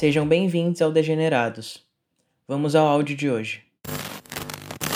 Sejam 0.00 0.26
bem-vindos 0.26 0.80
ao 0.80 0.90
Degenerados. 0.90 1.84
Vamos 2.48 2.74
ao 2.74 2.86
áudio 2.86 3.14
de 3.14 3.28
hoje. 3.28 3.62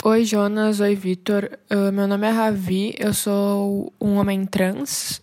Oi, 0.02 0.24
Jonas. 0.24 0.80
Oi, 0.80 0.94
Vitor. 0.94 1.58
Uh, 1.70 1.92
meu 1.92 2.08
nome 2.08 2.26
é 2.26 2.30
Ravi, 2.30 2.94
eu 2.98 3.12
sou 3.12 3.92
um 4.00 4.14
homem 4.14 4.46
trans. 4.46 5.18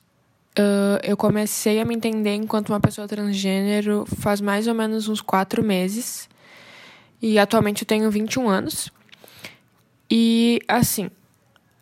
Uh, 0.56 1.02
eu 1.02 1.18
comecei 1.18 1.82
a 1.82 1.86
me 1.86 1.96
entender 1.96 2.36
enquanto 2.36 2.70
uma 2.70 2.80
pessoa 2.80 3.08
transgênero 3.08 4.06
faz 4.20 4.40
mais 4.40 4.68
ou 4.68 4.76
menos 4.76 5.10
uns 5.10 5.20
quatro 5.20 5.64
meses. 5.64 6.30
E 7.20 7.40
atualmente 7.40 7.82
eu 7.82 7.88
tenho 7.88 8.12
21 8.12 8.48
anos. 8.48 8.92
E, 10.12 10.60
assim, 10.68 11.10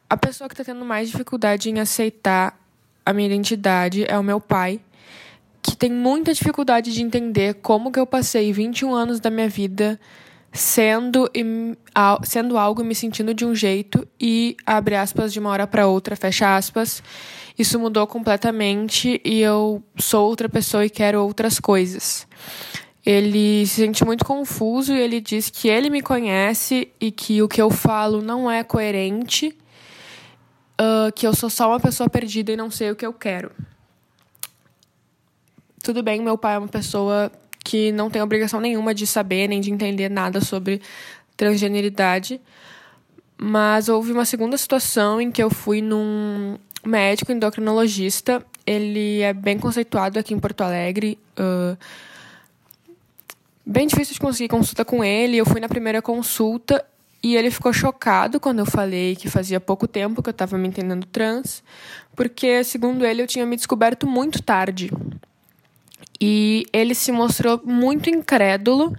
a 0.10 0.16
pessoa 0.16 0.48
que 0.48 0.54
está 0.54 0.64
tendo 0.64 0.86
mais 0.86 1.10
dificuldade 1.10 1.70
em 1.70 1.82
aceitar 1.82 2.58
a 3.06 3.12
minha 3.12 3.28
identidade 3.28 4.06
é 4.08 4.18
o 4.18 4.24
meu 4.24 4.40
pai, 4.40 4.80
que 5.62 5.76
tem 5.76 5.92
muita 5.92 6.34
dificuldade 6.34 6.94
de 6.94 7.02
entender 7.02 7.56
como 7.56 7.92
que 7.92 8.00
eu 8.00 8.06
passei 8.06 8.52
21 8.52 8.94
anos 8.94 9.20
da 9.20 9.30
minha 9.30 9.50
vida 9.50 10.00
sendo, 10.52 11.30
sendo 12.24 12.58
algo 12.58 12.82
e 12.82 12.86
me 12.86 12.96
sentindo 12.96 13.34
de 13.34 13.46
um 13.46 13.54
jeito 13.54 14.08
e, 14.20 14.56
abre 14.66 14.96
aspas, 14.96 15.32
de 15.32 15.40
uma 15.40 15.50
hora 15.50 15.68
para 15.68 15.88
outra, 15.88 16.16
fecha 16.16 16.56
aspas, 16.56 17.04
isso 17.58 17.80
mudou 17.80 18.08
completamente 18.08 19.22
e 19.24 19.42
eu 19.42 19.84
sou 19.98 20.28
outra 20.28 20.48
pessoa 20.50 20.86
e 20.86 20.90
quero 20.90 21.22
outras 21.22 21.60
coisas. 21.60 22.28
Ele 23.06 23.66
se 23.66 23.82
sente 23.82 24.06
muito 24.06 24.26
confuso 24.26 24.94
e 24.94 25.00
ele 25.00 25.22
diz 25.22 25.50
que 25.50 25.68
ele 25.68 25.90
me 25.90 26.02
conhece 26.02 26.90
e 27.00 27.12
que 27.12 27.42
o 27.42 27.48
que 27.48 27.62
eu 27.62 27.70
falo 27.70 28.22
não 28.22 28.50
é 28.50 28.64
coerente 28.64 29.56
uh, 30.80 31.12
que 31.14 31.28
eu 31.28 31.36
sou 31.36 31.50
só 31.50 31.70
uma 31.70 31.80
pessoa 31.80 32.10
perdida 32.10 32.52
e 32.52 32.58
não 32.58 32.72
sei 32.72 32.92
o 32.92 32.96
que 32.96 33.06
eu 33.06 33.14
quero. 33.14 33.52
Tudo 35.84 36.04
bem, 36.04 36.22
meu 36.22 36.38
pai 36.38 36.56
é 36.56 36.58
uma 36.58 36.68
pessoa 36.68 37.32
que 37.64 37.92
não 37.92 38.10
tem 38.10 38.22
obrigação 38.22 38.60
nenhuma 38.60 38.94
de 38.94 39.06
saber 39.08 39.48
nem 39.48 39.62
de 39.62 39.72
entender 39.72 40.10
nada 40.10 40.42
sobre 40.42 40.82
transgeneridade. 41.38 42.42
Mas 43.38 43.88
houve 43.88 44.12
uma 44.12 44.26
segunda 44.26 44.58
situação 44.58 45.22
em 45.22 45.32
que 45.32 45.42
eu 45.42 45.50
fui 45.50 45.82
num 45.82 46.58
médico 46.86 47.32
endocrinologista. 47.32 48.46
Ele 48.66 49.22
é 49.22 49.34
bem 49.34 49.58
conceituado 49.58 50.20
aqui 50.20 50.34
em 50.34 50.40
Porto 50.40 50.62
Alegre. 50.62 51.18
Uh, 51.40 51.78
bem 53.66 53.88
difícil 53.88 54.14
de 54.14 54.20
conseguir 54.20 54.50
consulta 54.50 54.84
com 54.84 55.04
ele. 55.04 55.38
Eu 55.38 55.46
fui 55.46 55.62
na 55.62 55.70
primeira 55.70 56.02
consulta 56.02 56.86
e 57.22 57.36
ele 57.36 57.52
ficou 57.52 57.72
chocado 57.72 58.40
quando 58.40 58.60
eu 58.60 58.66
falei 58.66 59.16
que 59.16 59.30
fazia 59.30 59.60
pouco 59.60 59.88
tempo 59.88 60.24
que 60.24 60.30
eu 60.30 60.32
estava 60.32 60.58
me 60.58 60.68
entendendo 60.68 61.06
trans, 61.06 61.62
porque, 62.16 62.64
segundo 62.64 63.06
ele, 63.06 63.22
eu 63.22 63.28
tinha 63.28 63.46
me 63.46 63.58
descoberto 63.58 64.08
muito 64.08 64.42
tarde. 64.42 64.90
E 66.22 66.66
ele 66.74 66.94
se 66.94 67.12
mostrou 67.12 67.62
muito 67.64 68.10
incrédulo 68.10 68.94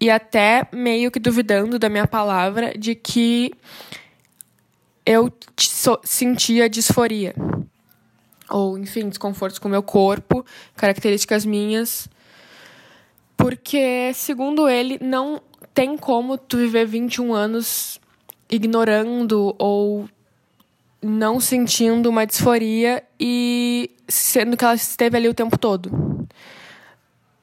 e 0.00 0.10
até 0.10 0.66
meio 0.72 1.10
que 1.10 1.18
duvidando 1.18 1.78
da 1.78 1.88
minha 1.88 2.06
palavra 2.06 2.76
de 2.76 2.94
que 2.94 3.52
eu 5.06 5.32
sentia 6.02 6.68
disforia. 6.68 7.34
Ou, 8.50 8.78
enfim, 8.78 9.08
desconfortos 9.08 9.58
com 9.58 9.68
o 9.68 9.70
meu 9.70 9.82
corpo, 9.82 10.44
características 10.76 11.44
minhas. 11.44 12.08
Porque, 13.36 14.12
segundo 14.14 14.68
ele, 14.68 14.98
não 15.00 15.40
tem 15.72 15.96
como 15.96 16.36
tu 16.36 16.58
viver 16.58 16.86
21 16.86 17.32
anos 17.32 17.98
ignorando 18.50 19.54
ou 19.58 20.08
não 21.02 21.40
sentindo 21.40 22.08
uma 22.08 22.26
disforia 22.26 23.02
e 23.18 23.90
sendo 24.06 24.56
que 24.56 24.64
ela 24.64 24.74
esteve 24.74 25.16
ali 25.16 25.28
o 25.28 25.34
tempo 25.34 25.58
todo. 25.58 26.13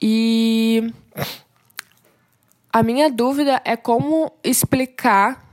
E 0.00 0.92
a 2.72 2.82
minha 2.82 3.10
dúvida 3.10 3.60
é 3.64 3.76
como 3.76 4.32
explicar 4.42 5.48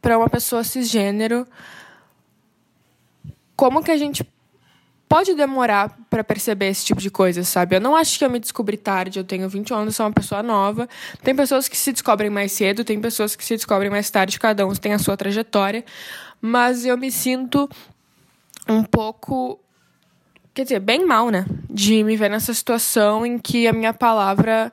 para 0.00 0.18
uma 0.18 0.28
pessoa 0.28 0.62
cisgênero 0.62 1.46
como 3.56 3.82
que 3.82 3.90
a 3.90 3.96
gente 3.96 4.24
pode 5.08 5.34
demorar 5.34 5.96
para 6.10 6.22
perceber 6.22 6.66
esse 6.66 6.84
tipo 6.84 7.00
de 7.00 7.10
coisa, 7.10 7.42
sabe? 7.44 7.76
Eu 7.76 7.80
não 7.80 7.96
acho 7.96 8.18
que 8.18 8.24
eu 8.24 8.30
me 8.30 8.38
descobri 8.38 8.76
tarde, 8.76 9.18
eu 9.18 9.24
tenho 9.24 9.48
20 9.48 9.72
anos, 9.72 9.96
sou 9.96 10.04
uma 10.04 10.12
pessoa 10.12 10.42
nova. 10.42 10.88
Tem 11.22 11.34
pessoas 11.34 11.68
que 11.68 11.76
se 11.76 11.92
descobrem 11.92 12.28
mais 12.28 12.52
cedo, 12.52 12.84
tem 12.84 13.00
pessoas 13.00 13.36
que 13.36 13.44
se 13.44 13.54
descobrem 13.54 13.90
mais 13.90 14.10
tarde, 14.10 14.38
cada 14.38 14.66
um 14.66 14.74
tem 14.74 14.92
a 14.92 14.98
sua 14.98 15.16
trajetória, 15.16 15.84
mas 16.40 16.84
eu 16.84 16.98
me 16.98 17.10
sinto 17.10 17.68
um 18.68 18.82
pouco 18.82 19.60
quer 20.56 20.62
dizer, 20.62 20.80
bem 20.80 21.04
mal, 21.04 21.28
né? 21.28 21.44
De 21.68 22.02
me 22.02 22.16
ver 22.16 22.30
nessa 22.30 22.54
situação 22.54 23.26
em 23.26 23.38
que 23.38 23.68
a 23.68 23.74
minha 23.74 23.92
palavra 23.92 24.72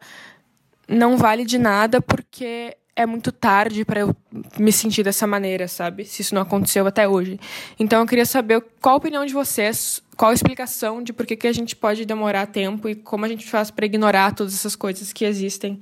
não 0.87 1.17
vale 1.17 1.43
de 1.43 1.57
nada 1.57 2.01
porque 2.01 2.77
é 2.95 3.05
muito 3.05 3.33
tarde 3.33 3.83
para 3.83 3.99
eu 3.99 4.15
me 4.57 4.71
sentir 4.71 5.03
dessa 5.03 5.27
maneira, 5.27 5.67
sabe? 5.67 6.05
Se 6.05 6.21
isso 6.21 6.33
não 6.33 6.41
aconteceu 6.41 6.87
até 6.87 7.05
hoje. 7.05 7.37
Então 7.77 7.99
eu 7.99 8.07
queria 8.07 8.25
saber 8.25 8.63
qual 8.79 8.93
a 8.93 8.97
opinião 8.97 9.25
de 9.25 9.33
vocês, 9.33 10.01
qual 10.15 10.31
a 10.31 10.33
explicação 10.33 11.03
de 11.03 11.11
por 11.11 11.25
que, 11.25 11.35
que 11.35 11.47
a 11.47 11.51
gente 11.51 11.75
pode 11.75 12.05
demorar 12.05 12.45
tempo 12.45 12.87
e 12.87 12.95
como 12.95 13.25
a 13.25 13.27
gente 13.27 13.45
faz 13.45 13.69
para 13.69 13.85
ignorar 13.85 14.33
todas 14.33 14.53
essas 14.53 14.77
coisas 14.77 15.11
que 15.11 15.25
existem 15.25 15.81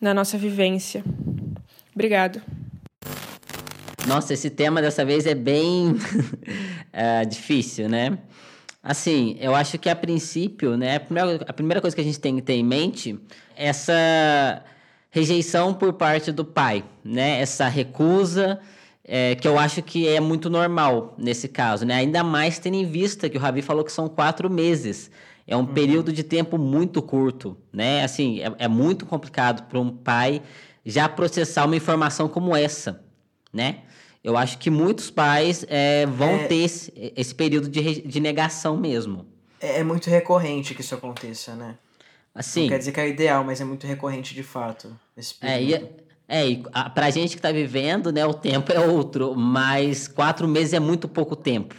na 0.00 0.14
nossa 0.14 0.38
vivência. 0.38 1.02
Obrigado. 1.92 2.40
Nossa, 4.06 4.32
esse 4.32 4.48
tema 4.48 4.80
dessa 4.80 5.04
vez 5.04 5.26
é 5.26 5.34
bem 5.34 5.96
é, 6.92 7.24
difícil, 7.24 7.88
né? 7.88 8.16
Assim, 8.82 9.36
eu 9.40 9.54
acho 9.54 9.78
que 9.78 9.90
a 9.90 9.96
princípio, 9.96 10.76
né, 10.76 10.96
a 10.96 11.00
primeira, 11.00 11.44
a 11.46 11.52
primeira 11.52 11.80
coisa 11.80 11.94
que 11.94 12.00
a 12.00 12.04
gente 12.04 12.18
tem 12.18 12.36
que 12.36 12.42
ter 12.42 12.54
em 12.54 12.64
mente 12.64 13.18
é 13.54 13.66
essa 13.66 14.64
rejeição 15.10 15.74
por 15.74 15.92
parte 15.92 16.32
do 16.32 16.44
pai, 16.44 16.84
né? 17.04 17.40
Essa 17.40 17.68
recusa, 17.68 18.60
é, 19.04 19.34
que 19.34 19.46
eu 19.46 19.58
acho 19.58 19.82
que 19.82 20.08
é 20.08 20.20
muito 20.20 20.48
normal 20.48 21.14
nesse 21.18 21.48
caso, 21.48 21.84
né? 21.84 21.94
Ainda 21.94 22.22
mais 22.22 22.58
tendo 22.58 22.76
em 22.76 22.86
vista 22.86 23.28
que 23.28 23.36
o 23.36 23.40
Ravi 23.40 23.60
falou 23.60 23.84
que 23.84 23.92
são 23.92 24.08
quatro 24.08 24.48
meses. 24.48 25.10
É 25.46 25.56
um 25.56 25.60
uhum. 25.60 25.66
período 25.66 26.12
de 26.12 26.22
tempo 26.22 26.56
muito 26.56 27.02
curto, 27.02 27.56
né? 27.72 28.04
Assim, 28.04 28.40
é, 28.40 28.54
é 28.60 28.68
muito 28.68 29.04
complicado 29.04 29.68
para 29.68 29.80
um 29.80 29.90
pai 29.90 30.40
já 30.86 31.08
processar 31.08 31.66
uma 31.66 31.76
informação 31.76 32.28
como 32.28 32.54
essa, 32.54 33.02
né? 33.52 33.80
Eu 34.22 34.36
acho 34.36 34.58
que 34.58 34.70
muitos 34.70 35.10
pais 35.10 35.64
é, 35.68 36.04
vão 36.06 36.30
é... 36.30 36.46
ter 36.46 36.56
esse, 36.56 37.12
esse 37.16 37.34
período 37.34 37.68
de, 37.68 38.02
de 38.02 38.20
negação 38.20 38.76
mesmo. 38.76 39.26
É, 39.60 39.80
é 39.80 39.84
muito 39.84 40.10
recorrente 40.10 40.74
que 40.74 40.80
isso 40.80 40.94
aconteça, 40.94 41.54
né? 41.54 41.76
Assim, 42.34 42.62
Não 42.62 42.68
quer 42.68 42.78
dizer 42.78 42.92
que 42.92 43.00
é 43.00 43.08
ideal, 43.08 43.42
mas 43.42 43.60
é 43.60 43.64
muito 43.64 43.86
recorrente 43.86 44.34
de 44.34 44.42
fato. 44.42 44.94
Esse 45.16 45.34
é, 45.40 45.62
e, 45.62 45.74
é, 46.28 46.48
e 46.48 46.62
a, 46.72 46.88
pra 46.88 47.10
gente 47.10 47.34
que 47.34 47.42
tá 47.42 47.50
vivendo, 47.50 48.12
né, 48.12 48.24
o 48.24 48.32
tempo 48.32 48.72
é 48.72 48.78
outro, 48.78 49.34
mas 49.34 50.06
quatro 50.06 50.46
meses 50.46 50.72
é 50.72 50.80
muito 50.80 51.08
pouco 51.08 51.34
tempo. 51.34 51.74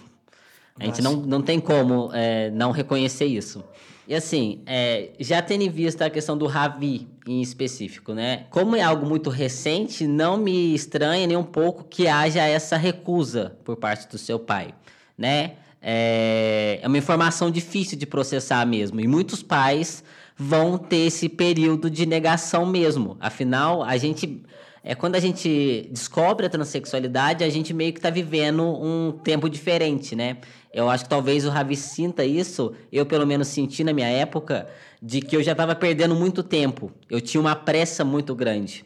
A 0.80 0.86
gente 0.86 1.02
não, 1.02 1.16
não 1.16 1.42
tem 1.42 1.60
como 1.60 2.10
é, 2.14 2.50
não 2.50 2.72
reconhecer 2.72 3.26
isso. 3.26 3.64
E 4.08 4.16
assim, 4.16 4.62
é, 4.66 5.12
já 5.20 5.42
tendo 5.42 5.62
em 5.62 5.70
vista 5.70 6.06
a 6.06 6.10
questão 6.10 6.38
do 6.38 6.48
Ravi 6.48 7.08
em 7.26 7.42
específico, 7.42 8.14
né? 8.14 8.46
Como 8.50 8.76
é 8.76 8.82
algo 8.82 9.06
muito 9.06 9.30
recente, 9.30 10.08
não 10.08 10.38
me 10.38 10.74
estranha 10.74 11.28
nem 11.28 11.38
um 11.38 11.44
pouco 11.44 11.84
que 11.84 12.08
haja 12.08 12.44
essa 12.44 12.78
recusa 12.78 13.56
por 13.64 13.78
parte 13.78 14.08
do 14.10 14.18
seu 14.18 14.40
pai, 14.40 14.74
né? 15.18 15.54
É, 15.82 16.80
é 16.82 16.88
uma 16.88 16.98
informação 16.98 17.50
difícil 17.50 17.98
de 17.98 18.06
processar 18.06 18.66
mesmo. 18.66 19.00
E 19.00 19.08
muitos 19.08 19.42
pais 19.42 20.04
vão 20.38 20.78
ter 20.78 21.08
esse 21.08 21.30
período 21.30 21.90
de 21.90 22.06
negação 22.06 22.66
mesmo. 22.66 23.18
Afinal, 23.20 23.84
a 23.84 23.98
gente 23.98 24.44
é 24.84 24.96
quando 24.96 25.16
a 25.16 25.20
gente 25.20 25.88
descobre 25.92 26.46
a 26.46 26.50
transexualidade, 26.50 27.44
a 27.44 27.50
gente 27.50 27.74
meio 27.74 27.94
que 27.94 28.00
está 28.00 28.10
vivendo 28.10 28.64
um 28.64 29.12
tempo 29.24 29.50
diferente, 29.50 30.16
né? 30.16 30.38
Eu 30.74 30.90
acho 30.90 31.04
que 31.04 31.10
talvez 31.10 31.46
o 31.46 31.50
Ravi 31.50 31.76
sinta 31.76 32.26
isso, 32.26 32.74
eu 32.92 33.06
pelo 33.06 33.28
menos 33.28 33.48
senti 33.48 33.84
na 33.84 33.94
minha 33.94 34.08
época, 34.08 34.68
de 35.02 35.22
que 35.22 35.36
eu 35.36 35.44
já 35.44 35.52
estava 35.52 35.76
perdendo 35.76 36.16
muito 36.16 36.42
tempo. 36.42 36.92
Eu 37.10 37.22
tinha 37.22 37.40
uma 37.40 37.56
pressa 37.56 38.04
muito 38.04 38.34
grande. 38.34 38.84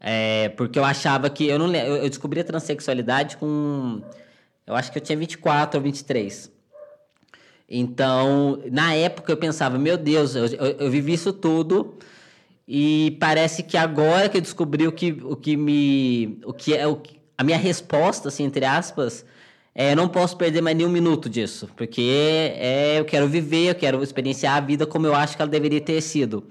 É, 0.00 0.48
porque 0.50 0.78
eu 0.78 0.84
achava 0.84 1.28
que. 1.28 1.46
Eu, 1.46 1.58
não, 1.58 1.74
eu 1.74 2.08
descobri 2.08 2.40
a 2.40 2.44
transexualidade 2.44 3.36
com. 3.36 4.02
Eu 4.66 4.74
acho 4.74 4.90
que 4.90 4.98
eu 4.98 5.02
tinha 5.02 5.16
24 5.16 5.78
ou 5.78 5.84
23. 5.84 6.50
Então, 7.68 8.60
na 8.70 8.94
época 8.94 9.30
eu 9.30 9.36
pensava, 9.36 9.78
meu 9.78 9.96
Deus, 9.96 10.34
eu, 10.34 10.46
eu, 10.46 10.66
eu, 10.78 10.90
vivi 10.90 11.12
isso 11.12 11.32
tudo 11.32 11.94
e 12.66 13.16
parece 13.20 13.62
que 13.62 13.76
agora 13.76 14.28
que 14.28 14.36
eu 14.36 14.40
descobri 14.40 14.86
o 14.86 14.92
que, 14.92 15.12
o 15.22 15.36
que 15.36 15.56
me. 15.56 16.38
O 16.44 16.52
que 16.52 16.74
é 16.74 16.86
o, 16.86 17.00
a 17.36 17.44
minha 17.44 17.58
resposta, 17.58 18.28
assim, 18.28 18.44
entre 18.44 18.64
aspas, 18.64 19.24
é, 19.74 19.92
eu 19.92 19.96
não 19.96 20.08
posso 20.08 20.36
perder 20.36 20.60
mais 20.60 20.76
nenhum 20.76 20.90
minuto 20.90 21.28
disso, 21.28 21.68
porque 21.76 22.54
é, 22.56 22.98
eu 22.98 23.04
quero 23.04 23.28
viver, 23.28 23.70
eu 23.70 23.74
quero 23.74 24.02
experienciar 24.02 24.56
a 24.56 24.60
vida 24.60 24.86
como 24.86 25.06
eu 25.06 25.14
acho 25.14 25.36
que 25.36 25.42
ela 25.42 25.50
deveria 25.50 25.80
ter 25.80 26.00
sido. 26.00 26.44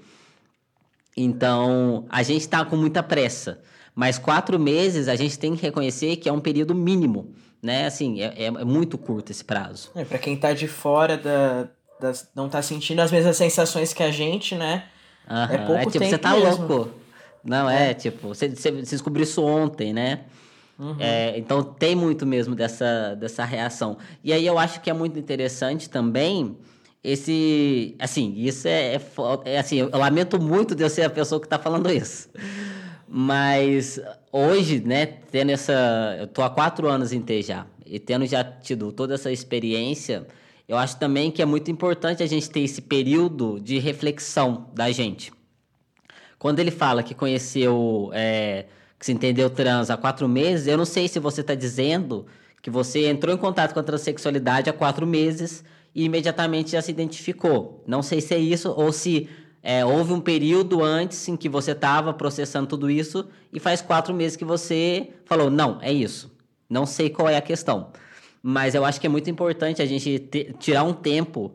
Então, 1.16 2.06
a 2.08 2.22
gente 2.22 2.40
está 2.42 2.64
com 2.64 2.76
muita 2.76 3.02
pressa, 3.02 3.60
mas 3.94 4.18
quatro 4.18 4.58
meses 4.58 5.08
a 5.08 5.16
gente 5.16 5.38
tem 5.38 5.54
que 5.54 5.62
reconhecer 5.62 6.16
que 6.16 6.28
é 6.28 6.32
um 6.32 6.40
período 6.40 6.74
mínimo 6.74 7.34
né? 7.62 7.86
Assim, 7.86 8.20
é, 8.20 8.44
é 8.44 8.50
muito 8.64 8.96
curto 8.96 9.30
esse 9.30 9.44
prazo. 9.44 9.90
É, 9.94 10.04
para 10.04 10.18
quem 10.18 10.36
tá 10.36 10.52
de 10.52 10.66
fora 10.66 11.16
da, 11.16 11.68
das, 12.00 12.28
não 12.34 12.48
tá 12.48 12.62
sentindo 12.62 13.00
as 13.00 13.12
mesmas 13.12 13.36
sensações 13.36 13.92
que 13.92 14.02
a 14.02 14.10
gente, 14.10 14.54
né? 14.54 14.84
É 15.30 15.58
pouco 15.58 15.72
é, 15.74 15.86
tipo, 15.86 15.92
tempo 15.92 16.10
você 16.10 16.18
tá 16.18 16.34
mesmo. 16.34 16.66
louco. 16.66 16.90
Não, 17.44 17.70
é, 17.70 17.94
tipo, 17.94 18.28
você, 18.28 18.48
você, 18.48 18.70
descobriu 18.70 19.22
isso 19.22 19.42
ontem, 19.42 19.92
né? 19.92 20.24
Uhum. 20.78 20.96
É, 20.98 21.38
então 21.38 21.62
tem 21.62 21.94
muito 21.94 22.26
mesmo 22.26 22.54
dessa, 22.54 23.14
dessa 23.14 23.44
reação. 23.44 23.96
E 24.24 24.32
aí 24.32 24.46
eu 24.46 24.58
acho 24.58 24.80
que 24.80 24.90
é 24.90 24.92
muito 24.92 25.18
interessante 25.18 25.88
também 25.88 26.56
esse. 27.02 27.94
Assim, 27.98 28.34
isso 28.36 28.66
é, 28.66 28.96
é, 28.96 29.00
é 29.44 29.58
assim, 29.58 29.78
eu 29.78 29.90
lamento 29.98 30.40
muito 30.40 30.74
de 30.74 30.82
eu 30.82 30.90
ser 30.90 31.02
a 31.02 31.10
pessoa 31.10 31.40
que 31.40 31.48
tá 31.48 31.58
falando 31.58 31.90
isso. 31.90 32.28
Mas 33.08 34.00
hoje, 34.32 34.80
né, 34.80 35.06
tendo 35.06 35.50
essa. 35.50 36.16
Eu 36.20 36.26
tô 36.26 36.42
há 36.42 36.50
quatro 36.50 36.88
anos 36.88 37.12
em 37.12 37.20
T 37.20 37.42
já. 37.42 37.66
E 37.84 37.98
tendo 37.98 38.24
já 38.26 38.44
tido 38.44 38.92
toda 38.92 39.14
essa 39.14 39.32
experiência, 39.32 40.26
eu 40.70 40.78
acho 40.78 40.96
também 41.00 41.32
que 41.32 41.42
é 41.42 41.44
muito 41.44 41.68
importante 41.68 42.22
a 42.22 42.26
gente 42.26 42.48
ter 42.48 42.60
esse 42.60 42.80
período 42.80 43.58
de 43.58 43.80
reflexão 43.80 44.68
da 44.72 44.88
gente. 44.92 45.32
Quando 46.38 46.60
ele 46.60 46.70
fala 46.70 47.02
que 47.02 47.12
conheceu, 47.12 48.08
é, 48.14 48.66
que 48.96 49.04
se 49.04 49.10
entendeu 49.10 49.50
trans 49.50 49.90
há 49.90 49.96
quatro 49.96 50.28
meses, 50.28 50.68
eu 50.68 50.78
não 50.78 50.84
sei 50.84 51.08
se 51.08 51.18
você 51.18 51.40
está 51.40 51.56
dizendo 51.56 52.24
que 52.62 52.70
você 52.70 53.08
entrou 53.08 53.34
em 53.34 53.36
contato 53.36 53.74
com 53.74 53.80
a 53.80 53.82
transexualidade 53.82 54.70
há 54.70 54.72
quatro 54.72 55.04
meses 55.08 55.64
e 55.92 56.04
imediatamente 56.04 56.70
já 56.70 56.80
se 56.80 56.92
identificou. 56.92 57.82
Não 57.84 58.00
sei 58.00 58.20
se 58.20 58.32
é 58.32 58.38
isso 58.38 58.70
ou 58.70 58.92
se 58.92 59.28
é, 59.64 59.84
houve 59.84 60.12
um 60.12 60.20
período 60.20 60.84
antes 60.84 61.26
em 61.26 61.36
que 61.36 61.48
você 61.48 61.72
estava 61.72 62.14
processando 62.14 62.68
tudo 62.68 62.88
isso 62.88 63.28
e 63.52 63.58
faz 63.58 63.82
quatro 63.82 64.14
meses 64.14 64.36
que 64.36 64.44
você 64.44 65.08
falou, 65.24 65.50
não, 65.50 65.80
é 65.82 65.92
isso. 65.92 66.30
Não 66.68 66.86
sei 66.86 67.10
qual 67.10 67.28
é 67.28 67.36
a 67.36 67.42
questão. 67.42 67.90
Mas 68.42 68.74
eu 68.74 68.84
acho 68.84 69.00
que 69.00 69.06
é 69.06 69.10
muito 69.10 69.28
importante 69.30 69.82
a 69.82 69.86
gente 69.86 70.18
te- 70.18 70.54
tirar 70.58 70.82
um 70.84 70.92
tempo 70.92 71.54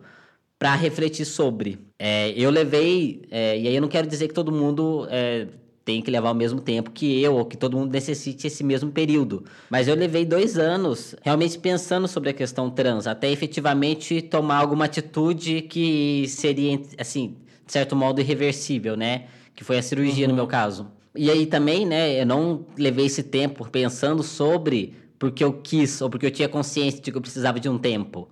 para 0.60 0.76
refletir 0.76 1.26
sobre. 1.26 1.80
É, 2.00 2.32
eu 2.32 2.50
levei, 2.50 3.24
é, 3.32 3.58
e 3.60 3.68
aí 3.68 3.76
eu 3.76 3.82
não 3.82 3.88
quero 3.88 4.08
dizer 4.08 4.28
que 4.28 4.34
todo 4.34 4.52
mundo 4.52 5.08
é, 5.10 5.48
tem 5.84 6.02
que 6.02 6.10
levar 6.10 6.32
o 6.32 6.36
mesmo 6.36 6.62
tempo 6.62 6.92
que 6.92 7.22
eu, 7.22 7.36
ou 7.36 7.46
que 7.46 7.58
todo 7.58 7.78
mundo 7.78 7.92
necessite 7.92 8.48
esse 8.48 8.64
mesmo 8.64 8.92
período. 8.92 9.44
Mas 9.70 9.88
eu 9.88 9.96
levei 9.96 10.26
dois 10.26 10.58
anos 10.58 11.16
realmente 11.22 11.60
pensando 11.60 12.08
sobre 12.08 12.30
a 12.30 12.34
questão 12.34 12.70
trans, 12.70 13.06
até 13.08 13.30
efetivamente 13.32 14.22
tomar 14.22 14.58
alguma 14.58 14.86
atitude 14.86 15.62
que 15.64 16.26
seria, 16.28 16.80
assim, 16.98 17.36
de 17.66 17.72
certo 17.72 17.96
modo, 17.96 18.22
irreversível, 18.22 18.96
né? 18.96 19.26
Que 19.56 19.64
foi 19.64 19.78
a 19.78 19.82
cirurgia 19.82 20.28
no 20.28 20.34
meu 20.34 20.48
caso. 20.48 20.88
E 21.16 21.30
aí 21.32 21.46
também, 21.46 21.86
né, 21.86 22.22
eu 22.22 22.26
não 22.26 22.66
levei 22.78 23.06
esse 23.06 23.24
tempo 23.24 23.70
pensando 23.70 24.22
sobre 24.22 24.94
porque 25.18 25.44
eu 25.44 25.54
quis, 25.54 26.02
ou 26.02 26.10
porque 26.10 26.26
eu 26.26 26.32
tinha 26.32 26.50
consciência 26.50 27.02
de 27.02 27.12
que 27.12 27.18
eu 27.18 27.22
precisava 27.22 27.60
de 27.60 27.70
um 27.70 27.78
tempo. 27.78 28.30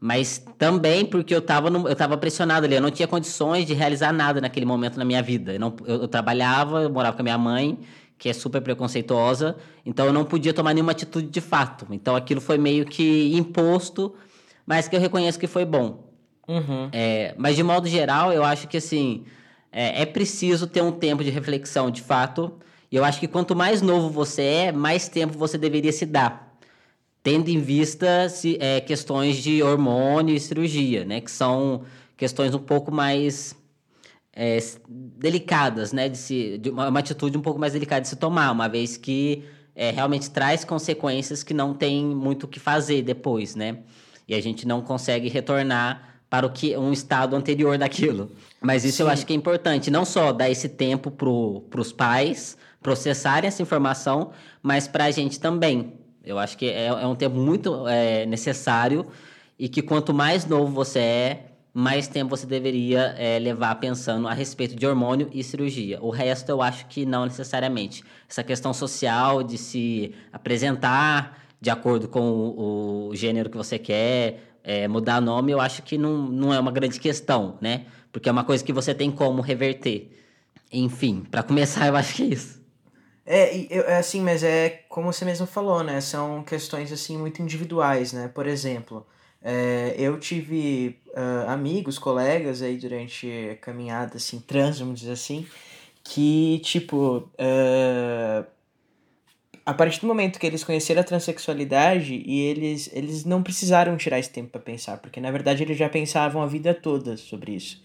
Mas 0.00 0.42
também 0.56 1.04
porque 1.04 1.34
eu 1.34 1.40
estava 1.40 1.68
eu 1.68 1.94
tava 1.94 2.16
pressionado 2.16 2.64
ali, 2.64 2.74
eu 2.74 2.80
não 2.80 2.90
tinha 2.90 3.06
condições 3.06 3.66
de 3.66 3.74
realizar 3.74 4.12
nada 4.12 4.40
naquele 4.40 4.64
momento 4.64 4.98
na 4.98 5.04
minha 5.04 5.22
vida. 5.22 5.52
Eu, 5.52 5.60
não, 5.60 5.76
eu, 5.84 6.02
eu 6.02 6.08
trabalhava, 6.08 6.82
eu 6.82 6.90
morava 6.90 7.14
com 7.14 7.22
a 7.22 7.24
minha 7.24 7.36
mãe, 7.36 7.78
que 8.16 8.28
é 8.28 8.32
super 8.32 8.62
preconceituosa, 8.62 9.56
então 9.84 10.06
eu 10.06 10.12
não 10.12 10.24
podia 10.24 10.54
tomar 10.54 10.72
nenhuma 10.72 10.92
atitude 10.92 11.28
de 11.28 11.40
fato. 11.40 11.86
Então 11.90 12.16
aquilo 12.16 12.40
foi 12.40 12.56
meio 12.56 12.86
que 12.86 13.34
imposto, 13.34 14.14
mas 14.66 14.88
que 14.88 14.96
eu 14.96 15.00
reconheço 15.00 15.38
que 15.38 15.46
foi 15.46 15.64
bom. 15.64 16.10
Uhum. 16.48 16.88
É, 16.92 17.34
mas 17.36 17.54
de 17.54 17.62
modo 17.62 17.86
geral, 17.86 18.32
eu 18.32 18.42
acho 18.42 18.68
que 18.68 18.78
assim 18.78 19.24
é, 19.72 20.02
é 20.02 20.06
preciso 20.06 20.66
ter 20.66 20.82
um 20.82 20.92
tempo 20.92 21.22
de 21.22 21.30
reflexão, 21.30 21.90
de 21.90 22.02
fato. 22.02 22.52
E 22.90 22.96
eu 22.96 23.04
acho 23.04 23.20
que 23.20 23.28
quanto 23.28 23.54
mais 23.54 23.82
novo 23.82 24.10
você 24.10 24.42
é, 24.42 24.72
mais 24.72 25.08
tempo 25.08 25.38
você 25.38 25.56
deveria 25.56 25.92
se 25.92 26.04
dar 26.04 26.50
tendo 27.22 27.48
em 27.48 27.60
vista 27.60 28.28
se, 28.28 28.56
é, 28.60 28.80
questões 28.80 29.36
de 29.36 29.62
hormônio 29.62 30.34
e 30.34 30.40
cirurgia, 30.40 31.04
né? 31.04 31.20
Que 31.20 31.30
são 31.30 31.82
questões 32.16 32.54
um 32.54 32.58
pouco 32.58 32.92
mais 32.92 33.54
é, 34.34 34.58
delicadas, 34.88 35.92
né? 35.92 36.08
De, 36.08 36.16
se, 36.16 36.58
de 36.58 36.70
uma, 36.70 36.88
uma 36.88 37.00
atitude 37.00 37.36
um 37.36 37.42
pouco 37.42 37.58
mais 37.60 37.72
delicada 37.72 38.02
de 38.02 38.08
se 38.08 38.16
tomar, 38.16 38.50
uma 38.50 38.68
vez 38.68 38.96
que 38.96 39.44
é, 39.74 39.90
realmente 39.90 40.30
traz 40.30 40.64
consequências 40.64 41.42
que 41.42 41.54
não 41.54 41.74
tem 41.74 42.04
muito 42.04 42.44
o 42.44 42.48
que 42.48 42.58
fazer 42.58 43.02
depois, 43.02 43.54
né? 43.54 43.78
E 44.26 44.34
a 44.34 44.40
gente 44.40 44.66
não 44.66 44.80
consegue 44.80 45.28
retornar 45.28 46.08
para 46.28 46.46
o 46.46 46.50
que 46.50 46.76
um 46.76 46.92
estado 46.92 47.34
anterior 47.34 47.76
daquilo. 47.76 48.30
Mas 48.60 48.84
isso 48.84 49.02
eu 49.02 49.08
acho 49.08 49.26
que 49.26 49.32
é 49.32 49.36
importante, 49.36 49.90
não 49.90 50.04
só 50.04 50.32
dar 50.32 50.48
esse 50.48 50.68
tempo 50.68 51.10
para 51.10 51.80
os 51.80 51.92
pais 51.92 52.56
processarem 52.80 53.48
essa 53.48 53.62
informação, 53.62 54.30
mas 54.62 54.88
para 54.88 55.04
a 55.04 55.10
gente 55.10 55.38
também. 55.38 55.94
Eu 56.24 56.38
acho 56.38 56.56
que 56.56 56.66
é, 56.66 56.86
é 56.86 57.06
um 57.06 57.14
tempo 57.14 57.36
muito 57.36 57.86
é, 57.88 58.26
necessário 58.26 59.06
e 59.58 59.68
que 59.68 59.82
quanto 59.82 60.12
mais 60.12 60.44
novo 60.46 60.72
você 60.72 60.98
é, 60.98 61.46
mais 61.72 62.08
tempo 62.08 62.36
você 62.36 62.46
deveria 62.46 63.14
é, 63.16 63.38
levar 63.38 63.76
pensando 63.76 64.26
a 64.26 64.32
respeito 64.32 64.74
de 64.74 64.86
hormônio 64.86 65.28
e 65.32 65.42
cirurgia. 65.42 65.98
O 66.02 66.10
resto 66.10 66.48
eu 66.48 66.60
acho 66.60 66.86
que 66.86 67.06
não 67.06 67.24
necessariamente. 67.24 68.04
Essa 68.28 68.42
questão 68.42 68.74
social 68.74 69.42
de 69.42 69.56
se 69.56 70.14
apresentar 70.32 71.38
de 71.60 71.70
acordo 71.70 72.08
com 72.08 72.20
o, 72.20 73.08
o 73.08 73.14
gênero 73.14 73.50
que 73.50 73.56
você 73.56 73.78
quer, 73.78 74.54
é, 74.64 74.88
mudar 74.88 75.20
nome, 75.20 75.52
eu 75.52 75.60
acho 75.60 75.82
que 75.82 75.96
não, 75.98 76.16
não 76.28 76.54
é 76.54 76.58
uma 76.58 76.72
grande 76.72 76.98
questão, 76.98 77.56
né? 77.60 77.86
Porque 78.10 78.28
é 78.28 78.32
uma 78.32 78.44
coisa 78.44 78.64
que 78.64 78.72
você 78.72 78.94
tem 78.94 79.10
como 79.10 79.42
reverter. 79.42 80.10
Enfim, 80.72 81.22
para 81.30 81.42
começar, 81.42 81.86
eu 81.88 81.96
acho 81.96 82.14
que 82.14 82.22
é 82.22 82.26
isso. 82.26 82.59
É, 83.32 83.72
é 83.92 83.96
assim, 83.96 84.20
mas 84.20 84.42
é 84.42 84.82
como 84.88 85.12
você 85.12 85.24
mesmo 85.24 85.46
falou, 85.46 85.84
né? 85.84 86.00
São 86.00 86.42
questões 86.42 86.90
assim 86.90 87.16
muito 87.16 87.40
individuais, 87.40 88.12
né? 88.12 88.26
Por 88.26 88.44
exemplo, 88.44 89.06
é, 89.40 89.94
eu 89.96 90.18
tive 90.18 90.98
ah, 91.14 91.52
amigos, 91.52 91.96
colegas 91.96 92.60
aí 92.60 92.76
durante 92.76 93.30
a 93.52 93.56
caminhada 93.56 94.16
assim, 94.16 94.40
trans, 94.40 94.80
vamos 94.80 94.98
dizer 94.98 95.12
assim, 95.12 95.46
que 96.02 96.60
tipo 96.64 97.30
ah, 97.38 98.44
a 99.64 99.74
partir 99.74 100.00
do 100.00 100.08
momento 100.08 100.40
que 100.40 100.46
eles 100.46 100.64
conheceram 100.64 101.00
a 101.00 101.04
transexualidade 101.04 102.20
e 102.26 102.40
eles, 102.40 102.90
eles 102.92 103.24
não 103.24 103.44
precisaram 103.44 103.96
tirar 103.96 104.18
esse 104.18 104.30
tempo 104.30 104.50
para 104.50 104.60
pensar, 104.60 104.96
porque 104.98 105.20
na 105.20 105.30
verdade 105.30 105.62
eles 105.62 105.78
já 105.78 105.88
pensavam 105.88 106.42
a 106.42 106.46
vida 106.48 106.74
toda 106.74 107.16
sobre 107.16 107.52
isso. 107.52 107.80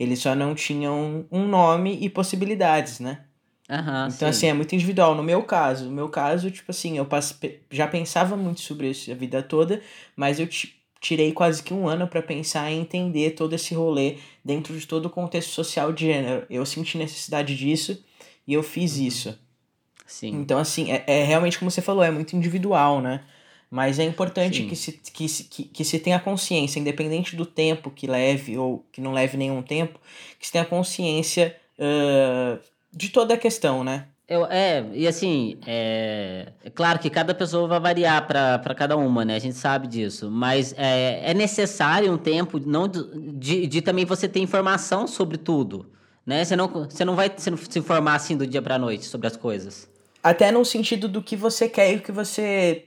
Eles 0.00 0.18
só 0.18 0.34
não 0.34 0.56
tinham 0.56 1.24
um 1.30 1.46
nome 1.46 1.98
e 2.00 2.10
possibilidades, 2.10 2.98
né? 2.98 3.27
Aham, 3.68 4.08
Então, 4.08 4.10
sim. 4.10 4.24
assim, 4.28 4.46
é 4.46 4.52
muito 4.54 4.74
individual. 4.74 5.14
No 5.14 5.22
meu 5.22 5.42
caso, 5.42 5.84
no 5.86 5.90
meu 5.90 6.08
caso, 6.08 6.50
tipo 6.50 6.70
assim, 6.70 6.96
eu 6.96 7.04
passe- 7.04 7.60
já 7.70 7.86
pensava 7.86 8.36
muito 8.36 8.60
sobre 8.60 8.88
isso 8.90 9.10
a 9.10 9.14
vida 9.14 9.42
toda, 9.42 9.82
mas 10.16 10.40
eu 10.40 10.46
ti- 10.46 10.74
tirei 11.00 11.32
quase 11.32 11.62
que 11.62 11.74
um 11.74 11.86
ano 11.86 12.08
pra 12.08 12.22
pensar 12.22 12.70
e 12.70 12.74
entender 12.76 13.32
todo 13.32 13.54
esse 13.54 13.74
rolê 13.74 14.16
dentro 14.44 14.78
de 14.78 14.86
todo 14.86 15.06
o 15.06 15.10
contexto 15.10 15.50
social 15.50 15.92
de 15.92 16.06
gênero. 16.06 16.46
Eu 16.48 16.64
senti 16.64 16.96
necessidade 16.96 17.54
disso 17.56 18.02
e 18.46 18.54
eu 18.54 18.62
fiz 18.62 18.96
isso. 18.96 19.38
Sim. 20.06 20.34
Então, 20.40 20.58
assim, 20.58 20.90
é, 20.90 21.04
é 21.06 21.24
realmente 21.24 21.58
como 21.58 21.70
você 21.70 21.82
falou, 21.82 22.02
é 22.02 22.10
muito 22.10 22.34
individual, 22.34 23.00
né? 23.02 23.22
Mas 23.70 23.98
é 23.98 24.04
importante 24.04 24.58
Sim. 24.62 24.68
que 24.68 24.76
se, 24.76 24.92
que, 24.92 25.28
se, 25.28 25.44
que, 25.44 25.64
que 25.64 25.84
se 25.84 25.98
tenha 25.98 26.18
consciência, 26.18 26.80
independente 26.80 27.36
do 27.36 27.44
tempo 27.44 27.90
que 27.90 28.06
leve 28.06 28.56
ou 28.56 28.86
que 28.90 29.00
não 29.00 29.12
leve 29.12 29.36
nenhum 29.36 29.60
tempo, 29.62 30.00
que 30.40 30.46
se 30.46 30.52
tenha 30.52 30.64
consciência 30.64 31.54
ah, 31.78 32.58
de 32.92 33.08
toda 33.10 33.34
a 33.34 33.38
questão, 33.38 33.84
né? 33.84 34.06
Eu, 34.28 34.44
é, 34.44 34.84
e 34.92 35.08
assim, 35.08 35.58
é, 35.66 36.52
é 36.62 36.68
claro 36.68 36.98
que 36.98 37.08
cada 37.08 37.34
pessoa 37.34 37.66
vai 37.66 37.80
variar 37.80 38.26
para 38.26 38.74
cada 38.74 38.94
uma, 38.94 39.24
né? 39.24 39.36
A 39.36 39.38
gente 39.38 39.56
sabe 39.56 39.86
disso. 39.86 40.30
Mas 40.30 40.74
é, 40.76 41.30
é 41.30 41.34
necessário 41.34 42.12
um 42.12 42.18
tempo 42.18 42.60
não 42.60 42.86
de, 42.86 43.66
de, 43.66 43.80
também 43.80 44.04
você 44.04 44.28
ter 44.28 44.40
informação 44.40 45.06
sobre 45.06 45.38
tudo, 45.38 45.90
né? 46.26 46.44
Você 46.44 46.54
não, 46.56 46.68
você 46.68 47.06
não 47.06 47.16
vai 47.16 47.32
se, 47.34 47.50
se 47.70 47.78
informar 47.78 48.16
assim 48.16 48.36
do 48.36 48.46
dia 48.46 48.60
para 48.60 48.78
noite 48.78 49.06
sobre 49.06 49.26
as 49.26 49.34
coisas. 49.36 49.88
Até 50.22 50.52
no 50.52 50.62
sentido 50.62 51.08
do 51.08 51.22
que 51.22 51.34
você 51.34 51.66
quer 51.66 51.94
e 51.94 51.96
o 51.96 52.02
que 52.02 52.12
você 52.12 52.84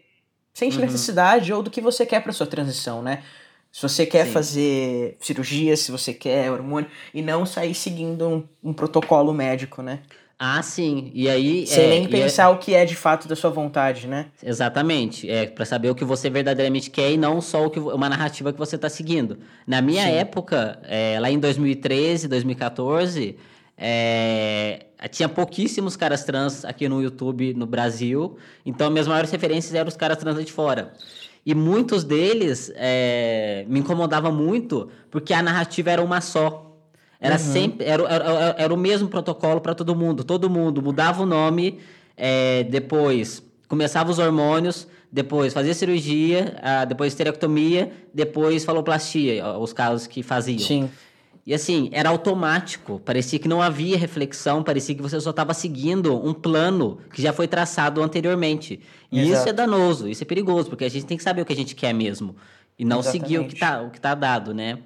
sente 0.53 0.77
Uhum. 0.77 0.83
necessidade 0.85 1.51
ou 1.51 1.63
do 1.63 1.71
que 1.71 1.81
você 1.81 2.05
quer 2.05 2.21
pra 2.21 2.33
sua 2.33 2.45
transição, 2.45 3.01
né? 3.01 3.23
Se 3.71 3.81
você 3.83 4.05
quer 4.05 4.25
Sim. 4.25 4.31
fazer 4.33 5.17
cirurgia, 5.19 5.77
se 5.77 5.91
você 5.91 6.13
quer 6.13 6.51
hormônio, 6.51 6.89
e 7.13 7.21
não 7.21 7.45
sair 7.45 7.73
seguindo 7.73 8.27
um, 8.27 8.43
um 8.63 8.73
protocolo 8.73 9.33
médico, 9.33 9.81
né? 9.81 9.99
Ah, 10.43 10.61
sim. 10.63 11.11
E 11.13 11.29
aí. 11.29 11.67
Sem 11.67 11.85
é, 11.85 11.87
nem 11.89 12.05
é- 12.05 12.07
pensar 12.07 12.49
o 12.49 12.57
que 12.57 12.73
é 12.73 12.83
de 12.83 12.95
fato 12.95 13.27
da 13.27 13.35
sua 13.35 13.51
vontade, 13.51 14.07
né? 14.07 14.25
Exatamente, 14.43 15.29
é 15.29 15.45
para 15.45 15.63
saber 15.65 15.91
o 15.91 15.95
que 15.95 16.03
você 16.03 16.31
verdadeiramente 16.31 16.89
quer 16.89 17.11
e 17.11 17.17
não 17.17 17.39
só 17.39 17.67
o 17.67 17.69
que, 17.69 17.79
uma 17.79 18.09
narrativa 18.09 18.51
que 18.51 18.57
você 18.57 18.75
está 18.75 18.89
seguindo. 18.89 19.37
Na 19.67 19.81
minha 19.83 20.03
Sim. 20.03 20.13
época, 20.13 20.79
é, 20.83 21.19
lá 21.19 21.29
em 21.29 21.37
2013, 21.39 22.27
2014, 22.27 23.37
é, 23.77 24.85
tinha 25.11 25.29
pouquíssimos 25.29 25.95
caras 25.95 26.23
trans 26.23 26.65
aqui 26.65 26.89
no 26.89 27.01
YouTube 27.01 27.53
no 27.53 27.67
Brasil, 27.67 28.35
então 28.65 28.89
minhas 28.89 29.07
maiores 29.07 29.29
referências 29.29 29.75
eram 29.75 29.87
os 29.89 29.95
caras 29.95 30.17
trans 30.17 30.35
lá 30.35 30.41
de 30.43 30.51
fora. 30.51 30.91
E 31.45 31.55
muitos 31.55 32.03
deles 32.03 32.71
é, 32.75 33.65
me 33.67 33.79
incomodavam 33.79 34.31
muito 34.31 34.89
porque 35.09 35.33
a 35.33 35.41
narrativa 35.41 35.89
era 35.91 36.01
uma 36.01 36.21
só. 36.21 36.67
Era 37.19 37.37
sempre 37.37 37.85
era, 37.85 38.03
era, 38.03 38.55
era- 38.57 38.73
o 38.73 38.77
mesmo 38.77 39.07
protocolo 39.07 39.61
para 39.61 39.75
todo 39.75 39.95
mundo. 39.95 40.23
Todo 40.23 40.49
mundo 40.49 40.81
mudava 40.81 41.23
o 41.23 41.25
nome, 41.25 41.79
é, 42.17 42.63
depois 42.63 43.43
começava 43.67 44.11
os 44.11 44.19
hormônios, 44.19 44.87
depois 45.11 45.53
fazia 45.53 45.73
cirurgia, 45.73 46.57
ah, 46.61 46.83
depois 46.85 47.13
esterectomia, 47.13 47.91
depois 48.13 48.65
faloplastia, 48.65 49.47
os 49.57 49.71
casos 49.71 50.07
que 50.07 50.21
faziam. 50.23 50.59
Sim. 50.59 50.89
E 51.45 51.53
assim, 51.53 51.89
era 51.91 52.09
automático. 52.09 52.99
Parecia 52.99 53.39
que 53.39 53.47
não 53.47 53.61
havia 53.61 53.97
reflexão, 53.97 54.63
parecia 54.63 54.93
que 54.93 55.01
você 55.01 55.19
só 55.19 55.31
estava 55.31 55.53
seguindo 55.53 56.15
um 56.15 56.33
plano 56.33 56.99
que 57.13 57.21
já 57.21 57.33
foi 57.33 57.47
traçado 57.47 58.01
anteriormente. 58.01 58.79
E 59.11 59.19
Exato. 59.19 59.33
isso 59.33 59.49
é 59.49 59.53
danoso, 59.53 60.07
isso 60.07 60.23
é 60.23 60.25
perigoso, 60.25 60.69
porque 60.69 60.85
a 60.85 60.89
gente 60.89 61.05
tem 61.05 61.17
que 61.17 61.23
saber 61.23 61.41
o 61.41 61.45
que 61.45 61.53
a 61.53 61.55
gente 61.55 61.75
quer 61.75 61.93
mesmo. 61.93 62.35
E 62.77 62.85
não 62.85 62.99
Exatamente. 62.99 63.23
seguir 63.23 63.39
o 63.39 63.47
que 63.47 63.53
está 63.53 63.81
o 63.81 63.89
que 63.89 63.99
tá 63.99 64.13
dado, 64.13 64.53
né? 64.53 64.79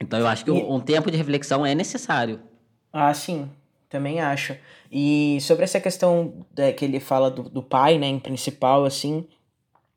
Então 0.00 0.18
eu 0.18 0.26
acho 0.26 0.44
que 0.44 0.50
e... 0.50 0.52
um 0.52 0.80
tempo 0.80 1.10
de 1.10 1.16
reflexão 1.16 1.64
é 1.64 1.74
necessário. 1.74 2.40
Ah, 2.92 3.14
sim. 3.14 3.48
Também 3.88 4.20
acho. 4.20 4.56
E 4.90 5.38
sobre 5.42 5.64
essa 5.64 5.78
questão 5.78 6.46
né, 6.56 6.72
que 6.72 6.84
ele 6.84 6.98
fala 6.98 7.30
do, 7.30 7.42
do 7.42 7.62
pai, 7.62 7.98
né, 7.98 8.06
em 8.06 8.18
principal, 8.18 8.84
assim, 8.84 9.26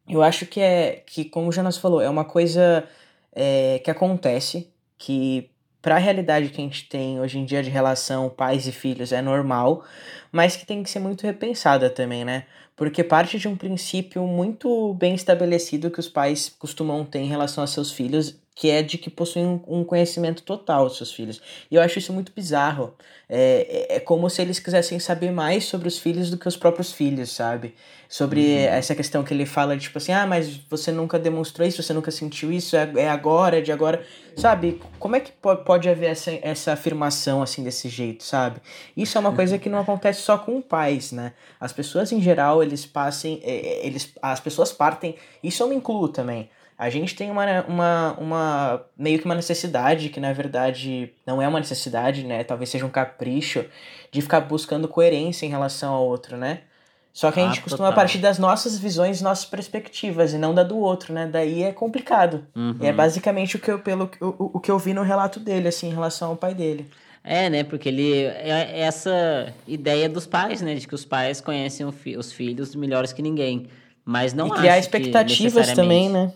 eu 0.07 0.21
acho 0.21 0.45
que 0.45 0.59
é 0.59 1.03
que, 1.05 1.25
como 1.25 1.47
o 1.47 1.51
Jonas 1.51 1.77
falou, 1.77 2.01
é 2.01 2.09
uma 2.09 2.25
coisa 2.25 2.87
é, 3.33 3.79
que 3.79 3.89
acontece, 3.89 4.69
que 4.97 5.49
para 5.85 5.97
a 5.97 5.99
realidade 5.99 6.49
que 6.49 6.59
a 6.59 6.63
gente 6.63 6.89
tem 6.89 7.21
hoje 7.21 7.37
em 7.37 7.45
dia 7.45 7.61
de 7.61 7.69
relação 7.69 8.27
pais 8.27 8.65
e 8.65 8.71
filhos 8.71 9.11
é 9.11 9.21
normal, 9.21 9.85
mas 10.31 10.55
que 10.55 10.65
tem 10.65 10.81
que 10.81 10.89
ser 10.89 10.97
muito 10.97 11.21
repensada 11.21 11.91
também, 11.91 12.25
né? 12.25 12.47
Porque 12.75 13.03
parte 13.03 13.37
de 13.37 13.47
um 13.47 13.55
princípio 13.55 14.25
muito 14.25 14.95
bem 14.95 15.13
estabelecido 15.13 15.91
que 15.91 15.99
os 15.99 16.09
pais 16.09 16.49
costumam 16.49 17.05
ter 17.05 17.19
em 17.19 17.27
relação 17.27 17.63
a 17.63 17.67
seus 17.67 17.91
filhos 17.91 18.35
que 18.55 18.71
é 18.71 18.81
de 18.81 18.97
que 18.97 19.09
possuem 19.09 19.61
um 19.67 19.83
conhecimento 19.83 20.41
total 20.41 20.85
dos 20.87 20.95
seus 20.95 21.11
filhos. 21.11 21.41
E 21.69 21.75
eu 21.75 21.81
acho 21.81 21.99
isso 21.99 22.13
muito 22.13 22.31
bizarro. 22.33 22.95
É, 23.27 23.87
é, 23.89 23.95
é 23.97 23.99
como 23.99 24.29
se 24.29 24.41
eles 24.41 24.59
quisessem 24.59 24.97
saber 24.97 25.29
mais 25.29 25.65
sobre 25.65 25.89
os 25.89 25.99
filhos 25.99 26.29
do 26.29 26.37
que 26.37 26.47
os 26.47 26.55
próprios 26.55 26.93
filhos, 26.93 27.31
sabe? 27.31 27.75
Sobre 28.07 28.39
uhum. 28.39 28.59
essa 28.59 28.95
questão 28.95 29.23
que 29.25 29.33
ele 29.33 29.45
fala, 29.45 29.75
de, 29.75 29.83
tipo 29.83 29.97
assim, 29.97 30.13
ah, 30.13 30.25
mas 30.25 30.55
você 30.69 30.89
nunca 30.89 31.19
demonstrou 31.19 31.67
isso, 31.67 31.83
você 31.83 31.91
nunca 31.91 32.11
sentiu 32.11 32.49
isso, 32.49 32.77
é, 32.77 32.89
é 32.95 33.09
agora, 33.09 33.57
é 33.57 33.61
de 33.61 33.73
agora. 33.73 34.05
Sabe? 34.37 34.81
Como 34.99 35.17
é 35.17 35.19
que 35.19 35.33
pode 35.65 35.89
haver 35.89 36.11
essa, 36.11 36.31
essa 36.41 36.73
afirmação 36.73 37.41
assim 37.41 37.61
desse 37.61 37.89
jeito, 37.89 38.23
sabe? 38.23 38.61
Isso 38.95 39.17
é 39.17 39.21
uma 39.21 39.33
coisa 39.33 39.57
que 39.57 39.67
não 39.67 39.79
acontece 39.79 40.21
só 40.21 40.37
com 40.37 40.61
pais, 40.61 41.11
né? 41.11 41.33
As 41.59 41.73
pessoas 41.73 42.11
em 42.13 42.21
geral, 42.21 42.63
eles 42.63 42.85
passem, 42.85 43.41
é, 43.43 43.51
é, 43.51 43.85
eles, 43.85 44.13
as 44.21 44.39
pessoas 44.39 44.71
partem, 44.71 45.15
isso 45.43 45.61
eu 45.61 45.67
me 45.67 45.75
incluo 45.75 46.07
também 46.07 46.49
a 46.77 46.89
gente 46.89 47.15
tem 47.15 47.31
uma, 47.31 47.61
uma, 47.63 48.13
uma 48.19 48.81
meio 48.97 49.17
que 49.19 49.25
uma 49.25 49.35
necessidade, 49.35 50.09
que 50.09 50.19
na 50.19 50.33
verdade 50.33 51.11
não 51.25 51.41
é 51.41 51.47
uma 51.47 51.59
necessidade, 51.59 52.23
né? 52.25 52.43
Talvez 52.43 52.69
seja 52.69 52.85
um 52.85 52.89
capricho, 52.89 53.65
de 54.11 54.21
ficar 54.21 54.41
buscando 54.41 54.87
coerência 54.87 55.45
em 55.45 55.49
relação 55.49 55.93
ao 55.93 56.05
outro, 56.05 56.37
né? 56.37 56.61
Só 57.13 57.31
que 57.31 57.39
a 57.39 57.47
gente 57.47 57.59
ah, 57.59 57.63
costuma 57.63 57.87
total. 57.87 57.95
partir 57.95 58.17
das 58.17 58.37
nossas 58.37 58.77
visões, 58.77 59.21
nossas 59.21 59.45
perspectivas, 59.45 60.33
e 60.33 60.37
não 60.37 60.53
da 60.53 60.63
do 60.63 60.77
outro, 60.77 61.13
né? 61.13 61.29
Daí 61.31 61.63
é 61.63 61.71
complicado. 61.71 62.45
Uhum. 62.53 62.75
E 62.81 62.87
é 62.87 62.91
basicamente 62.91 63.55
o 63.55 63.59
que 63.59 63.71
eu, 63.71 63.79
pelo, 63.79 64.11
o, 64.19 64.57
o 64.57 64.59
que 64.59 64.69
eu 64.69 64.77
vi 64.77 64.93
no 64.93 65.01
relato 65.01 65.39
dele, 65.39 65.69
assim, 65.69 65.87
em 65.87 65.93
relação 65.93 66.31
ao 66.31 66.35
pai 66.35 66.53
dele. 66.53 66.85
É, 67.23 67.49
né? 67.49 67.63
Porque 67.63 67.87
ele. 67.87 68.25
É 68.25 68.81
essa 68.81 69.53
ideia 69.65 70.09
dos 70.09 70.27
pais, 70.27 70.61
né? 70.61 70.75
De 70.75 70.85
que 70.85 70.93
os 70.93 71.05
pais 71.05 71.39
conhecem 71.39 71.85
os 71.85 72.33
filhos 72.33 72.75
melhores 72.75 73.13
que 73.13 73.21
ninguém. 73.21 73.67
Mas 74.03 74.33
não 74.33 74.47
E 74.47 74.51
criar 74.51 74.77
expectativas 74.77 75.71
também, 75.71 76.09
né? 76.09 76.33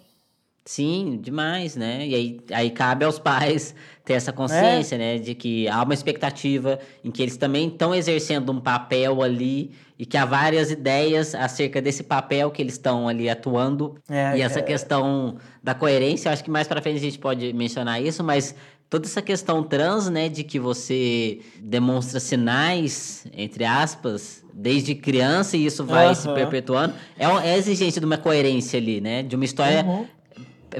Sim, 0.65 1.17
demais, 1.21 1.75
né? 1.75 2.05
E 2.05 2.13
aí, 2.13 2.39
aí 2.51 2.69
cabe 2.69 3.03
aos 3.03 3.17
pais 3.17 3.73
ter 4.05 4.13
essa 4.13 4.31
consciência, 4.31 4.95
é. 4.95 4.97
né? 4.97 5.17
De 5.17 5.33
que 5.33 5.67
há 5.67 5.81
uma 5.81 5.93
expectativa 5.93 6.79
em 7.03 7.09
que 7.09 7.21
eles 7.21 7.37
também 7.37 7.67
estão 7.67 7.95
exercendo 7.95 8.51
um 8.51 8.59
papel 8.59 9.23
ali 9.23 9.71
e 9.97 10.05
que 10.05 10.15
há 10.15 10.25
várias 10.25 10.71
ideias 10.71 11.33
acerca 11.33 11.81
desse 11.81 12.03
papel 12.03 12.51
que 12.51 12.61
eles 12.61 12.73
estão 12.73 13.07
ali 13.07 13.29
atuando. 13.29 13.95
É, 14.09 14.37
e 14.37 14.41
essa 14.41 14.59
é... 14.59 14.61
questão 14.61 15.37
da 15.61 15.73
coerência, 15.73 16.29
eu 16.29 16.33
acho 16.33 16.43
que 16.43 16.51
mais 16.51 16.67
para 16.67 16.81
frente 16.81 16.97
a 16.97 17.01
gente 17.01 17.19
pode 17.19 17.51
mencionar 17.51 18.01
isso, 18.01 18.23
mas 18.23 18.55
toda 18.89 19.05
essa 19.05 19.21
questão 19.21 19.63
trans, 19.63 20.09
né, 20.09 20.29
de 20.29 20.43
que 20.43 20.59
você 20.59 21.39
demonstra 21.61 22.19
sinais, 22.19 23.25
entre 23.33 23.65
aspas, 23.65 24.43
desde 24.53 24.95
criança 24.95 25.57
e 25.57 25.65
isso 25.65 25.83
vai 25.85 26.07
uhum. 26.09 26.15
se 26.15 26.31
perpetuando, 26.33 26.93
é, 27.17 27.25
é 27.49 27.57
exigente 27.57 27.99
de 27.99 28.05
uma 28.05 28.17
coerência 28.17 28.79
ali, 28.79 29.01
né? 29.01 29.23
De 29.23 29.35
uma 29.35 29.45
história 29.45 29.83
uhum 29.83 30.05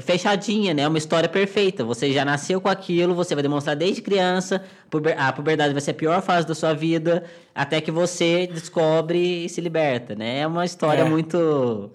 fechadinha, 0.00 0.72
né? 0.72 0.86
Uma 0.86 0.98
história 0.98 1.28
perfeita. 1.28 1.84
Você 1.84 2.12
já 2.12 2.24
nasceu 2.24 2.60
com 2.60 2.68
aquilo, 2.68 3.14
você 3.14 3.34
vai 3.34 3.42
demonstrar 3.42 3.74
desde 3.74 4.00
criança. 4.02 4.62
A 5.16 5.32
puberdade 5.32 5.72
vai 5.72 5.80
ser 5.80 5.92
a 5.92 5.94
pior 5.94 6.22
fase 6.22 6.46
da 6.46 6.54
sua 6.54 6.72
vida, 6.74 7.24
até 7.54 7.80
que 7.80 7.90
você 7.90 8.46
descobre 8.46 9.44
e 9.44 9.48
se 9.48 9.60
liberta, 9.60 10.14
né? 10.14 10.40
É 10.40 10.46
uma 10.46 10.64
história 10.64 11.02
é. 11.02 11.04
muito. 11.04 11.90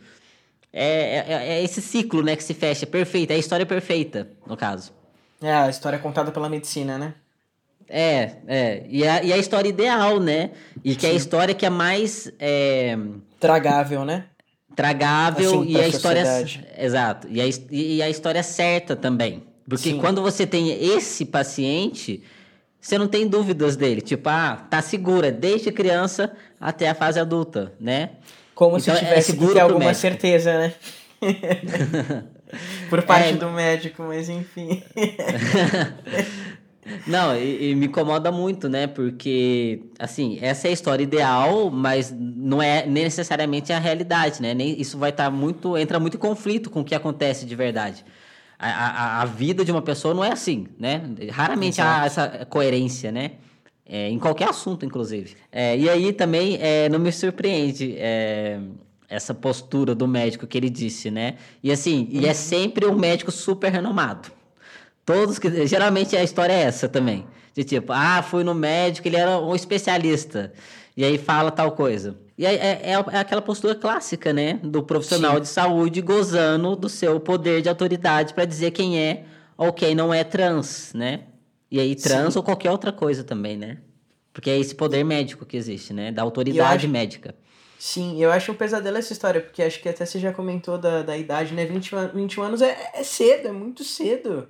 É, 0.74 1.18
é, 1.18 1.48
é, 1.58 1.64
esse 1.64 1.82
ciclo, 1.82 2.22
né, 2.22 2.36
que 2.36 2.44
se 2.44 2.54
fecha. 2.54 2.86
Perfeita. 2.86 3.34
É 3.34 3.38
a 3.38 3.40
história 3.40 3.66
perfeita, 3.66 4.28
no 4.46 4.58
caso. 4.58 4.92
É, 5.42 5.54
a 5.54 5.70
história 5.70 6.00
contada 6.00 6.32
pela 6.32 6.50
medicina, 6.50 6.98
né? 6.98 7.14
É, 7.88 8.38
é. 8.48 8.84
E 8.90 9.08
a, 9.08 9.24
e 9.24 9.32
a 9.32 9.38
história 9.38 9.70
ideal, 9.70 10.20
né? 10.20 10.52
E 10.84 10.96
que 10.96 11.02
Sim. 11.02 11.08
é 11.08 11.10
a 11.12 11.14
história 11.14 11.56
que 11.56 11.66
é 11.66 11.70
mais. 11.70 12.32
É... 12.40 12.98
Tragável, 13.40 14.04
né? 14.04 14.26
Tragável 14.76 15.62
assim, 15.62 15.72
e 15.72 15.82
a 15.82 15.88
história 15.88 16.46
exato. 16.78 17.28
E 17.30 17.42
a, 17.42 17.46
e 17.72 18.02
a 18.02 18.10
história 18.10 18.44
certa 18.44 18.96
também. 18.96 19.44
Porque 19.68 19.92
Sim. 19.92 20.00
quando 20.00 20.22
você 20.22 20.46
tem 20.46 20.70
esse 20.70 21.26
paciente 21.26 22.22
você 22.80 23.00
não 23.00 23.08
tem 23.08 23.28
dúvidas 23.28 23.76
dele. 23.76 24.02
Tipo 24.02 24.30
ah 24.30 24.68
tá 24.70 24.82
segura 24.82 25.32
desde 25.32 25.72
criança 25.72 26.36
até 26.60 26.90
a 26.90 26.96
fase 26.96 27.20
adulta 27.20 27.74
né? 27.80 28.12
Como 28.54 28.78
então, 28.78 28.96
se 28.96 29.02
é 29.02 29.08
tivesse 29.08 29.32
é 29.32 29.54
ter 29.54 29.60
alguma 29.60 29.80
médico. 29.80 30.02
certeza 30.02 30.58
né? 30.60 30.74
Por 32.90 33.02
parte 33.02 33.30
é... 33.30 33.34
do 33.34 33.50
médico 33.50 34.04
mas 34.04 34.30
enfim 34.30 34.84
Não, 37.08 37.36
e, 37.36 37.72
e, 37.72 37.76
me 37.76 37.88
incomoda 37.88 38.32
muito, 38.32 38.70
né? 38.70 38.86
Porque, 38.86 39.82
assim, 39.98 40.38
essa 40.42 40.68
é 40.68 40.70
a 40.70 40.74
história 40.74 41.04
ideal, 41.04 41.72
mas 41.72 42.14
não 42.16 42.62
é 42.62 42.86
necessariamente 42.86 43.74
a 43.74 43.80
realidade, 43.80 44.42
né? 44.42 44.54
Nem, 44.54 44.80
isso 44.80 44.98
vai 44.98 45.10
estar 45.10 45.26
tá 45.26 45.32
muito. 45.32 45.78
entra 45.78 46.00
muito 46.00 46.18
em 46.18 46.20
conflito 46.20 46.70
com 46.70 46.82
o 46.82 46.84
que 46.84 46.94
acontece 46.94 47.46
de 47.46 47.56
verdade. 47.56 48.06
A, 48.58 48.70
a, 48.70 49.22
a 49.24 49.26
vida 49.26 49.66
de 49.66 49.72
uma 49.72 49.82
pessoa 49.82 50.14
não 50.14 50.24
é 50.24 50.32
assim, 50.32 50.68
né? 50.80 51.02
Raramente 51.32 51.82
Exato. 51.82 52.02
há 52.02 52.06
essa 52.06 52.46
coerência, 52.46 53.12
né? 53.12 53.32
É, 53.88 54.10
em 54.10 54.18
qualquer 54.18 54.50
assunto, 54.50 54.86
inclusive. 54.86 55.36
É, 55.52 55.78
e 55.78 55.90
aí 55.90 56.14
também 56.14 56.58
é, 56.62 56.88
não 56.90 57.00
me 57.00 57.12
surpreende 57.12 57.96
é, 57.98 58.60
essa 59.10 59.34
postura 59.34 59.94
do 59.94 60.08
médico 60.08 60.48
que 60.48 60.58
ele 60.58 60.70
disse, 60.70 61.12
né? 61.12 61.36
E 61.62 61.72
assim, 61.72 62.08
e 62.12 62.26
é 62.26 62.30
uhum. 62.30 62.36
sempre 62.36 62.86
um 62.86 62.96
médico 62.96 63.32
super 63.32 63.72
renomado. 63.72 64.32
Todos 65.06 65.38
que. 65.38 65.68
Geralmente 65.68 66.16
a 66.18 66.24
história 66.24 66.54
é 66.54 66.62
essa 66.62 66.90
também. 66.90 67.26
De 67.54 67.64
tipo, 67.64 67.94
ah, 67.94 68.22
fui 68.22 68.44
no 68.44 68.54
médico, 68.54 69.08
ele 69.08 69.16
era 69.16 69.38
um 69.40 69.56
especialista. 69.56 70.52
E 70.98 71.04
aí 71.06 71.18
fala 71.18 71.52
tal 71.52 71.72
coisa. 71.72 72.18
E 72.38 72.46
aí 72.46 72.56
é, 72.56 72.82
é, 72.84 72.92
é 72.92 73.18
aquela 73.18 73.42
postura 73.42 73.76
clássica, 73.76 74.34
né? 74.34 74.60
Do 74.62 74.84
profissional 74.84 75.36
Sim. 75.36 75.42
de 75.42 75.48
saúde 75.48 76.02
gozando 76.02 76.76
do 76.76 76.90
seu 76.90 77.20
poder 77.20 77.62
de 77.62 77.70
autoridade 77.70 78.34
para 78.34 78.44
dizer 78.46 78.72
quem 78.72 79.00
é 79.00 79.26
ou 79.58 79.72
quem 79.72 79.96
não 79.96 80.14
é 80.14 80.24
trans, 80.24 80.92
né? 80.94 81.22
E 81.72 81.80
aí 81.80 81.96
trans 81.96 82.34
Sim. 82.34 82.40
ou 82.40 82.44
qualquer 82.44 82.72
outra 82.72 82.92
coisa 82.92 83.24
também, 83.24 83.56
né? 83.56 83.78
Porque 84.34 84.50
é 84.50 84.60
esse 84.60 84.76
poder 84.76 85.04
médico 85.06 85.46
que 85.46 85.56
existe, 85.56 85.94
né? 85.94 86.12
Da 86.12 86.24
autoridade 86.24 86.86
acho... 86.86 86.90
médica. 86.90 87.36
Sim, 87.80 88.22
eu 88.22 88.32
acho 88.32 88.52
um 88.52 88.56
pesadelo 88.56 88.98
essa 88.98 89.14
história, 89.14 89.40
porque 89.40 89.62
acho 89.62 89.82
que 89.82 89.88
até 89.88 90.06
você 90.06 90.20
já 90.20 90.34
comentou 90.34 90.78
da, 90.78 91.04
da 91.04 91.18
idade, 91.18 91.54
né? 91.54 91.66
20, 91.66 91.92
21 92.14 92.44
anos 92.44 92.62
é, 92.62 92.92
é 92.96 93.04
cedo, 93.04 93.48
é 93.48 93.52
muito 93.52 93.84
cedo. 93.84 94.48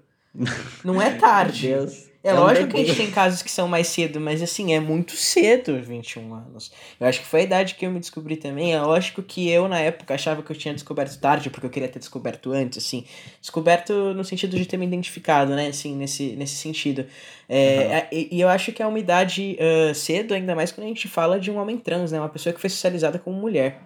Não 0.84 1.02
é 1.02 1.12
tarde. 1.12 1.72
É, 1.72 2.30
é 2.30 2.34
lógico 2.34 2.70
que 2.70 2.78
a 2.78 2.84
gente 2.84 2.98
tem 2.98 3.12
casos 3.12 3.44
que 3.44 3.52
são 3.52 3.68
mais 3.68 3.86
cedo, 3.86 4.20
mas 4.20 4.42
assim, 4.42 4.74
é 4.74 4.80
muito 4.80 5.12
cedo, 5.12 5.80
21 5.80 6.34
anos. 6.34 6.72
Eu 7.00 7.06
acho 7.06 7.20
que 7.20 7.28
foi 7.28 7.42
a 7.42 7.44
idade 7.44 7.76
que 7.76 7.86
eu 7.86 7.92
me 7.92 8.00
descobri 8.00 8.36
também. 8.36 8.74
É 8.74 8.82
lógico 8.82 9.22
que 9.22 9.48
eu, 9.48 9.68
na 9.68 9.80
época, 9.80 10.16
achava 10.16 10.42
que 10.42 10.52
eu 10.52 10.56
tinha 10.56 10.74
descoberto 10.74 11.20
tarde, 11.20 11.52
porque 11.52 11.68
eu 11.68 11.70
queria 11.70 11.88
ter 11.88 12.00
descoberto 12.00 12.52
antes, 12.52 12.84
assim. 12.84 13.06
Descoberto 13.40 13.94
no 14.16 14.24
sentido 14.24 14.58
de 14.58 14.66
ter 14.66 14.76
me 14.76 14.88
identificado, 14.88 15.56
né? 15.56 15.68
Assim, 15.68 15.96
nesse, 15.96 16.36
nesse 16.36 16.56
sentido. 16.56 17.06
É, 17.48 18.08
uhum. 18.12 18.18
e, 18.18 18.38
e, 18.38 18.42
eu 18.42 18.50
acho 18.50 18.72
que 18.72 18.82
é 18.82 18.88
uma 18.88 18.98
idade 18.98 19.56
uh, 19.60 19.94
cedo, 19.94 20.34
ainda 20.34 20.56
mais 20.56 20.72
quando 20.72 20.86
a 20.86 20.88
gente 20.90 21.08
fala 21.08 21.40
de 21.40 21.52
um 21.52 21.58
homem 21.58 21.78
trans, 21.78 22.12
né? 22.12 22.20
Uma 22.20 22.30
pessoa 22.30 22.52
que 22.52 22.60
foi 22.60 22.72
socializada 22.72 23.20
como 23.20 23.40
mulher 23.40 23.80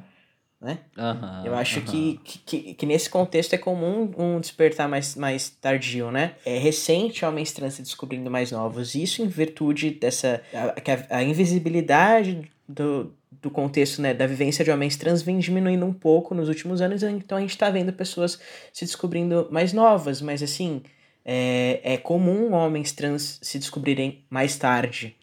né? 0.62 0.80
Uhum, 0.98 1.46
eu 1.46 1.56
acho 1.56 1.80
uhum. 1.80 1.86
que, 1.86 2.20
que, 2.24 2.74
que, 2.74 2.86
nesse 2.86 3.10
contexto 3.10 3.54
é 3.54 3.58
comum 3.58 4.12
um 4.18 4.40
despertar 4.42 4.90
mais, 4.90 5.16
mais 5.16 5.50
tardio, 5.50 6.12
né? 6.12 6.36
É 6.46 6.58
recente 6.58 7.24
homens 7.24 7.54
trans 7.54 7.76
se 7.76 7.82
descobrindo 7.82 8.30
mais 8.30 8.52
novos. 8.52 8.94
Isso 8.94 9.22
em 9.22 9.28
virtude 9.28 9.92
dessa... 9.92 10.42
A, 10.54 11.18
a, 11.18 11.24
invisibilidade 11.24 12.52
do, 12.68 13.14
do 13.32 13.50
contexto, 13.50 14.02
né, 14.02 14.14
da 14.14 14.28
vivência 14.28 14.66
de 14.66 14.72
homens 14.72 14.98
trans 14.98 15.22
vem 15.22 15.40
diminuindo 15.40 15.86
um 15.86 15.94
pouco 15.94 16.36
nos 16.36 16.50
últimos 16.50 16.82
anos, 16.82 17.04
então 17.04 17.38
a 17.38 17.42
gente 17.42 17.58
tá 17.58 17.70
vendo 17.70 17.94
pessoas 17.94 18.40
se 18.74 18.84
descobrindo 18.84 19.48
mais 19.50 19.72
novas, 19.72 20.22
mas 20.22 20.44
assim, 20.44 20.82
é, 21.24 21.80
é 21.84 21.98
comum 21.98 22.52
homens 22.54 22.92
trans 22.92 23.40
se 23.42 23.58
descobrirem 23.58 24.26
mais 24.30 24.58
tarde, 24.58 25.16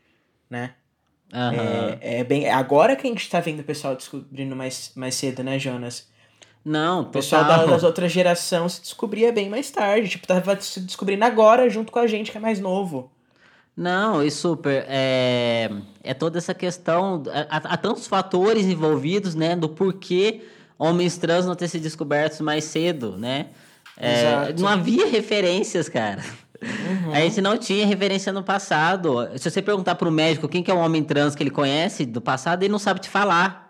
né? 0.48 0.74
Uhum. 1.36 1.98
É, 2.00 2.20
é 2.20 2.24
bem 2.24 2.48
agora 2.48 2.96
que 2.96 3.06
a 3.06 3.10
gente 3.10 3.28
tá 3.28 3.40
vendo 3.40 3.60
o 3.60 3.64
pessoal 3.64 3.94
descobrindo 3.94 4.56
mais, 4.56 4.90
mais 4.96 5.14
cedo, 5.14 5.44
né, 5.44 5.58
Jonas? 5.58 6.08
Não, 6.64 7.04
total. 7.04 7.08
O 7.08 7.12
pessoal 7.12 7.44
da, 7.44 7.66
das 7.66 7.82
outras 7.84 8.10
gerações 8.10 8.72
se 8.72 8.80
descobria 8.80 9.30
bem 9.30 9.50
mais 9.50 9.70
tarde. 9.70 10.08
Tipo, 10.08 10.26
tava 10.26 10.58
se 10.60 10.80
descobrindo 10.80 11.24
agora 11.24 11.68
junto 11.68 11.92
com 11.92 11.98
a 11.98 12.06
gente 12.06 12.32
que 12.32 12.38
é 12.38 12.40
mais 12.40 12.58
novo. 12.58 13.10
Não, 13.76 14.24
e 14.24 14.30
super. 14.30 14.86
É, 14.88 15.70
é 16.02 16.14
toda 16.14 16.38
essa 16.38 16.54
questão. 16.54 17.22
Há, 17.50 17.56
há 17.58 17.76
tantos 17.76 18.06
fatores 18.06 18.64
envolvidos, 18.64 19.34
né? 19.34 19.54
Do 19.54 19.68
porquê 19.68 20.40
homens 20.78 21.18
trans 21.18 21.44
não 21.44 21.54
ter 21.54 21.68
se 21.68 21.78
descobertos 21.78 22.40
mais 22.40 22.64
cedo, 22.64 23.18
né? 23.18 23.48
É, 23.98 24.52
não 24.58 24.66
havia 24.66 25.06
referências, 25.06 25.88
cara. 25.88 26.22
Uhum. 26.62 27.12
A 27.12 27.20
gente 27.20 27.40
não 27.40 27.56
tinha 27.56 27.86
referência 27.86 28.32
no 28.32 28.42
passado. 28.42 29.28
Se 29.36 29.50
você 29.50 29.60
perguntar 29.60 29.94
para 29.94 30.08
o 30.08 30.12
médico 30.12 30.48
quem 30.48 30.62
que 30.62 30.70
é 30.70 30.74
um 30.74 30.80
homem 30.80 31.02
trans 31.02 31.34
que 31.34 31.42
ele 31.42 31.50
conhece 31.50 32.04
do 32.04 32.20
passado, 32.20 32.62
ele 32.62 32.72
não 32.72 32.78
sabe 32.78 33.00
te 33.00 33.08
falar 33.08 33.66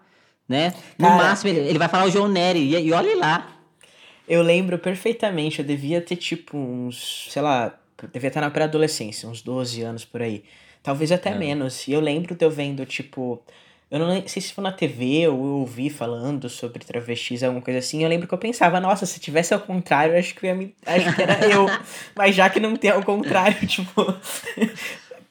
né? 0.48 0.74
No 0.98 1.08
Cara, 1.08 1.24
máximo, 1.24 1.50
ele, 1.50 1.60
ele 1.60 1.78
vai 1.78 1.88
falar 1.88 2.04
o 2.06 2.10
João 2.10 2.28
Nery, 2.28 2.60
e, 2.60 2.86
e 2.86 2.92
olha 2.92 3.16
lá. 3.16 3.52
Eu 4.28 4.42
lembro 4.42 4.78
perfeitamente, 4.78 5.60
eu 5.60 5.64
devia 5.64 6.00
ter 6.00 6.16
tipo 6.16 6.56
uns, 6.56 7.28
sei 7.30 7.42
lá, 7.42 7.78
devia 8.12 8.28
estar 8.28 8.40
na 8.40 8.50
pré-adolescência, 8.50 9.28
uns 9.28 9.42
12 9.42 9.82
anos 9.82 10.04
por 10.04 10.22
aí. 10.22 10.44
Talvez 10.82 11.10
até 11.10 11.30
é. 11.30 11.34
menos. 11.34 11.86
E 11.88 11.92
eu 11.92 12.00
lembro 12.00 12.34
de 12.34 12.44
eu 12.44 12.50
vendo, 12.50 12.84
tipo, 12.86 13.42
eu 13.90 14.00
não 14.00 14.26
sei 14.26 14.42
se 14.42 14.52
foi 14.52 14.64
na 14.64 14.72
TV 14.72 15.28
ou 15.28 15.44
eu 15.44 15.52
ouvi 15.58 15.88
falando 15.88 16.48
sobre 16.48 16.84
travestis, 16.84 17.42
alguma 17.42 17.62
coisa 17.62 17.78
assim. 17.78 18.02
Eu 18.02 18.08
lembro 18.08 18.26
que 18.26 18.34
eu 18.34 18.38
pensava, 18.38 18.80
nossa, 18.80 19.06
se 19.06 19.20
tivesse 19.20 19.54
ao 19.54 19.60
contrário, 19.60 20.18
acho 20.18 20.34
que, 20.34 20.52
me... 20.52 20.74
acho 20.84 21.14
que 21.14 21.22
era 21.22 21.46
eu. 21.46 21.66
Mas 22.16 22.34
já 22.34 22.50
que 22.50 22.58
não 22.58 22.74
tem 22.74 22.90
ao 22.90 23.02
contrário, 23.02 23.56
tipo. 23.66 24.14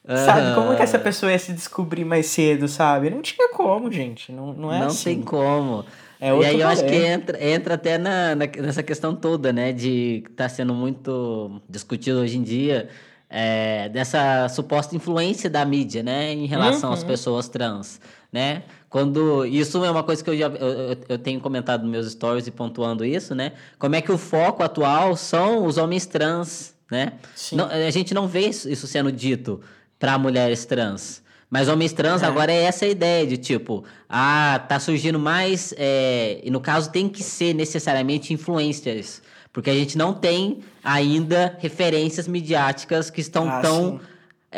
Sabe? 0.06 0.54
Como 0.54 0.74
que 0.74 0.82
essa 0.82 0.98
pessoa 0.98 1.32
ia 1.32 1.38
se 1.38 1.52
descobrir 1.52 2.04
mais 2.04 2.26
cedo, 2.26 2.66
sabe? 2.68 3.10
Não 3.10 3.20
tinha 3.20 3.48
como, 3.50 3.92
gente. 3.92 4.32
Não, 4.32 4.54
não 4.54 4.72
é 4.72 4.78
não 4.78 4.86
assim. 4.86 5.10
Não 5.10 5.16
tem 5.16 5.24
como. 5.24 5.84
É 6.18 6.34
e 6.34 6.44
aí 6.46 6.60
eu 6.60 6.68
acho 6.68 6.84
que 6.84 6.94
entra, 6.94 7.44
entra 7.44 7.74
até 7.74 7.98
na, 7.98 8.34
na, 8.34 8.46
nessa 8.46 8.82
questão 8.82 9.14
toda, 9.14 9.52
né? 9.52 9.72
De 9.72 10.22
que 10.24 10.32
tá 10.32 10.48
sendo 10.48 10.72
muito 10.72 11.60
discutido 11.68 12.20
hoje 12.20 12.38
em 12.38 12.42
dia, 12.42 12.88
é, 13.28 13.88
dessa 13.90 14.48
suposta 14.48 14.96
influência 14.96 15.50
da 15.50 15.64
mídia, 15.64 16.02
né? 16.02 16.32
Em 16.32 16.46
relação 16.46 16.90
uhum. 16.90 16.94
às 16.94 17.04
pessoas 17.04 17.48
trans, 17.48 18.00
né? 18.36 18.64
Quando 18.90 19.46
isso 19.46 19.82
é 19.82 19.90
uma 19.90 20.02
coisa 20.02 20.22
que 20.22 20.28
eu 20.28 20.36
já 20.36 20.48
eu, 20.48 20.94
eu 21.08 21.18
tenho 21.18 21.40
comentado 21.40 21.84
nos 21.84 21.90
meus 21.90 22.12
stories 22.12 22.46
e 22.46 22.50
pontuando 22.50 23.02
isso, 23.02 23.34
né? 23.34 23.52
Como 23.78 23.94
é 23.94 24.02
que 24.02 24.12
o 24.12 24.18
foco 24.18 24.62
atual 24.62 25.16
são 25.16 25.64
os 25.64 25.78
homens 25.78 26.04
trans, 26.04 26.74
né? 26.90 27.14
Não, 27.52 27.64
a 27.64 27.90
gente 27.90 28.12
não 28.12 28.28
vê 28.28 28.48
isso 28.48 28.86
sendo 28.86 29.10
dito 29.10 29.62
para 29.98 30.18
mulheres 30.18 30.66
trans. 30.66 31.22
Mas 31.48 31.66
homens 31.66 31.94
trans 31.94 32.22
é. 32.22 32.26
agora 32.26 32.52
é 32.52 32.64
essa 32.64 32.84
ideia 32.84 33.26
de 33.26 33.38
tipo, 33.38 33.84
ah, 34.06 34.62
tá 34.68 34.78
surgindo 34.78 35.18
mais. 35.18 35.72
É, 35.78 36.42
e 36.44 36.50
no 36.50 36.60
caso 36.60 36.90
tem 36.90 37.08
que 37.08 37.22
ser 37.22 37.54
necessariamente 37.54 38.34
influencers. 38.34 39.22
Porque 39.50 39.70
a 39.70 39.74
gente 39.74 39.96
não 39.96 40.12
tem 40.12 40.58
ainda 40.84 41.56
referências 41.58 42.28
midiáticas 42.28 43.08
que 43.08 43.22
estão 43.22 43.48
ah, 43.48 43.60
tão. 43.60 43.98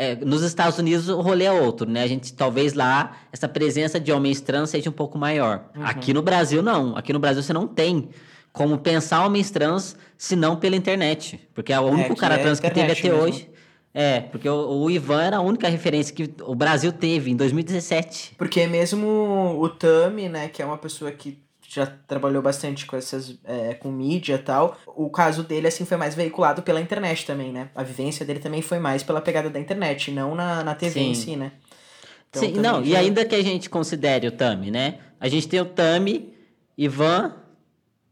É, 0.01 0.15
nos 0.15 0.43
Estados 0.43 0.79
Unidos 0.79 1.09
o 1.09 1.19
rolê 1.19 1.43
é 1.43 1.51
outro, 1.51 1.89
né? 1.89 2.03
A 2.03 2.07
gente 2.07 2.33
talvez 2.33 2.73
lá 2.73 3.17
essa 3.33 3.49
presença 3.49 3.99
de 3.99 4.11
homens 4.11 4.39
trans 4.39 4.69
seja 4.69 4.89
um 4.89 4.93
pouco 4.93 5.17
maior. 5.17 5.65
Uhum. 5.75 5.85
Aqui 5.85 6.13
no 6.13 6.21
Brasil 6.21 6.63
não. 6.63 6.95
Aqui 6.95 7.11
no 7.11 7.19
Brasil 7.19 7.43
você 7.43 7.51
não 7.51 7.67
tem 7.67 8.09
como 8.53 8.77
pensar 8.77 9.25
homens 9.25 9.51
trans 9.51 9.97
se 10.17 10.35
não 10.35 10.55
pela 10.55 10.75
internet. 10.75 11.39
Porque 11.53 11.73
é 11.73 11.79
o 11.79 11.83
único 11.83 12.13
é, 12.13 12.15
cara 12.15 12.37
trans 12.37 12.59
que 12.59 12.69
teve 12.69 12.91
até 12.91 13.09
mesmo. 13.09 13.21
hoje 13.21 13.49
é, 13.93 14.21
porque 14.21 14.47
o, 14.47 14.83
o, 14.83 14.91
Ivan 14.91 15.21
era 15.21 15.37
a 15.37 15.41
única 15.41 15.67
referência 15.67 16.13
que 16.13 16.33
o 16.43 16.53
Brasil 16.53 16.91
teve 16.91 17.31
em 17.31 17.35
2017. 17.35 18.35
Porque 18.37 18.65
mesmo 18.67 19.57
o 19.59 19.69
Tami, 19.69 20.29
né, 20.29 20.47
que 20.47 20.61
é 20.61 20.65
uma 20.65 20.77
pessoa 20.77 21.11
que 21.11 21.39
já 21.69 21.85
trabalhou 21.85 22.41
bastante 22.41 22.85
com 22.85 22.95
essas 22.95 23.37
é, 23.45 23.75
com 23.75 23.91
mídia 23.91 24.35
e 24.35 24.39
tal, 24.39 24.77
o 24.87 25.09
caso 25.09 25.43
dele 25.43 25.67
assim 25.67 25.85
foi 25.85 25.97
mais 25.97 26.15
veiculado 26.15 26.63
pela 26.63 26.81
internet 26.81 27.25
também, 27.25 27.51
né? 27.51 27.69
A 27.75 27.83
vivência 27.83 28.25
dele 28.25 28.39
também 28.39 28.61
foi 28.61 28.79
mais 28.79 29.03
pela 29.03 29.21
pegada 29.21 29.49
da 29.49 29.59
internet, 29.59 30.11
não 30.11 30.33
na, 30.33 30.63
na 30.63 30.73
TV 30.73 30.99
Sim. 30.99 31.09
em 31.11 31.15
si, 31.15 31.35
né? 31.35 31.51
Então, 32.29 32.41
Sim, 32.41 32.53
não, 32.53 32.83
já... 32.83 32.89
e 32.89 32.95
ainda 32.95 33.23
que 33.23 33.35
a 33.35 33.43
gente 33.43 33.69
considere 33.69 34.27
o 34.27 34.31
Tami, 34.31 34.71
né? 34.71 34.99
A 35.19 35.27
gente 35.27 35.47
tem 35.47 35.59
o 35.59 35.65
Tami, 35.65 36.33
Ivan, 36.77 37.35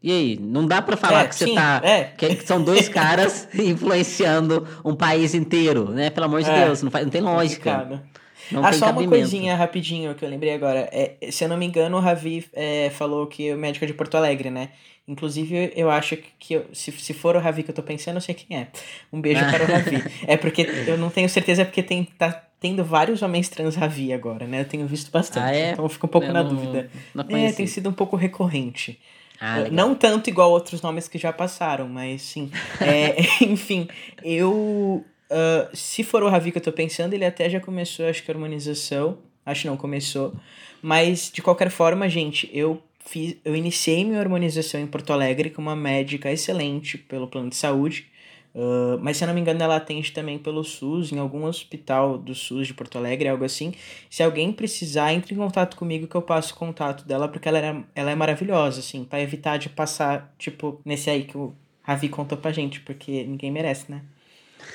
e 0.00 0.12
aí, 0.12 0.38
não 0.40 0.66
dá 0.66 0.80
para 0.80 0.96
falar 0.96 1.24
é, 1.24 1.26
que 1.26 1.34
você 1.34 1.54
tá. 1.54 1.80
É. 1.82 2.04
Que 2.04 2.46
são 2.46 2.62
dois 2.62 2.86
caras 2.88 3.48
influenciando 3.54 4.66
um 4.84 4.94
país 4.94 5.34
inteiro, 5.34 5.90
né? 5.90 6.10
Pelo 6.10 6.26
amor 6.26 6.42
de 6.42 6.50
é. 6.50 6.66
Deus, 6.66 6.82
não, 6.82 6.90
faz, 6.90 7.04
não 7.04 7.10
tem 7.10 7.20
lógica. 7.20 8.02
Não 8.50 8.64
ah, 8.64 8.72
só 8.72 8.86
cabimento. 8.86 9.10
uma 9.10 9.18
coisinha 9.18 9.54
rapidinho 9.54 10.14
que 10.14 10.24
eu 10.24 10.28
lembrei 10.28 10.52
agora. 10.54 10.88
É, 10.92 11.30
se 11.30 11.44
eu 11.44 11.48
não 11.48 11.56
me 11.56 11.66
engano, 11.66 11.96
o 11.96 12.00
Ravi 12.00 12.46
é, 12.52 12.90
falou 12.90 13.26
que 13.26 13.52
o 13.52 13.58
médico 13.58 13.84
é 13.84 13.88
de 13.88 13.94
Porto 13.94 14.16
Alegre, 14.16 14.50
né? 14.50 14.70
Inclusive, 15.06 15.72
eu 15.74 15.90
acho 15.90 16.18
que 16.38 16.54
eu, 16.54 16.66
se, 16.72 16.92
se 16.92 17.14
for 17.14 17.34
o 17.34 17.38
Ravi 17.38 17.62
que 17.62 17.70
eu 17.70 17.74
tô 17.74 17.82
pensando, 17.82 18.16
eu 18.16 18.20
sei 18.20 18.34
quem 18.34 18.58
é. 18.58 18.68
Um 19.12 19.20
beijo 19.20 19.40
para 19.50 19.64
o 19.64 19.66
Ravi. 19.66 20.02
É 20.26 20.36
porque 20.36 20.62
eu 20.86 20.98
não 20.98 21.08
tenho 21.08 21.28
certeza, 21.28 21.62
é 21.62 21.64
porque 21.64 21.82
tem, 21.82 22.04
tá 22.04 22.44
tendo 22.60 22.84
vários 22.84 23.22
homens 23.22 23.48
trans 23.48 23.74
Ravi 23.74 24.12
agora, 24.12 24.46
né? 24.46 24.60
Eu 24.60 24.64
tenho 24.64 24.86
visto 24.86 25.10
bastante. 25.10 25.44
Ah, 25.44 25.54
é? 25.54 25.70
Então 25.72 25.84
eu 25.84 25.88
fico 25.88 26.06
um 26.06 26.10
pouco 26.10 26.26
eu 26.26 26.32
na 26.32 26.42
não, 26.42 26.50
dúvida. 26.50 26.90
Não 27.14 27.24
é, 27.30 27.52
tem 27.52 27.66
sido 27.66 27.88
um 27.88 27.92
pouco 27.92 28.16
recorrente. 28.16 28.98
Ah, 29.40 29.68
não 29.70 29.94
tanto 29.94 30.28
igual 30.28 30.50
outros 30.50 30.82
nomes 30.82 31.06
que 31.06 31.16
já 31.16 31.32
passaram, 31.32 31.88
mas 31.88 32.22
sim. 32.22 32.50
é, 32.80 33.16
enfim, 33.44 33.88
eu. 34.22 35.04
Uh, 35.30 35.76
se 35.76 36.02
for 36.02 36.22
o 36.22 36.28
Ravi 36.28 36.50
que 36.50 36.58
eu 36.58 36.62
tô 36.62 36.72
pensando, 36.72 37.12
ele 37.12 37.24
até 37.24 37.48
já 37.50 37.60
começou, 37.60 38.06
acho 38.06 38.22
que 38.22 38.30
a 38.30 38.34
harmonização. 38.34 39.18
Acho 39.44 39.66
não 39.66 39.76
começou. 39.76 40.34
Mas, 40.82 41.30
de 41.32 41.40
qualquer 41.40 41.70
forma, 41.70 42.08
gente, 42.08 42.50
eu 42.52 42.82
fiz, 43.04 43.36
eu 43.44 43.56
iniciei 43.56 44.04
minha 44.04 44.20
harmonização 44.20 44.80
em 44.80 44.86
Porto 44.86 45.12
Alegre 45.12 45.50
com 45.50 45.62
uma 45.62 45.74
médica 45.74 46.30
excelente 46.30 46.98
pelo 46.98 47.26
plano 47.26 47.48
de 47.48 47.56
saúde. 47.56 48.06
Uh, 48.54 48.98
mas 49.00 49.16
se 49.16 49.24
eu 49.24 49.28
não 49.28 49.34
me 49.34 49.40
engano, 49.40 49.62
ela 49.62 49.76
atende 49.76 50.12
também 50.12 50.38
pelo 50.38 50.64
SUS, 50.64 51.12
em 51.12 51.18
algum 51.18 51.44
hospital 51.44 52.18
do 52.18 52.34
SUS 52.34 52.66
de 52.66 52.74
Porto 52.74 52.98
Alegre, 52.98 53.28
algo 53.28 53.44
assim. 53.44 53.72
Se 54.10 54.22
alguém 54.22 54.52
precisar, 54.52 55.12
entre 55.12 55.34
em 55.34 55.38
contato 55.38 55.76
comigo 55.76 56.06
que 56.06 56.14
eu 56.14 56.22
passo 56.22 56.54
o 56.54 56.56
contato 56.56 57.06
dela, 57.06 57.28
porque 57.28 57.48
ela, 57.48 57.58
era, 57.58 57.84
ela 57.94 58.10
é 58.10 58.14
maravilhosa, 58.14 58.80
assim, 58.80 59.04
para 59.04 59.20
evitar 59.20 59.58
de 59.58 59.68
passar, 59.68 60.34
tipo, 60.38 60.80
nesse 60.84 61.08
aí 61.08 61.24
que 61.24 61.38
o 61.38 61.54
Ravi 61.82 62.08
contou 62.08 62.36
pra 62.36 62.50
gente, 62.52 62.80
porque 62.80 63.24
ninguém 63.24 63.50
merece, 63.50 63.90
né? 63.90 64.02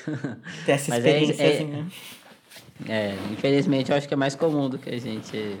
Ter 0.66 0.72
essa 0.72 0.94
é 0.94 0.98
experiência, 0.98 1.42
é, 1.42 1.46
é, 1.46 1.54
assim, 1.54 1.64
né? 1.64 1.86
É, 2.88 3.14
infelizmente 3.32 3.90
eu 3.90 3.96
acho 3.96 4.08
que 4.08 4.14
é 4.14 4.16
mais 4.16 4.34
comum 4.34 4.68
do 4.68 4.78
que 4.78 4.90
a 4.90 4.98
gente 4.98 5.56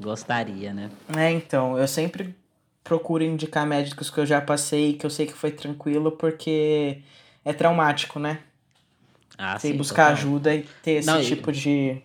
gostaria, 0.00 0.72
né? 0.72 0.90
É, 1.16 1.30
então, 1.30 1.78
eu 1.78 1.86
sempre 1.86 2.34
procuro 2.82 3.22
indicar 3.22 3.66
médicos 3.66 4.10
que 4.10 4.18
eu 4.18 4.26
já 4.26 4.40
passei, 4.40 4.94
que 4.94 5.04
eu 5.04 5.10
sei 5.10 5.26
que 5.26 5.32
foi 5.32 5.50
tranquilo, 5.50 6.12
porque 6.12 6.98
é 7.44 7.52
traumático, 7.52 8.18
né? 8.18 8.40
Ah, 9.38 9.58
Você 9.58 9.68
sim, 9.68 9.76
buscar 9.76 10.08
total. 10.08 10.12
ajuda 10.12 10.54
e 10.54 10.66
ter 10.82 10.92
esse 10.92 11.06
Não, 11.06 11.22
tipo 11.22 11.50
e... 11.50 11.54
de. 11.54 12.02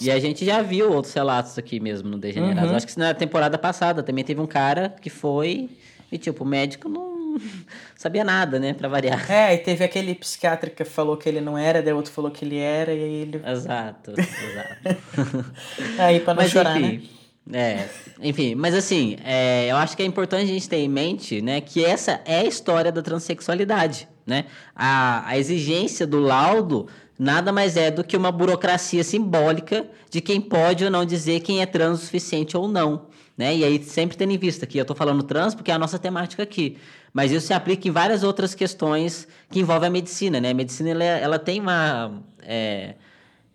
E 0.00 0.10
a 0.10 0.18
gente 0.18 0.44
já 0.44 0.62
viu 0.62 0.92
outros 0.92 1.14
relatos 1.14 1.56
aqui 1.56 1.78
mesmo 1.78 2.08
no 2.08 2.18
Degenerados. 2.18 2.70
Uhum. 2.70 2.76
Acho 2.76 2.86
que 2.88 2.98
na 2.98 3.14
temporada 3.14 3.56
passada 3.56 4.02
também 4.02 4.24
teve 4.24 4.40
um 4.40 4.48
cara 4.48 4.88
que 5.00 5.08
foi 5.08 5.70
e, 6.10 6.18
tipo, 6.18 6.42
o 6.42 6.46
médico 6.46 6.88
não 6.88 7.11
sabia 7.96 8.24
nada, 8.24 8.58
né? 8.58 8.74
Pra 8.74 8.88
variar. 8.88 9.30
É, 9.30 9.54
e 9.54 9.58
teve 9.58 9.84
aquele 9.84 10.14
psiquiatra 10.14 10.70
que 10.70 10.84
falou 10.84 11.16
que 11.16 11.28
ele 11.28 11.40
não 11.40 11.56
era, 11.56 11.82
daí 11.82 11.92
o 11.92 11.96
outro 11.96 12.12
falou 12.12 12.30
que 12.30 12.44
ele 12.44 12.58
era, 12.58 12.92
e 12.92 13.02
aí 13.02 13.14
ele. 13.14 13.42
Exato, 13.44 14.12
exato. 14.12 15.52
aí 15.98 16.20
pra 16.20 16.34
não 16.34 16.42
Mas, 16.42 16.52
chorar, 16.52 16.80
enfim, 16.80 16.96
né? 16.98 17.08
É, 17.52 17.88
enfim, 18.20 18.54
mas 18.54 18.74
assim, 18.74 19.16
é, 19.24 19.66
eu 19.68 19.76
acho 19.76 19.96
que 19.96 20.02
é 20.02 20.06
importante 20.06 20.44
a 20.44 20.54
gente 20.54 20.68
ter 20.68 20.76
em 20.76 20.88
mente, 20.88 21.42
né, 21.42 21.60
que 21.60 21.84
essa 21.84 22.20
é 22.24 22.38
a 22.38 22.44
história 22.44 22.92
da 22.92 23.02
transexualidade, 23.02 24.08
né? 24.24 24.44
A, 24.76 25.28
a 25.28 25.36
exigência 25.36 26.06
do 26.06 26.20
laudo 26.20 26.86
nada 27.18 27.52
mais 27.52 27.76
é 27.76 27.90
do 27.90 28.04
que 28.04 28.16
uma 28.16 28.32
burocracia 28.32 29.02
simbólica 29.04 29.86
de 30.10 30.20
quem 30.20 30.40
pode 30.40 30.84
ou 30.84 30.90
não 30.90 31.04
dizer 31.04 31.40
quem 31.40 31.60
é 31.60 31.66
trans 31.66 32.00
o 32.00 32.04
suficiente 32.04 32.56
ou 32.56 32.68
não, 32.68 33.06
né? 33.36 33.54
E 33.56 33.64
aí 33.64 33.82
sempre 33.82 34.16
tendo 34.16 34.32
em 34.32 34.38
vista 34.38 34.66
que 34.66 34.78
eu 34.78 34.82
estou 34.82 34.96
falando 34.96 35.22
trans 35.22 35.54
porque 35.54 35.70
é 35.70 35.74
a 35.74 35.78
nossa 35.78 35.98
temática 35.98 36.42
aqui, 36.42 36.78
mas 37.12 37.30
isso 37.30 37.46
se 37.46 37.52
aplica 37.52 37.86
em 37.86 37.90
várias 37.90 38.22
outras 38.22 38.54
questões 38.54 39.28
que 39.50 39.60
envolvem 39.60 39.88
a 39.88 39.90
medicina, 39.90 40.40
né? 40.40 40.50
A 40.50 40.54
medicina 40.54 40.90
ela, 40.90 41.04
ela 41.04 41.38
tem 41.38 41.60
uma 41.60 42.22
é, 42.42 42.94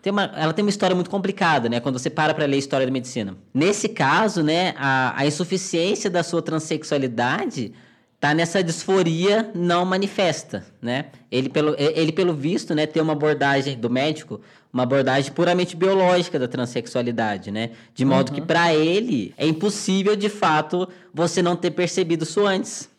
tem 0.02 0.12
uma, 0.12 0.24
ela 0.36 0.54
tem 0.54 0.64
uma 0.64 0.70
história 0.70 0.96
muito 0.96 1.10
complicada, 1.10 1.68
né? 1.68 1.80
Quando 1.80 1.98
você 1.98 2.10
para 2.10 2.34
para 2.34 2.46
ler 2.46 2.56
a 2.56 2.60
história 2.60 2.86
da 2.86 2.92
medicina. 2.92 3.36
Nesse 3.54 3.90
caso, 3.90 4.44
né, 4.44 4.74
a, 4.78 5.20
a 5.20 5.26
insuficiência 5.26 6.10
da 6.10 6.24
sua 6.24 6.42
transexualidade 6.42 7.74
tá 8.20 8.34
nessa 8.34 8.64
disforia 8.64 9.52
não 9.54 9.86
manifesta, 9.86 10.66
né? 10.82 11.06
Ele 11.32 11.50
pelo, 11.50 11.76
ele 11.78 12.12
pelo 12.12 12.34
visto, 12.34 12.76
né, 12.76 12.86
tem 12.86 13.02
uma 13.02 13.14
abordagem 13.14 13.78
do 13.78 13.90
médico, 13.90 14.40
uma 14.72 14.84
abordagem 14.84 15.32
puramente 15.32 15.76
biológica 15.76 16.38
da 16.38 16.48
transexualidade, 16.48 17.50
né? 17.52 17.72
De 17.94 18.06
modo 18.06 18.30
uhum. 18.30 18.36
que 18.36 18.42
para 18.42 18.74
ele 18.74 19.34
é 19.36 19.48
impossível 19.48 20.16
de 20.16 20.30
fato 20.30 20.88
você 21.12 21.42
não 21.42 21.56
ter 21.56 21.72
percebido 21.72 22.24
isso 22.24 22.46
antes 22.46 22.90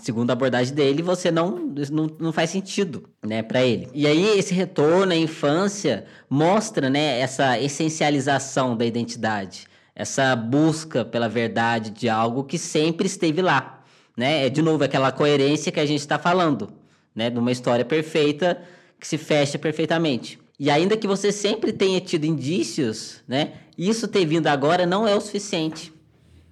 segundo 0.00 0.30
a 0.30 0.32
abordagem 0.32 0.74
dele, 0.74 1.02
você 1.02 1.30
não, 1.30 1.72
não, 1.90 2.10
não 2.18 2.32
faz 2.32 2.50
sentido, 2.50 3.08
né, 3.24 3.42
para 3.42 3.62
ele. 3.62 3.88
E 3.94 4.06
aí 4.06 4.38
esse 4.38 4.52
retorno 4.52 5.12
à 5.12 5.16
infância 5.16 6.04
mostra, 6.28 6.90
né, 6.90 7.20
essa 7.20 7.58
essencialização 7.60 8.76
da 8.76 8.84
identidade, 8.84 9.66
essa 9.94 10.34
busca 10.34 11.04
pela 11.04 11.28
verdade 11.28 11.90
de 11.90 12.08
algo 12.08 12.44
que 12.44 12.58
sempre 12.58 13.06
esteve 13.06 13.40
lá, 13.40 13.84
né? 14.16 14.46
É 14.46 14.50
de 14.50 14.62
novo 14.62 14.82
aquela 14.84 15.12
coerência 15.12 15.70
que 15.70 15.80
a 15.80 15.86
gente 15.86 16.00
está 16.00 16.18
falando, 16.18 16.72
né? 17.14 17.30
De 17.30 17.38
uma 17.38 17.52
história 17.52 17.84
perfeita 17.84 18.62
que 18.98 19.06
se 19.06 19.18
fecha 19.18 19.58
perfeitamente. 19.58 20.38
E 20.58 20.70
ainda 20.70 20.96
que 20.96 21.06
você 21.06 21.30
sempre 21.30 21.72
tenha 21.72 22.00
tido 22.00 22.24
indícios, 22.24 23.22
né? 23.28 23.52
Isso 23.76 24.08
ter 24.08 24.24
vindo 24.24 24.46
agora 24.46 24.86
não 24.86 25.06
é 25.06 25.14
o 25.14 25.20
suficiente. 25.20 25.91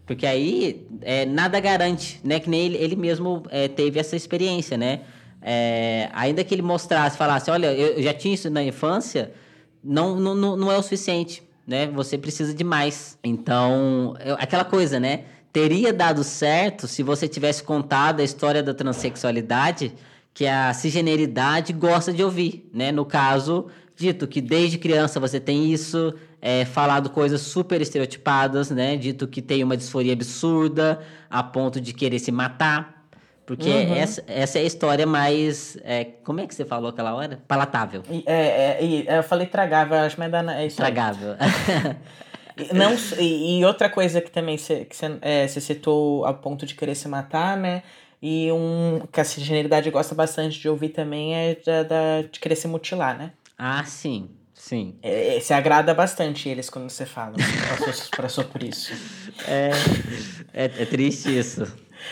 Porque 0.07 0.27
aí 0.27 0.87
é, 1.03 1.25
nada 1.25 1.61
garante, 1.61 2.21
né? 2.25 2.41
Que 2.41 2.51
nem 2.51 2.67
ele, 2.67 2.77
ele 2.77 2.97
mesmo 2.97 3.43
é, 3.51 3.69
teve 3.69 3.99
essa 3.99 4.17
experiência, 4.17 4.77
né? 4.77 5.01
É, 5.43 6.11
ainda 6.13 6.45
que 6.45 6.55
ele 6.55 6.63
mostrasse, 6.63 7.17
falasse, 7.17 7.51
olha, 7.51 7.73
eu 7.73 8.03
já 8.03 8.13
tinha 8.13 8.35
isso 8.35 8.51
na 8.51 8.63
infância, 8.63 9.33
não, 9.83 10.17
não, 10.17 10.57
não 10.57 10.71
é 10.71 10.77
o 10.77 10.83
suficiente, 10.83 11.43
né? 11.67 11.87
Você 11.89 12.19
precisa 12.19 12.53
de 12.53 12.65
mais. 12.65 13.19
Então, 13.25 14.15
eu, 14.25 14.35
aquela 14.35 14.65
coisa, 14.65 15.01
né? 15.01 15.25
Teria 15.53 15.93
dado 15.93 16.23
certo 16.23 16.87
se 16.87 17.03
você 17.03 17.27
tivesse 17.27 17.63
contado 17.63 18.21
a 18.21 18.25
história 18.25 18.63
da 18.63 18.75
transexualidade 18.75 19.93
que 20.33 20.47
a 20.47 20.73
cisgeneridade 20.73 21.73
gosta 21.73 22.13
de 22.13 22.23
ouvir, 22.23 22.69
né? 22.73 22.93
No 22.93 23.05
caso, 23.05 23.67
dito 23.97 24.27
que 24.27 24.41
desde 24.41 24.79
criança 24.79 25.19
você 25.19 25.41
tem 25.41 25.73
isso, 25.73 26.15
é, 26.43 26.65
falado 26.65 27.11
coisas 27.11 27.41
super 27.41 27.81
estereotipadas, 27.81 28.71
né? 28.71 28.97
Dito 28.97 29.29
que 29.29 29.43
tem 29.43 29.63
uma 29.63 29.77
disforia 29.77 30.13
absurda 30.13 31.01
a 31.29 31.43
ponto 31.43 31.81
de 31.81 31.93
querer 31.93 32.19
se 32.19 32.33
matar. 32.33 33.01
Porque 33.45 33.69
uhum. 33.69 33.95
essa, 33.97 34.23
essa 34.29 34.59
é 34.59 34.63
a 34.63 34.65
história 34.65 35.07
mais. 35.07 35.77
É, 35.83 36.05
como 36.25 36.41
é 36.41 36.47
que 36.47 36.55
você 36.55 36.65
falou 36.65 36.91
aquela 36.91 37.15
hora? 37.15 37.43
Palatável. 37.49 38.03
É, 38.25 38.33
é, 38.33 39.05
é 39.09 39.19
eu 39.19 39.23
falei 39.25 39.47
tragável, 39.47 39.99
acho 39.99 40.15
que 40.15 40.23
é 40.23 40.67
isso. 40.67 40.77
Tragável. 40.77 41.35
Não, 42.73 42.95
e, 43.19 43.59
e, 43.59 43.65
outra 43.65 43.89
coisa 43.89 44.21
que 44.21 44.31
também 44.31 44.59
você 44.59 44.87
é, 45.23 45.49
citou 45.49 46.25
a 46.27 46.35
ponto 46.35 46.67
de 46.67 46.75
querer 46.75 46.95
se 46.95 47.09
matar, 47.09 47.57
né? 47.57 47.83
E 48.23 48.53
um 48.53 49.01
que 49.11 49.21
a 49.21 49.25
cisgeneridade 49.25 49.91
gosta 49.91 50.15
bastante 50.15 50.61
de 50.61 50.69
ouvir 50.69 50.91
também 50.91 51.35
é 51.35 51.57
da, 51.65 51.83
da 51.83 52.23
de 52.31 52.39
querer 52.39 52.55
se 52.55 52.69
mutilar, 52.69 53.17
né? 53.17 53.33
Ah, 53.57 53.83
sim. 53.85 54.29
Sim. 54.61 54.99
É, 55.03 55.41
você 55.41 55.55
agrada 55.55 55.95
bastante 55.95 56.47
eles 56.47 56.69
quando 56.69 56.91
você 56.91 57.07
fala. 57.07 57.35
para 58.15 58.29
só 58.29 58.45
por 58.45 58.63
isso. 58.63 58.93
É, 59.49 59.71
é, 60.53 60.65
é 60.65 60.85
triste 60.85 61.37
isso. 61.37 61.67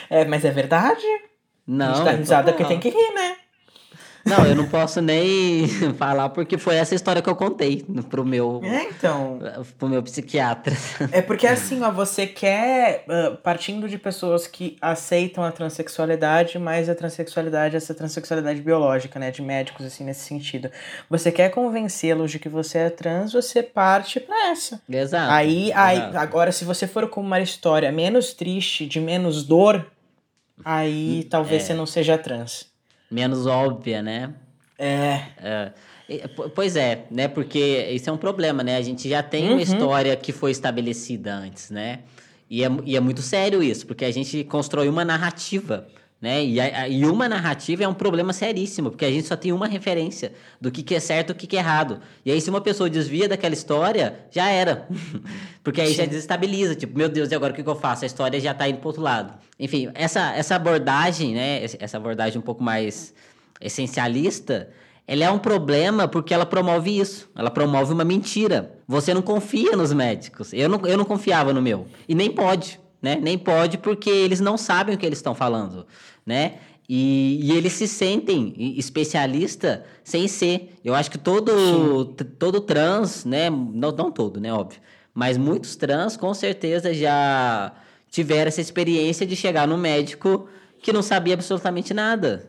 É, 0.09 0.25
mas 0.25 0.47
é 0.47 0.51
verdade? 0.51 1.05
Não. 1.67 1.91
A 1.91 1.95
gente 1.95 2.05
dá 2.07 2.11
risada 2.13 2.53
porque 2.53 2.65
tem 2.65 2.81
que 2.81 2.89
rir, 2.89 3.15
né? 3.15 3.28
Não, 4.29 4.47
eu 4.47 4.55
não 4.55 4.67
posso 4.69 5.01
nem 5.01 5.67
falar 5.97 6.29
porque 6.29 6.59
foi 6.59 6.77
essa 6.77 6.95
história 6.95 7.23
que 7.23 7.29
eu 7.29 7.37
contei 7.37 7.85
pro 8.09 8.25
meu. 8.25 8.61
É, 8.63 8.85
então. 8.85 9.39
Pro 9.79 9.89
meu 9.89 10.03
psiquiatra. 10.03 10.77
É 11.11 11.23
porque 11.23 11.47
assim, 11.47 11.83
ó, 11.83 11.91
você 11.91 12.27
quer, 12.27 13.05
uh, 13.09 13.37
partindo 13.39 13.89
de 13.89 13.97
pessoas 13.97 14.47
que 14.47 14.77
aceitam 14.81 15.43
a 15.43 15.51
transexualidade, 15.51 16.59
mas 16.59 16.89
a 16.89 16.95
transexualidade, 16.95 17.77
essa 17.77 17.95
transexualidade 17.95 18.61
biológica, 18.61 19.19
né? 19.19 19.31
De 19.31 19.41
médicos, 19.41 19.87
assim, 19.87 20.05
nesse 20.05 20.21
sentido. 20.21 20.71
Você 21.09 21.33
quer 21.33 21.51
convencê-los 21.51 22.31
de 22.31 22.39
que 22.39 22.49
você 22.49 22.79
é 22.79 22.91
trans, 22.91 23.33
você 23.33 23.63
parte 23.63 24.21
pra 24.21 24.51
essa. 24.51 24.81
Exato. 24.89 25.33
Aí, 25.33 25.73
aí 25.73 25.99
Exato. 25.99 26.19
agora, 26.19 26.53
se 26.53 26.65
você 26.65 26.87
for 26.87 27.09
com 27.09 27.21
uma 27.21 27.41
história 27.41 27.91
menos 27.91 28.35
triste, 28.35 28.87
de 28.87 29.01
menos 29.01 29.45
dor, 29.45 29.87
aí 30.65 31.23
hum, 31.25 31.29
talvez 31.29 31.63
é. 31.63 31.67
você 31.67 31.75
não 31.75 31.87
seja 31.87 32.19
trans 32.19 32.69
menos 33.11 33.47
óbvia, 33.47 34.03
né? 34.03 34.35
É. 34.79 35.21
é. 35.39 35.73
Pois 36.55 36.75
é, 36.77 37.05
né? 37.11 37.29
Porque 37.29 37.59
isso 37.93 38.09
é 38.09 38.13
um 38.13 38.17
problema, 38.17 38.63
né? 38.63 38.77
A 38.77 38.83
gente 38.83 39.09
já 39.09 39.23
tem 39.23 39.47
uhum. 39.47 39.53
uma 39.53 39.63
história 39.63 40.17
que 40.17 40.33
foi 40.33 40.51
estabelecida 40.51 41.35
antes, 41.35 41.71
né? 41.71 42.01
E 42.49 42.65
é, 42.65 42.71
e 42.85 42.97
é 42.97 43.01
muito 43.01 43.21
sério 43.21 43.63
isso, 43.63 43.87
porque 43.87 44.05
a 44.05 44.11
gente 44.11 44.43
constrói 44.45 44.89
uma 44.89 45.05
narrativa, 45.05 45.87
né? 46.21 46.45
E, 46.45 46.61
a, 46.61 46.89
e 46.89 47.05
uma 47.05 47.29
narrativa 47.29 47.85
é 47.85 47.89
um 47.89 47.95
problema 47.95 48.33
seríssimo, 48.33 48.91
porque 48.91 49.05
a 49.05 49.11
gente 49.11 49.27
só 49.27 49.37
tem 49.37 49.53
uma 49.53 49.67
referência 49.67 50.33
do 50.61 50.71
que, 50.71 50.83
que 50.83 50.95
é 50.95 51.01
certo 51.01 51.31
e 51.31 51.33
o 51.33 51.35
que, 51.35 51.47
que 51.47 51.57
é 51.57 51.61
errado. 51.61 52.01
E 52.25 52.31
aí, 52.31 52.41
se 52.41 52.51
uma 52.51 52.61
pessoa 52.61 52.91
desvia 52.91 53.29
daquela 53.29 53.55
história, 53.55 54.19
já 54.31 54.49
era. 54.49 54.89
porque 55.63 55.81
aí 55.81 55.93
já 55.95 56.05
desestabiliza, 56.05 56.75
tipo, 56.75 56.99
meu 56.99 57.09
Deus, 57.09 57.31
e 57.31 57.35
agora 57.35 57.53
o 57.53 57.57
que, 57.57 57.63
que 57.63 57.69
eu 57.69 57.77
faço? 57.77 58.05
A 58.05 58.07
história 58.07 58.41
já 58.41 58.53
está 58.53 58.69
indo 58.69 58.79
para 58.79 58.89
outro 58.89 59.03
lado. 59.03 59.35
Enfim, 59.59 59.91
essa, 59.95 60.35
essa 60.35 60.57
abordagem, 60.57 61.35
né? 61.35 61.65
Essa 61.79 61.97
abordagem 61.97 62.39
um 62.39 62.43
pouco 62.43 62.63
mais 62.63 63.15
essencialista 63.61 64.69
ela 65.09 65.25
é 65.25 65.31
um 65.31 65.39
problema 65.39 66.07
porque 66.07 66.35
ela 66.35 66.45
promove 66.45 67.01
isso. 67.01 67.31
Ela 67.35 67.51
promove 67.51 67.95
uma 67.95 68.05
mentira. 68.05 68.79
Você 68.87 69.15
não 69.15 69.23
confia 69.23 69.75
nos 69.75 69.91
médicos. 69.91 70.53
Eu 70.53 70.69
não, 70.69 70.85
eu 70.85 70.99
não 70.99 71.05
confiava 71.07 71.51
no 71.51 71.63
meu. 71.63 71.87
E 72.07 72.15
nem 72.15 72.31
pode, 72.31 72.79
né? 73.01 73.17
Nem 73.21 73.39
pode 73.39 73.79
porque 73.79 74.11
eles 74.11 74.41
não 74.41 74.57
sabem 74.57 74.95
o 74.95 74.99
que 74.99 75.07
eles 75.07 75.19
estão 75.19 75.35
falando, 75.35 75.87
né? 76.27 76.59
E, 76.89 77.39
e 77.43 77.53
eles 77.53 77.75
se 77.75 77.87
sentem 77.87 78.55
especialista 78.79 79.85
sem 80.03 80.27
ser. 80.27 80.75
Eu 80.83 80.95
acho 80.95 81.11
que 81.11 81.19
todo, 81.19 82.07
todo 82.39 82.61
trans, 82.61 83.27
né? 83.27 83.51
Não, 83.51 83.93
não 83.93 84.11
todo, 84.11 84.41
né? 84.41 84.53
Óbvio. 84.53 84.81
Mas 85.13 85.37
muitos 85.37 85.77
trans 85.77 86.17
com 86.17 86.33
certeza 86.33 86.95
já 86.95 87.73
tiveram 88.11 88.49
essa 88.49 88.61
experiência 88.61 89.27
de 89.27 89.37
chegar 89.37 89.67
no 89.67 89.77
médico 89.77 90.49
que 90.81 90.93
não 90.93 91.03
sabia 91.03 91.35
absolutamente 91.35 91.93
nada, 91.93 92.49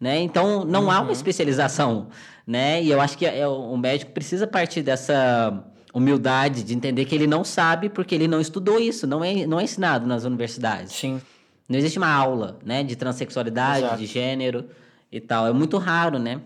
né? 0.00 0.18
Então 0.18 0.64
não 0.64 0.84
uhum. 0.84 0.90
há 0.90 0.98
uma 0.98 1.06
uhum. 1.06 1.12
especialização, 1.12 2.08
né? 2.46 2.82
E 2.82 2.90
eu 2.90 3.00
acho 3.00 3.16
que 3.16 3.24
é, 3.24 3.46
o 3.46 3.76
médico 3.76 4.10
precisa 4.12 4.46
partir 4.46 4.82
dessa 4.82 5.64
humildade 5.96 6.62
de 6.62 6.74
entender 6.74 7.06
que 7.06 7.14
ele 7.14 7.26
não 7.26 7.42
sabe 7.42 7.88
porque 7.88 8.14
ele 8.14 8.28
não 8.28 8.38
estudou 8.38 8.78
isso, 8.78 9.06
não 9.06 9.24
é, 9.24 9.46
não 9.46 9.58
é 9.58 9.64
ensinado 9.64 10.06
nas 10.06 10.24
universidades. 10.24 10.92
Sim. 10.92 11.22
Não 11.66 11.78
existe 11.78 11.96
uma 11.96 12.12
aula, 12.12 12.58
né, 12.62 12.84
de 12.84 12.94
transexualidade, 12.94 13.86
Exato. 13.86 13.96
de 13.96 14.06
gênero 14.06 14.68
e 15.10 15.20
tal. 15.20 15.46
É 15.46 15.52
muito 15.54 15.78
raro, 15.78 16.18
né? 16.18 16.42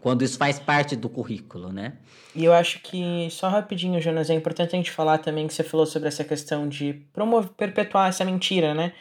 Quando 0.00 0.22
isso 0.22 0.36
faz 0.36 0.58
parte 0.58 0.96
do 0.96 1.08
currículo, 1.08 1.72
né? 1.72 1.92
E 2.34 2.44
eu 2.44 2.52
acho 2.52 2.80
que, 2.80 3.28
só 3.30 3.48
rapidinho, 3.48 4.00
Jonas, 4.00 4.28
é 4.28 4.34
importante 4.34 4.74
a 4.74 4.76
gente 4.76 4.90
falar 4.90 5.18
também 5.18 5.46
que 5.46 5.54
você 5.54 5.62
falou 5.62 5.86
sobre 5.86 6.08
essa 6.08 6.24
questão 6.24 6.68
de 6.68 6.94
promover, 7.12 7.50
perpetuar 7.50 8.08
essa 8.08 8.24
mentira, 8.24 8.74
né? 8.74 8.92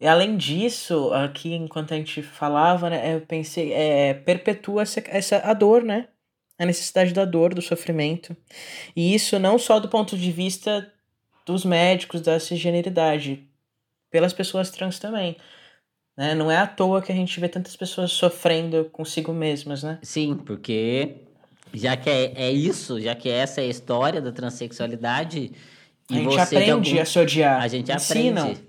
E 0.00 0.06
além 0.06 0.36
disso, 0.36 1.12
aqui 1.12 1.52
enquanto 1.52 1.92
a 1.92 1.96
gente 1.96 2.22
falava, 2.22 2.88
né, 2.88 3.16
eu 3.16 3.20
pensei, 3.22 3.72
é, 3.72 4.14
perpetua 4.14 4.82
essa, 4.82 5.02
essa 5.08 5.38
a 5.38 5.52
dor, 5.52 5.82
né? 5.82 6.06
A 6.60 6.66
necessidade 6.66 7.12
da 7.12 7.24
dor, 7.24 7.54
do 7.54 7.62
sofrimento. 7.62 8.36
E 8.94 9.14
isso 9.14 9.38
não 9.38 9.58
só 9.58 9.80
do 9.80 9.88
ponto 9.88 10.16
de 10.16 10.30
vista 10.30 10.92
dos 11.46 11.64
médicos, 11.64 12.20
da 12.20 12.38
cisgeneridade, 12.38 13.48
pelas 14.10 14.32
pessoas 14.32 14.70
trans 14.70 14.98
também. 14.98 15.36
Né? 16.16 16.34
Não 16.34 16.50
é 16.50 16.58
à 16.58 16.66
toa 16.66 17.00
que 17.00 17.10
a 17.10 17.14
gente 17.14 17.40
vê 17.40 17.48
tantas 17.48 17.74
pessoas 17.76 18.12
sofrendo 18.12 18.84
consigo 18.92 19.32
mesmas, 19.32 19.82
né? 19.82 19.98
Sim, 20.02 20.36
porque 20.36 21.14
já 21.72 21.96
que 21.96 22.10
é, 22.10 22.32
é 22.36 22.52
isso, 22.52 23.00
já 23.00 23.14
que 23.14 23.28
essa 23.28 23.60
é 23.60 23.64
a 23.64 23.68
história 23.68 24.20
da 24.20 24.32
transexualidade. 24.32 25.52
a 26.10 26.14
gente 26.14 26.38
aprende 26.38 26.70
algum... 26.70 27.00
a 27.00 27.04
se 27.04 27.18
odiar. 27.18 27.62
A 27.62 27.68
gente 27.68 27.90
ensinam, 27.90 28.42
aprende. 28.42 28.64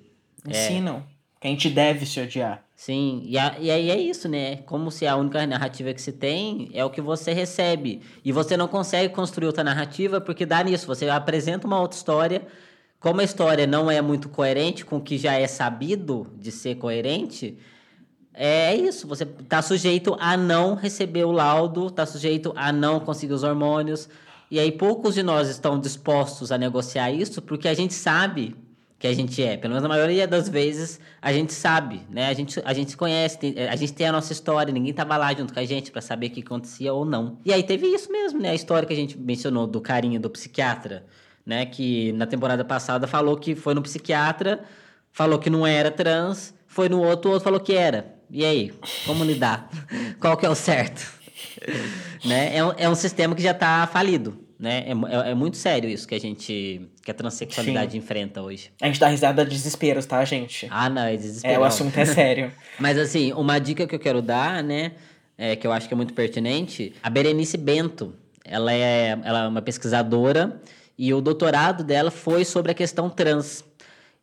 Ensinam. 0.48 0.98
É 0.98 1.42
que 1.42 1.48
a 1.48 1.50
gente 1.50 1.70
deve 1.70 2.06
se 2.06 2.20
odiar. 2.22 2.64
Sim, 2.84 3.22
e, 3.26 3.38
a, 3.38 3.60
e 3.60 3.70
aí 3.70 3.92
é 3.92 4.02
isso, 4.02 4.28
né? 4.28 4.56
Como 4.64 4.90
se 4.90 5.06
a 5.06 5.16
única 5.16 5.46
narrativa 5.46 5.94
que 5.94 6.02
se 6.02 6.12
tem 6.12 6.68
é 6.74 6.84
o 6.84 6.90
que 6.90 7.00
você 7.00 7.32
recebe. 7.32 8.02
E 8.26 8.32
você 8.32 8.58
não 8.58 8.68
consegue 8.68 9.14
construir 9.14 9.46
outra 9.46 9.64
narrativa 9.64 10.20
porque 10.20 10.48
dá 10.48 10.64
nisso. 10.64 10.88
Você 10.88 11.08
apresenta 11.08 11.68
uma 11.68 11.80
outra 11.80 11.96
história. 11.96 12.48
Como 13.00 13.22
a 13.22 13.24
história 13.24 13.68
não 13.68 13.92
é 13.92 14.02
muito 14.02 14.30
coerente 14.30 14.84
com 14.84 14.98
o 14.98 15.02
que 15.02 15.16
já 15.20 15.36
é 15.36 15.46
sabido 15.46 16.34
de 16.36 16.52
ser 16.52 16.74
coerente, 16.74 17.56
é 18.34 18.76
isso. 18.76 19.08
Você 19.08 19.26
está 19.26 19.62
sujeito 19.62 20.18
a 20.20 20.36
não 20.36 20.74
receber 20.74 21.26
o 21.26 21.32
laudo, 21.32 21.86
está 21.86 22.08
sujeito 22.08 22.52
a 22.56 22.72
não 22.72 23.00
conseguir 23.00 23.34
os 23.34 23.44
hormônios. 23.44 24.10
E 24.50 24.60
aí 24.60 24.72
poucos 24.72 25.14
de 25.14 25.22
nós 25.22 25.50
estão 25.50 25.80
dispostos 25.80 26.52
a 26.52 26.58
negociar 26.58 27.12
isso 27.12 27.44
porque 27.44 27.68
a 27.68 27.76
gente 27.76 27.94
sabe 27.94 28.56
que 29.02 29.08
a 29.08 29.14
gente 29.16 29.42
é. 29.42 29.58
Pelo 29.58 29.74
menos 29.74 29.82
na 29.82 29.90
maioria 29.90 30.28
das 30.28 30.48
vezes 30.48 31.00
a 31.20 31.34
gente 31.34 31.54
sabe, 31.54 32.02
né? 32.08 32.28
A 32.28 32.34
gente, 32.34 32.62
a 32.64 32.72
gente 32.72 32.96
conhece, 32.96 33.40
tem, 33.40 33.56
a 33.58 33.76
gente 33.76 33.94
tem 33.94 34.06
a 34.06 34.12
nossa 34.12 34.32
história, 34.32 34.72
ninguém 34.72 34.94
tava 34.94 35.18
lá 35.18 35.34
junto 35.34 35.52
com 35.52 35.60
a 35.60 35.66
gente 35.66 35.92
para 35.92 36.02
saber 36.02 36.28
o 36.28 36.30
que 36.30 36.42
acontecia 36.42 36.94
ou 36.94 37.04
não. 37.04 37.40
E 37.44 37.52
aí 37.52 37.64
teve 37.64 37.88
isso 37.88 38.12
mesmo, 38.12 38.40
né? 38.40 38.52
A 38.52 38.54
história 38.54 38.88
que 38.88 38.94
a 38.94 38.96
gente 38.96 39.18
mencionou 39.18 39.66
do 39.66 39.82
carinha 39.82 40.20
do 40.20 40.30
psiquiatra, 40.30 41.04
né? 41.44 41.66
Que 41.66 42.12
na 42.12 42.28
temporada 42.28 42.64
passada 42.64 43.08
falou 43.08 43.36
que 43.38 43.56
foi 43.56 43.74
no 43.74 43.82
psiquiatra, 43.82 44.64
falou 45.12 45.40
que 45.40 45.50
não 45.50 45.66
era 45.66 45.90
trans, 45.90 46.54
foi 46.68 46.88
no 46.88 47.02
outro, 47.02 47.32
o 47.32 47.34
outro 47.34 47.44
falou 47.44 47.60
que 47.60 47.74
era. 47.74 48.14
E 48.30 48.46
aí, 48.46 48.72
como 49.08 49.24
lidar? 49.24 49.68
Qual 50.22 50.38
que 50.38 50.46
é 50.46 50.50
o 50.50 50.54
certo? 50.54 51.12
né? 52.24 52.56
É 52.56 52.64
um, 52.64 52.74
é 52.78 52.88
um 52.88 52.96
sistema 52.96 53.34
que 53.34 53.42
já 53.42 53.56
tá 53.56 53.90
falido 53.92 54.51
né? 54.62 54.86
É, 54.86 54.92
é, 54.92 55.32
é, 55.32 55.34
muito 55.34 55.58
sério 55.58 55.90
isso 55.90 56.08
que 56.08 56.14
a 56.14 56.20
gente. 56.20 56.88
que 57.04 57.10
a 57.10 57.14
transexualidade 57.14 57.94
Sim. 57.94 57.98
enfrenta 57.98 58.44
hoje. 58.44 58.72
A 58.80 58.86
gente 58.86 59.00
dá 59.00 59.08
risada 59.08 59.44
de 59.44 59.50
desesperos, 59.50 60.06
tá, 60.06 60.24
gente? 60.24 60.68
Ah, 60.70 60.88
não, 60.88 61.02
é 61.02 61.18
desespero. 61.18 61.56
É, 61.56 61.60
o 61.60 61.64
assunto 61.64 61.98
é 61.98 62.06
sério. 62.06 62.52
Mas 62.80 63.00
assim, 63.00 63.34
uma 63.34 63.58
dica 63.58 63.88
que 63.88 63.96
eu 63.96 64.00
quero 64.00 64.22
dar, 64.22 64.64
né? 64.64 64.92
É, 65.36 65.56
que 65.56 65.66
eu 65.66 65.72
acho 65.72 65.88
que 65.88 65.94
é 65.96 65.98
muito 65.98 66.14
pertinente, 66.14 66.94
a 67.02 67.10
Berenice 67.10 67.58
Bento. 67.58 68.14
Ela 68.46 68.72
é, 68.72 69.20
ela 69.24 69.46
é 69.46 69.48
uma 69.48 69.62
pesquisadora 69.62 70.62
e 70.98 71.12
o 71.12 71.22
doutorado 71.22 71.84
dela 71.84 72.12
foi 72.12 72.46
sobre 72.46 72.72
a 72.72 72.76
questão 72.76 73.10
trans. 73.10 73.64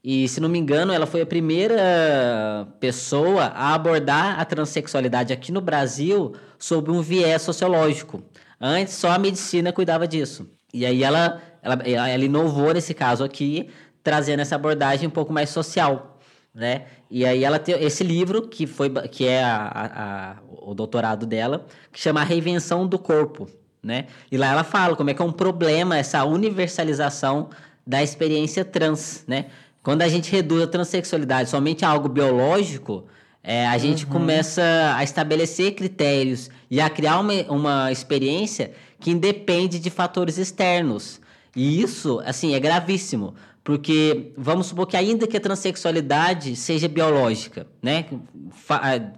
E, 0.02 0.28
se 0.28 0.40
não 0.40 0.48
me 0.48 0.58
engano, 0.58 0.92
ela 0.92 1.06
foi 1.06 1.22
a 1.22 1.26
primeira 1.26 2.68
pessoa 2.78 3.46
a 3.46 3.74
abordar 3.74 4.38
a 4.38 4.44
transexualidade 4.44 5.32
aqui 5.32 5.50
no 5.50 5.60
Brasil 5.60 6.34
sob 6.56 6.92
um 6.92 7.02
viés 7.02 7.42
sociológico. 7.42 8.22
Antes, 8.60 8.94
só 8.94 9.10
a 9.10 9.18
medicina 9.18 9.72
cuidava 9.72 10.06
disso. 10.06 10.48
E 10.72 10.84
aí 10.84 11.02
ela, 11.02 11.40
ela, 11.62 11.74
ela 11.84 12.24
inovou 12.24 12.74
nesse 12.74 12.92
caso 12.92 13.24
aqui, 13.24 13.70
trazendo 14.02 14.40
essa 14.40 14.56
abordagem 14.56 15.06
um 15.06 15.10
pouco 15.10 15.32
mais 15.32 15.50
social, 15.50 16.18
né? 16.54 16.86
E 17.10 17.24
aí 17.24 17.44
ela 17.44 17.58
tem 17.58 17.74
esse 17.82 18.04
livro, 18.04 18.48
que, 18.48 18.66
foi, 18.66 18.90
que 19.08 19.26
é 19.26 19.42
a, 19.42 19.70
a, 19.74 20.36
o 20.50 20.74
doutorado 20.74 21.26
dela, 21.26 21.64
que 21.92 22.00
chama 22.00 22.20
A 22.20 22.24
Reinvenção 22.24 22.86
do 22.86 22.98
Corpo, 22.98 23.48
né? 23.82 24.06
E 24.30 24.36
lá 24.36 24.48
ela 24.52 24.64
fala 24.64 24.96
como 24.96 25.10
é 25.10 25.14
que 25.14 25.22
é 25.22 25.24
um 25.24 25.32
problema 25.32 25.96
essa 25.96 26.24
universalização 26.24 27.48
da 27.86 28.02
experiência 28.02 28.64
trans, 28.64 29.24
né? 29.26 29.46
Quando 29.82 30.02
a 30.02 30.08
gente 30.08 30.30
reduz 30.30 30.62
a 30.64 30.66
transexualidade 30.66 31.48
somente 31.48 31.84
a 31.84 31.88
algo 31.88 32.08
biológico, 32.08 33.06
é, 33.48 33.66
a 33.66 33.78
gente 33.78 34.04
uhum. 34.04 34.10
começa 34.10 34.62
a 34.94 35.02
estabelecer 35.02 35.74
critérios 35.74 36.50
e 36.70 36.82
a 36.82 36.90
criar 36.90 37.18
uma, 37.18 37.32
uma 37.48 37.90
experiência 37.90 38.72
que 39.00 39.10
independe 39.10 39.78
de 39.78 39.88
fatores 39.88 40.36
externos. 40.36 41.18
E 41.56 41.80
isso, 41.80 42.20
assim, 42.26 42.54
é 42.54 42.60
gravíssimo. 42.60 43.34
Porque 43.64 44.32
vamos 44.36 44.66
supor 44.66 44.86
que 44.86 44.98
ainda 44.98 45.26
que 45.26 45.34
a 45.34 45.40
transexualidade 45.40 46.54
seja 46.56 46.88
biológica, 46.88 47.66
né? 47.82 48.04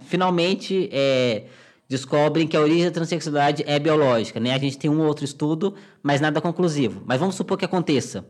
Finalmente 0.07 0.89
é, 0.93 1.43
descobrem 1.89 2.47
que 2.47 2.55
a 2.55 2.61
origem 2.61 2.85
da 2.85 2.91
transexualidade 2.91 3.65
é 3.67 3.77
biológica, 3.79 4.39
né? 4.39 4.53
A 4.53 4.57
gente 4.57 4.77
tem 4.77 4.89
um 4.89 5.01
outro 5.01 5.25
estudo, 5.25 5.75
mas 6.01 6.21
nada 6.21 6.39
conclusivo. 6.39 7.03
Mas 7.05 7.19
vamos 7.19 7.35
supor 7.35 7.57
que 7.57 7.65
aconteça 7.65 8.25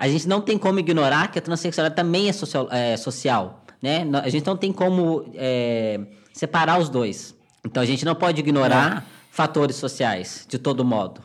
a 0.00 0.08
gente 0.08 0.26
não 0.26 0.40
tem 0.40 0.56
como 0.56 0.78
ignorar 0.78 1.30
que 1.30 1.38
a 1.38 1.42
transexualidade 1.42 1.94
também 1.94 2.30
é 2.30 2.32
social, 2.32 2.68
é, 2.70 2.96
social 2.96 3.59
né? 3.82 4.06
A 4.22 4.28
gente 4.28 4.46
não 4.46 4.56
tem 4.56 4.72
como 4.72 5.30
é, 5.34 6.00
separar 6.32 6.78
os 6.78 6.88
dois. 6.88 7.34
Então, 7.64 7.82
a 7.82 7.86
gente 7.86 8.04
não 8.04 8.14
pode 8.14 8.40
ignorar 8.40 8.98
é. 8.98 9.02
fatores 9.30 9.76
sociais, 9.76 10.46
de 10.48 10.58
todo 10.58 10.84
modo. 10.84 11.22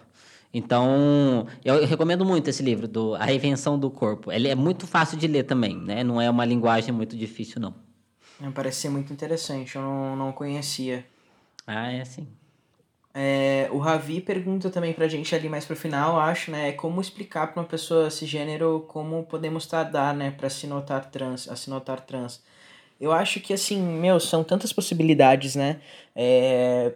Então, 0.53 1.47
eu 1.65 1.85
recomendo 1.85 2.23
muito 2.23 2.49
esse 2.49 2.63
livro, 2.63 2.87
do 2.87 3.13
A 3.15 3.25
Reinvenção 3.25 3.77
do 3.77 3.91
Corpo. 3.91 4.31
Ele 4.31 4.47
é 4.47 4.55
muito 4.55 4.87
fácil 4.87 5.17
de 5.17 5.27
ler 5.27 5.43
também, 5.43 5.75
né? 5.75 6.03
Não 6.03 6.21
é 6.21 6.29
uma 6.29 6.45
linguagem 6.45 6.93
muito 6.93 7.17
difícil, 7.17 7.59
não. 7.59 7.73
Parece 8.53 8.81
ser 8.81 8.89
muito 8.89 9.11
interessante, 9.11 9.75
eu 9.75 9.81
não, 9.81 10.15
não 10.15 10.31
conhecia. 10.31 11.05
Ah, 11.67 11.91
é 11.91 12.01
assim. 12.01 12.27
É, 13.17 13.69
o 13.71 13.77
Ravi 13.77 14.19
pergunta 14.19 14.69
também 14.69 14.91
pra 14.93 15.07
gente 15.07 15.33
ali 15.33 15.47
mais 15.47 15.63
pro 15.65 15.73
final, 15.75 16.19
acho, 16.19 16.51
né? 16.51 16.73
Como 16.73 16.99
explicar 16.99 17.47
pra 17.53 17.61
uma 17.61 17.67
pessoa 17.67 18.09
cisgênero 18.11 18.83
como 18.89 19.23
podemos 19.23 19.65
tardar, 19.65 20.13
né? 20.13 20.31
Pra 20.31 20.49
se 20.49 20.67
notar 20.67 21.09
trans, 21.09 21.47
a 21.47 21.55
se 21.55 21.69
notar 21.69 22.01
trans. 22.01 22.43
Eu 22.99 23.13
acho 23.13 23.39
que, 23.39 23.53
assim, 23.53 23.81
meu, 23.81 24.19
são 24.19 24.43
tantas 24.43 24.73
possibilidades, 24.73 25.55
né? 25.55 25.79
É, 26.15 26.93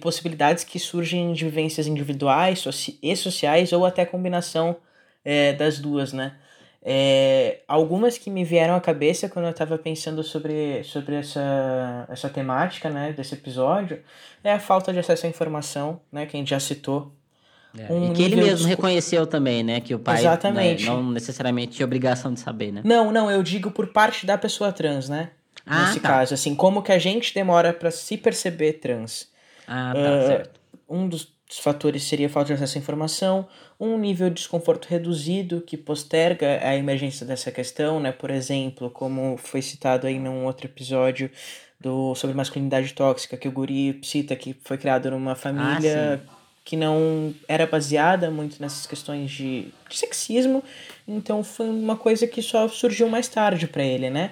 possibilidades 0.00 0.64
que 0.64 0.78
surgem 0.78 1.32
de 1.32 1.44
vivências 1.44 1.86
individuais 1.88 2.64
e 3.02 3.16
sociais 3.16 3.72
ou 3.72 3.84
até 3.84 4.04
combinação 4.06 4.76
é, 5.24 5.52
das 5.52 5.78
duas, 5.80 6.12
né? 6.12 6.36
É, 6.84 7.60
algumas 7.68 8.18
que 8.18 8.28
me 8.28 8.44
vieram 8.44 8.74
à 8.74 8.80
cabeça 8.80 9.28
quando 9.28 9.44
eu 9.44 9.52
estava 9.52 9.78
pensando 9.78 10.22
sobre, 10.24 10.82
sobre 10.82 11.14
essa, 11.14 12.06
essa 12.08 12.28
temática 12.28 12.90
né, 12.90 13.12
desse 13.12 13.34
episódio 13.34 14.00
é 14.42 14.52
a 14.52 14.58
falta 14.58 14.92
de 14.92 14.98
acesso 14.98 15.26
à 15.26 15.28
informação, 15.28 16.00
né, 16.10 16.26
que 16.26 16.36
a 16.36 16.40
gente 16.40 16.50
já 16.50 16.58
citou. 16.58 17.12
É, 17.78 17.90
um 17.90 18.10
e 18.10 18.14
que 18.14 18.22
ele 18.22 18.36
mesmo 18.36 18.64
de... 18.64 18.68
reconheceu 18.68 19.26
também, 19.26 19.62
né? 19.62 19.80
Que 19.80 19.94
o 19.94 19.98
pai. 19.98 20.22
Né, 20.22 20.76
não 20.84 21.10
necessariamente 21.10 21.76
tinha 21.76 21.86
obrigação 21.86 22.34
de 22.34 22.40
saber, 22.40 22.70
né? 22.70 22.82
Não, 22.84 23.10
não, 23.10 23.30
eu 23.30 23.42
digo 23.42 23.70
por 23.70 23.86
parte 23.86 24.26
da 24.26 24.36
pessoa 24.36 24.70
trans, 24.72 25.08
né? 25.08 25.30
Ah, 25.64 25.86
Nesse 25.86 26.00
tá. 26.00 26.08
caso, 26.08 26.34
assim, 26.34 26.54
como 26.54 26.82
que 26.82 26.92
a 26.92 26.98
gente 26.98 27.32
demora 27.32 27.72
para 27.72 27.90
se 27.90 28.18
perceber 28.18 28.74
trans. 28.74 29.28
Ah, 29.66 29.92
tá, 29.94 30.00
uh, 30.00 30.26
certo. 30.26 30.60
Um 30.86 31.08
dos 31.08 31.32
os 31.52 31.58
fatores 31.58 32.04
seria 32.04 32.30
falta 32.30 32.46
de 32.46 32.54
acesso 32.54 32.78
à 32.78 32.80
informação, 32.80 33.46
um 33.84 33.98
nível 33.98 34.28
de 34.28 34.36
desconforto 34.36 34.86
reduzido 34.86 35.60
que 35.60 35.76
posterga 35.76 36.60
a 36.62 36.76
emergência 36.76 37.26
dessa 37.26 37.50
questão, 37.50 37.98
né? 37.98 38.12
Por 38.12 38.30
exemplo, 38.30 38.88
como 38.88 39.36
foi 39.36 39.60
citado 39.60 40.06
aí 40.06 40.20
num 40.20 40.44
outro 40.44 40.66
episódio 40.66 41.28
do 41.80 42.14
sobre 42.14 42.36
masculinidade 42.36 42.94
tóxica, 42.94 43.36
que 43.36 43.48
o 43.48 43.50
Guri 43.50 43.98
cita 44.04 44.36
que 44.36 44.54
foi 44.62 44.78
criado 44.78 45.10
numa 45.10 45.34
família 45.34 46.22
ah, 46.24 46.34
que 46.64 46.76
não 46.76 47.34
era 47.48 47.66
baseada 47.66 48.30
muito 48.30 48.62
nessas 48.62 48.86
questões 48.86 49.32
de, 49.32 49.66
de 49.88 49.98
sexismo, 49.98 50.62
então 51.08 51.42
foi 51.42 51.68
uma 51.68 51.96
coisa 51.96 52.24
que 52.24 52.40
só 52.40 52.68
surgiu 52.68 53.08
mais 53.08 53.26
tarde 53.26 53.66
para 53.66 53.82
ele, 53.82 54.08
né? 54.08 54.30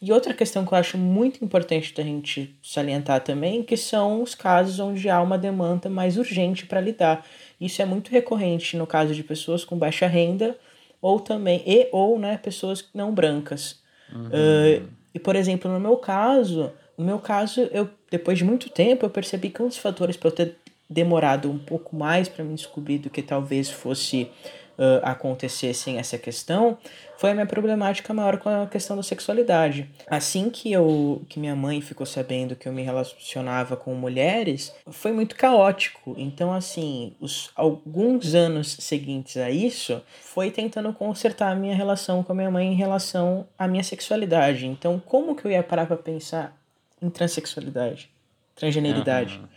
E 0.00 0.12
outra 0.12 0.34
questão 0.34 0.64
que 0.66 0.72
eu 0.72 0.78
acho 0.78 0.98
muito 0.98 1.44
importante 1.44 1.92
da 1.94 2.02
gente 2.02 2.54
salientar 2.62 3.22
também, 3.22 3.62
que 3.62 3.76
são 3.76 4.22
os 4.22 4.34
casos 4.34 4.78
onde 4.78 5.08
há 5.08 5.20
uma 5.20 5.38
demanda 5.38 5.88
mais 5.88 6.18
urgente 6.18 6.66
para 6.66 6.80
lidar. 6.80 7.26
Isso 7.60 7.80
é 7.80 7.84
muito 7.84 8.10
recorrente 8.10 8.76
no 8.76 8.86
caso 8.86 9.14
de 9.14 9.22
pessoas 9.22 9.64
com 9.64 9.76
baixa 9.76 10.06
renda 10.06 10.56
ou 11.00 11.20
também 11.20 11.62
e 11.66 11.88
ou 11.92 12.18
né, 12.18 12.38
pessoas 12.38 12.88
não 12.94 13.12
brancas. 13.12 13.80
Uhum. 14.12 14.26
Uh, 14.26 14.88
e 15.14 15.18
por 15.18 15.36
exemplo, 15.36 15.70
no 15.70 15.78
meu 15.78 15.96
caso, 15.96 16.72
no 16.96 17.04
meu 17.04 17.18
caso, 17.18 17.68
eu 17.72 17.88
depois 18.10 18.38
de 18.38 18.44
muito 18.44 18.70
tempo 18.70 19.04
eu 19.04 19.10
percebi 19.10 19.50
que 19.50 19.62
um 19.62 19.68
dos 19.68 19.76
fatores 19.76 20.16
para 20.16 20.28
eu 20.28 20.32
ter 20.32 20.56
demorado 20.88 21.50
um 21.50 21.58
pouco 21.58 21.96
mais 21.96 22.28
para 22.28 22.44
me 22.44 22.54
descobrir 22.54 22.98
do 22.98 23.10
que 23.10 23.22
talvez 23.22 23.70
fosse 23.70 24.30
uh, 24.78 25.00
acontecessem 25.02 25.98
essa 25.98 26.18
questão, 26.18 26.78
foi 27.16 27.30
a 27.30 27.34
minha 27.34 27.46
problemática 27.46 28.12
maior 28.12 28.38
com 28.38 28.48
a 28.48 28.66
questão 28.66 28.96
da 28.96 29.02
sexualidade. 29.02 29.88
Assim 30.06 30.50
que 30.50 30.72
eu 30.72 31.22
que 31.28 31.38
minha 31.38 31.54
mãe 31.54 31.80
ficou 31.80 32.06
sabendo 32.06 32.56
que 32.56 32.68
eu 32.68 32.72
me 32.72 32.82
relacionava 32.82 33.76
com 33.76 33.94
mulheres, 33.94 34.74
foi 34.90 35.12
muito 35.12 35.36
caótico. 35.36 36.14
Então 36.18 36.52
assim, 36.52 37.14
os 37.20 37.50
alguns 37.54 38.34
anos 38.34 38.76
seguintes 38.80 39.36
a 39.36 39.50
isso, 39.50 40.02
foi 40.20 40.50
tentando 40.50 40.92
consertar 40.92 41.52
a 41.52 41.54
minha 41.54 41.74
relação 41.74 42.22
com 42.22 42.32
a 42.32 42.34
minha 42.34 42.50
mãe 42.50 42.72
em 42.72 42.74
relação 42.74 43.46
à 43.58 43.66
minha 43.68 43.82
sexualidade. 43.82 44.66
Então, 44.66 45.00
como 45.04 45.34
que 45.34 45.46
eu 45.46 45.50
ia 45.50 45.62
parar 45.62 45.86
para 45.86 45.96
pensar 45.96 46.56
em 47.00 47.08
transexualidade, 47.08 48.10
transgeneridade? 48.54 49.38
Uhum. 49.38 49.48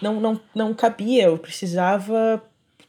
Não, 0.00 0.20
não, 0.20 0.40
não 0.54 0.74
cabia, 0.74 1.24
eu 1.24 1.38
precisava 1.38 2.42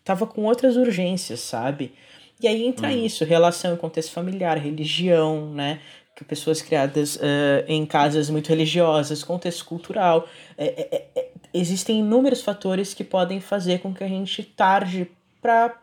tava 0.09 0.25
com 0.25 0.41
outras 0.45 0.75
urgências, 0.75 1.39
sabe? 1.39 1.93
E 2.41 2.47
aí 2.47 2.65
entra 2.65 2.87
hum. 2.87 3.05
isso, 3.05 3.23
relação 3.23 3.75
em 3.75 3.77
contexto 3.77 4.11
familiar, 4.11 4.57
religião, 4.57 5.53
né? 5.53 5.79
Que 6.15 6.23
pessoas 6.23 6.63
criadas 6.63 7.15
uh, 7.17 7.19
em 7.67 7.85
casas 7.85 8.27
muito 8.27 8.49
religiosas, 8.49 9.23
contexto 9.23 9.63
cultural. 9.65 10.27
É, 10.57 10.65
é, 10.65 10.87
é, 10.91 11.07
é, 11.15 11.29
existem 11.53 11.99
inúmeros 11.99 12.41
fatores 12.41 12.95
que 12.95 13.03
podem 13.03 13.39
fazer 13.39 13.81
com 13.81 13.93
que 13.93 14.03
a 14.03 14.07
gente 14.07 14.41
tarde 14.41 15.07
para 15.39 15.77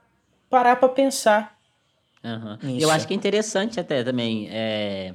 parar 0.51 0.75
para 0.75 0.89
pensar. 0.89 1.57
Uhum. 2.25 2.79
Eu 2.81 2.91
acho 2.91 3.07
que 3.07 3.15
é 3.15 3.17
interessante 3.17 3.79
até 3.79 4.03
também 4.03 4.49
é, 4.51 5.15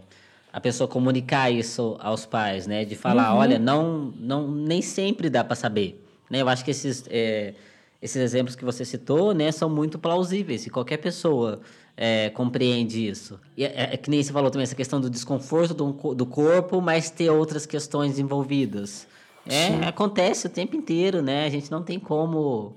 a 0.53 0.61
pessoa 0.61 0.87
comunicar 0.87 1.51
isso 1.51 1.97
aos 1.99 2.25
pais, 2.25 2.65
né? 2.65 2.85
De 2.85 2.95
falar, 2.95 3.33
uhum. 3.33 3.39
olha, 3.39 3.59
não, 3.59 4.13
não, 4.17 4.49
nem 4.49 4.81
sempre 4.81 5.29
dá 5.29 5.43
para 5.43 5.57
saber. 5.57 6.01
Né? 6.29 6.41
Eu 6.41 6.47
acho 6.47 6.63
que 6.63 6.71
esses 6.71 7.03
é, 7.09 7.53
esses 8.01 8.17
exemplos 8.17 8.55
que 8.55 8.65
você 8.65 8.83
citou, 8.83 9.33
né, 9.33 9.51
são 9.51 9.69
muito 9.69 9.99
plausíveis. 9.99 10.65
E 10.65 10.69
qualquer 10.69 10.97
pessoa 10.97 11.61
é, 11.95 12.29
compreende 12.31 13.07
isso. 13.07 13.39
E 13.55 13.63
é, 13.63 13.89
é, 13.93 13.97
que 13.97 14.09
nem 14.09 14.23
você 14.23 14.33
falou 14.33 14.49
também, 14.49 14.63
essa 14.63 14.75
questão 14.75 14.99
do 14.99 15.09
desconforto 15.09 15.73
do, 15.73 16.15
do 16.15 16.25
corpo, 16.25 16.81
mas 16.81 17.11
ter 17.11 17.29
outras 17.29 17.65
questões 17.65 18.17
envolvidas. 18.17 19.07
É, 19.45 19.87
acontece 19.87 20.47
o 20.47 20.49
tempo 20.49 20.75
inteiro, 20.75 21.21
né? 21.21 21.45
A 21.45 21.49
gente 21.49 21.71
não 21.71 21.81
tem 21.83 21.99
como. 21.99 22.75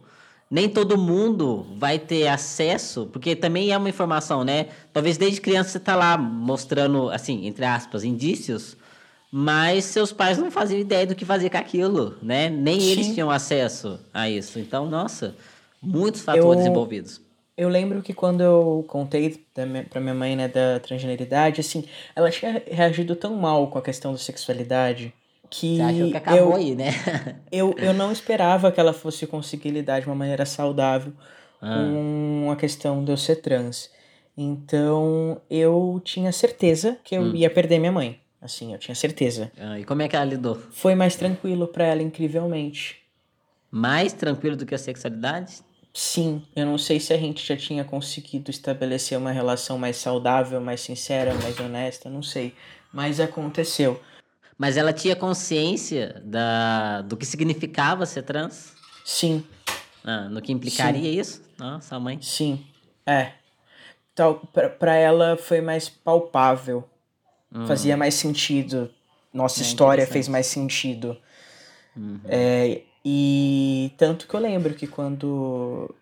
Nem 0.51 0.69
todo 0.69 0.97
mundo 0.97 1.67
vai 1.79 1.99
ter 1.99 2.29
acesso, 2.29 3.09
porque 3.13 3.35
também 3.35 3.73
é 3.73 3.77
uma 3.77 3.89
informação, 3.89 4.45
né? 4.45 4.69
Talvez 4.93 5.17
desde 5.17 5.41
criança 5.41 5.71
você 5.71 5.79
está 5.79 5.97
lá 5.97 6.17
mostrando, 6.17 7.11
assim, 7.11 7.47
entre 7.47 7.65
aspas, 7.65 8.05
indícios 8.05 8.77
mas 9.37 9.87
seus 9.87 10.13
pais 10.13 10.39
não 10.39 10.49
faziam 10.49 10.79
ideia 10.79 11.05
do 11.05 11.17
que 11.17 11.25
fazer 11.25 11.51
com 11.51 11.57
aquilo, 11.57 12.17
né? 12.23 12.49
Nem 12.49 12.79
Sim. 12.79 12.91
eles 12.93 13.15
tinham 13.15 13.33
acesso 13.33 13.99
a 14.15 14.31
isso. 14.31 14.61
Então, 14.61 14.89
nossa, 14.89 15.35
muitos 15.83 16.21
fatores 16.21 16.65
eu, 16.65 16.71
envolvidos. 16.71 17.21
Eu 17.57 17.69
lembro 17.69 18.01
que 18.01 18.15
quando 18.15 18.43
eu 18.43 18.85
contei 18.87 19.45
para 19.91 20.01
minha 20.01 20.15
mãe 20.15 20.37
né, 20.37 20.47
da 20.47 20.79
transgeneridade, 20.79 21.61
assim, 21.61 21.85
ela 22.15 22.31
tinha 22.31 22.63
reagido 22.65 23.17
tão 23.17 23.35
mal 23.35 23.67
com 23.67 23.77
a 23.77 23.83
questão 23.83 24.13
da 24.13 24.19
sexualidade 24.19 25.13
que. 25.51 25.79
Que 25.79 26.17
acabou 26.17 26.53
eu, 26.53 26.55
aí, 26.55 26.77
né? 26.77 26.91
eu, 27.51 27.75
eu 27.77 27.93
não 27.93 28.13
esperava 28.13 28.71
que 28.71 28.79
ela 28.79 28.93
fosse 28.93 29.27
conseguir 29.27 29.71
lidar 29.71 29.99
de 29.99 30.07
uma 30.07 30.15
maneira 30.15 30.47
saudável 30.47 31.13
ah. 31.61 31.75
com 31.75 32.53
a 32.53 32.55
questão 32.55 33.05
de 33.05 33.11
eu 33.11 33.17
ser 33.17 33.43
trans. 33.43 33.91
Então 34.39 35.41
eu 35.51 36.01
tinha 36.05 36.31
certeza 36.31 36.97
que 37.03 37.17
eu 37.17 37.23
hum. 37.23 37.35
ia 37.35 37.51
perder 37.51 37.81
minha 37.81 37.91
mãe. 37.91 38.21
Assim, 38.45 38.75
eu 38.75 38.79
tinha 38.79 38.95
certeza. 38.95 39.51
Ah, 39.59 39.81
e 39.81 39.85
como 39.87 40.03
é 40.03 40.09
que 40.09 40.15
ela 40.15 40.27
lidou? 40.27 40.57
Foi 40.71 40.95
mais 40.95 41.17
tranquilo 41.17 41.67
para 41.67 41.87
ela, 41.87 42.03
incrivelmente. 42.03 43.03
Mais 43.71 44.13
tranquilo 44.13 44.55
do 44.55 44.67
que 44.67 44.75
a 44.75 44.79
sexualidade? 44.79 45.63
sim, 45.97 46.43
eu 46.57 46.67
não 46.67 46.77
sei 46.77 46.99
se 46.99 47.15
a 47.15 47.17
gente 47.17 47.47
já 47.47 47.57
tinha 47.57 47.85
conseguido 47.85 48.51
estabelecer 48.51 49.17
uma 49.17 49.31
relação 49.31 49.79
mais 49.79 49.97
saudável, 49.97 50.61
mais 50.61 50.81
sincera, 50.81 51.33
mais 51.35 51.59
honesta, 51.59 52.11
não 52.11 52.23
sei. 52.23 52.53
Mas 52.93 53.19
aconteceu. 53.19 53.99
Mas 54.59 54.77
ela 54.77 54.93
tinha 54.93 55.17
consciência 55.17 56.21
da, 56.23 57.01
do 57.01 57.17
que 57.17 57.25
significava 57.25 58.05
ser 58.05 58.25
trans? 58.25 58.75
Sim. 59.05 59.43
Ah, 60.05 60.29
no 60.29 60.43
que 60.43 60.53
implicaria 60.53 61.01
Sim. 61.01 61.19
isso? 61.19 61.43
Sua 61.81 61.99
mãe? 61.99 62.21
Sim. 62.21 62.63
É. 63.07 63.33
Então, 64.13 64.47
pra, 64.53 64.69
pra 64.69 64.95
ela 64.95 65.37
foi 65.37 65.63
mais 65.63 65.89
palpável. 65.89 66.85
Hum. 67.55 67.67
Fazia 67.67 67.97
mais 67.97 68.15
sentido. 68.15 68.91
Nossa 69.33 69.63
É 69.63 69.67
história 69.67 70.07
fez 70.07 70.29
mais 70.29 70.47
sentido. 70.47 71.17
Uhum. 71.97 72.21
É, 72.27 72.83
e 73.05 73.93
tanto 73.97 74.27
que 74.27 74.35
eu 74.35 74.41
lembro 74.41 74.75
que 74.75 74.87
quando 74.87 75.95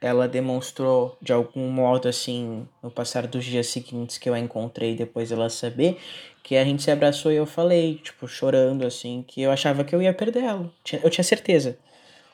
ela 0.00 0.26
demonstrou 0.28 1.16
de 1.22 1.32
algum 1.32 1.70
modo 1.70 2.08
assim, 2.08 2.66
no 2.82 2.90
passar 2.90 3.26
dos 3.26 3.44
dias 3.44 3.68
seguintes 3.68 4.18
que 4.18 4.28
eu 4.28 4.34
a 4.34 4.38
encontrei 4.38 4.96
depois 4.96 5.30
dela 5.30 5.48
saber, 5.48 5.98
que 6.42 6.56
a 6.56 6.64
gente 6.64 6.82
se 6.82 6.90
abraçou 6.90 7.32
e 7.32 7.36
eu 7.36 7.46
falei, 7.46 8.00
tipo, 8.02 8.26
chorando 8.26 8.84
assim, 8.84 9.24
que 9.26 9.40
eu 9.40 9.50
achava 9.50 9.84
que 9.84 9.94
eu 9.94 10.02
ia 10.02 10.12
perder 10.12 10.42
ela. 10.42 10.72
Eu 11.02 11.08
tinha 11.08 11.24
certeza. 11.24 11.78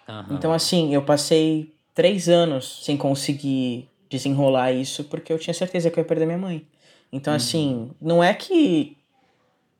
Aham. 0.08 0.34
Então, 0.34 0.52
assim, 0.52 0.94
eu 0.94 1.02
passei 1.02 1.70
três 1.94 2.28
anos 2.28 2.84
sem 2.84 2.96
conseguir 2.96 3.88
desenrolar 4.08 4.72
isso 4.72 5.04
porque 5.04 5.30
eu 5.32 5.38
tinha 5.38 5.52
certeza 5.52 5.90
que 5.90 5.98
eu 5.98 6.02
ia 6.02 6.08
perder 6.08 6.24
minha 6.24 6.38
mãe. 6.38 6.66
Então, 7.12 7.32
assim, 7.32 7.90
não 8.00 8.22
é 8.22 8.34
que, 8.34 8.96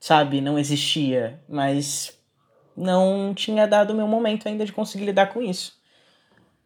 sabe, 0.01 0.41
não 0.41 0.59
existia, 0.59 1.41
mas 1.49 2.19
não 2.77 3.35
tinha 3.35 3.67
dado 3.67 3.91
o 3.91 3.97
meu 3.97 4.07
momento 4.07 4.49
ainda 4.49 4.65
de 4.65 4.73
conseguir 4.73 5.05
lidar 5.05 5.27
com 5.27 5.43
isso. 5.43 5.77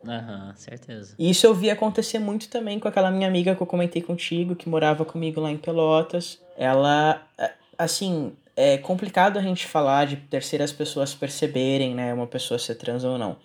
Aham, 0.07 0.53
certeza. 0.57 1.15
E 1.19 1.31
isso 1.31 1.47
eu 1.47 1.55
vi 1.55 1.71
acontecer 1.71 2.19
muito 2.19 2.49
também 2.49 2.79
com 2.79 2.89
aquela 2.89 3.11
minha 3.11 3.29
amiga 3.29 3.55
que 3.55 3.63
eu 3.63 3.67
comentei 3.67 4.03
contigo, 4.03 4.57
que 4.57 4.69
morava 4.69 5.05
comigo 5.05 5.41
lá 5.41 5.51
em 5.51 5.57
Pelotas. 5.57 6.41
Ela, 6.57 7.23
assim, 7.79 8.33
é 8.57 8.79
complicado 8.79 9.39
a 9.39 9.43
gente 9.43 9.67
falar 9.67 10.07
de 10.07 10.17
terceiras 10.17 10.73
pessoas 10.73 11.15
perceberem, 11.15 11.95
né, 11.95 12.13
uma 12.13 12.27
pessoa 12.27 12.59
ser 12.59 12.75
trans 12.75 13.05
ou 13.05 13.17
não. 13.17 13.37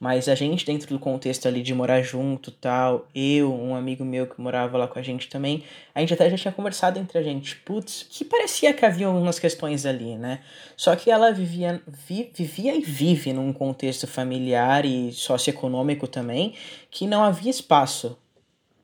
Mas 0.00 0.28
a 0.30 0.34
gente, 0.34 0.64
dentro 0.64 0.88
do 0.88 0.98
contexto 0.98 1.46
ali 1.46 1.60
de 1.60 1.74
morar 1.74 2.00
junto 2.00 2.50
tal, 2.50 3.06
eu, 3.14 3.54
um 3.54 3.74
amigo 3.74 4.02
meu 4.02 4.26
que 4.26 4.40
morava 4.40 4.78
lá 4.78 4.88
com 4.88 4.98
a 4.98 5.02
gente 5.02 5.28
também, 5.28 5.62
a 5.94 6.00
gente 6.00 6.14
até 6.14 6.30
já 6.30 6.38
tinha 6.38 6.52
conversado 6.52 6.98
entre 6.98 7.18
a 7.18 7.22
gente, 7.22 7.56
putz, 7.56 8.06
que 8.08 8.24
parecia 8.24 8.72
que 8.72 8.86
havia 8.86 9.06
algumas 9.08 9.38
questões 9.38 9.84
ali, 9.84 10.16
né? 10.16 10.40
Só 10.74 10.96
que 10.96 11.10
ela 11.10 11.30
vivia, 11.32 11.82
vi- 11.86 12.32
vivia 12.34 12.74
e 12.74 12.80
vive 12.80 13.34
num 13.34 13.52
contexto 13.52 14.06
familiar 14.06 14.86
e 14.86 15.12
socioeconômico 15.12 16.08
também, 16.08 16.54
que 16.90 17.06
não 17.06 17.22
havia 17.22 17.50
espaço 17.50 18.16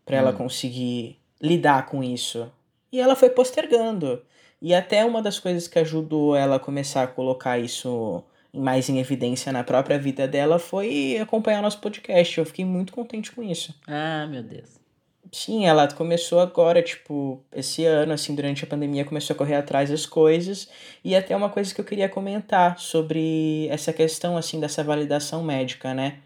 para 0.04 0.18
ela 0.18 0.34
conseguir 0.34 1.18
lidar 1.40 1.86
com 1.86 2.04
isso. 2.04 2.52
E 2.92 3.00
ela 3.00 3.16
foi 3.16 3.30
postergando. 3.30 4.22
E 4.60 4.74
até 4.74 5.02
uma 5.02 5.22
das 5.22 5.38
coisas 5.38 5.66
que 5.66 5.78
ajudou 5.78 6.36
ela 6.36 6.56
a 6.56 6.60
começar 6.60 7.04
a 7.04 7.06
colocar 7.06 7.58
isso 7.58 8.22
mais 8.52 8.88
em 8.88 8.98
evidência 8.98 9.52
na 9.52 9.62
própria 9.62 9.98
vida 9.98 10.26
dela 10.26 10.58
foi 10.58 11.18
acompanhar 11.18 11.62
nosso 11.62 11.80
podcast. 11.80 12.38
Eu 12.38 12.46
fiquei 12.46 12.64
muito 12.64 12.92
contente 12.92 13.32
com 13.32 13.42
isso. 13.42 13.74
Ah, 13.86 14.26
meu 14.28 14.42
Deus. 14.42 14.86
Sim, 15.32 15.66
ela 15.66 15.88
começou 15.88 16.40
agora, 16.40 16.80
tipo, 16.82 17.42
esse 17.52 17.84
ano, 17.84 18.12
assim, 18.12 18.34
durante 18.34 18.64
a 18.64 18.66
pandemia, 18.66 19.04
começou 19.04 19.34
a 19.34 19.36
correr 19.36 19.56
atrás 19.56 19.90
das 19.90 20.06
coisas. 20.06 20.68
E 21.04 21.14
até 21.14 21.34
uma 21.34 21.50
coisa 21.50 21.74
que 21.74 21.80
eu 21.80 21.84
queria 21.84 22.08
comentar 22.08 22.78
sobre 22.78 23.66
essa 23.68 23.92
questão, 23.92 24.36
assim, 24.36 24.60
dessa 24.60 24.84
validação 24.84 25.42
médica, 25.42 25.92
né? 25.92 26.18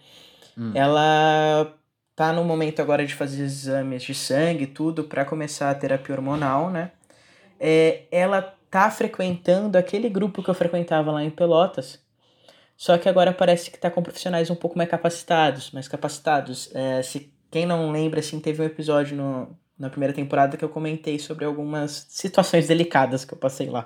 Hum. 0.57 0.73
Ela 0.75 1.75
tá 2.15 2.33
no 2.33 2.45
momento 2.45 2.81
agora 2.83 3.07
de 3.07 3.15
fazer 3.15 3.43
exames 3.43 4.03
de 4.03 4.15
sangue 4.15 4.65
e 4.65 4.67
tudo 4.67 5.05
para 5.05 5.25
começar 5.25 5.71
a 5.71 5.75
terapia 5.75 6.15
hormonal, 6.15 6.71
né? 6.71 6.91
É, 7.59 8.03
ela 8.11 8.43
tá 8.71 8.91
frequentando 8.91 9.77
aquele 9.77 10.09
grupo 10.09 10.43
que 10.43 10.51
eu 10.51 10.55
frequentava 10.55 11.11
lá 11.11 11.25
em 11.25 11.31
Pelotas. 11.31 11.99
Só 12.81 12.97
que 12.97 13.11
agora 13.11 13.31
parece 13.31 13.71
que 13.71 13.79
tá 13.79 13.91
com 13.91 14.03
profissionais 14.03 14.49
um 14.49 14.55
pouco 14.55 14.79
mais 14.79 14.89
capacitados, 14.89 15.71
mais 15.71 15.87
capacitados. 15.87 16.75
É, 16.75 17.03
se 17.03 17.31
quem 17.51 17.67
não 17.67 17.93
lembra, 17.93 18.21
assim, 18.21 18.41
teve 18.41 18.63
um 18.63 18.65
episódio 18.65 19.15
no, 19.15 19.55
na 19.79 19.91
primeira 19.91 20.15
temporada 20.15 20.57
que 20.57 20.65
eu 20.65 20.69
comentei 20.71 21.19
sobre 21.19 21.45
algumas 21.45 22.07
situações 22.09 22.69
delicadas 22.69 23.23
que 23.23 23.35
eu 23.35 23.39
passei 23.39 23.69
lá, 23.69 23.85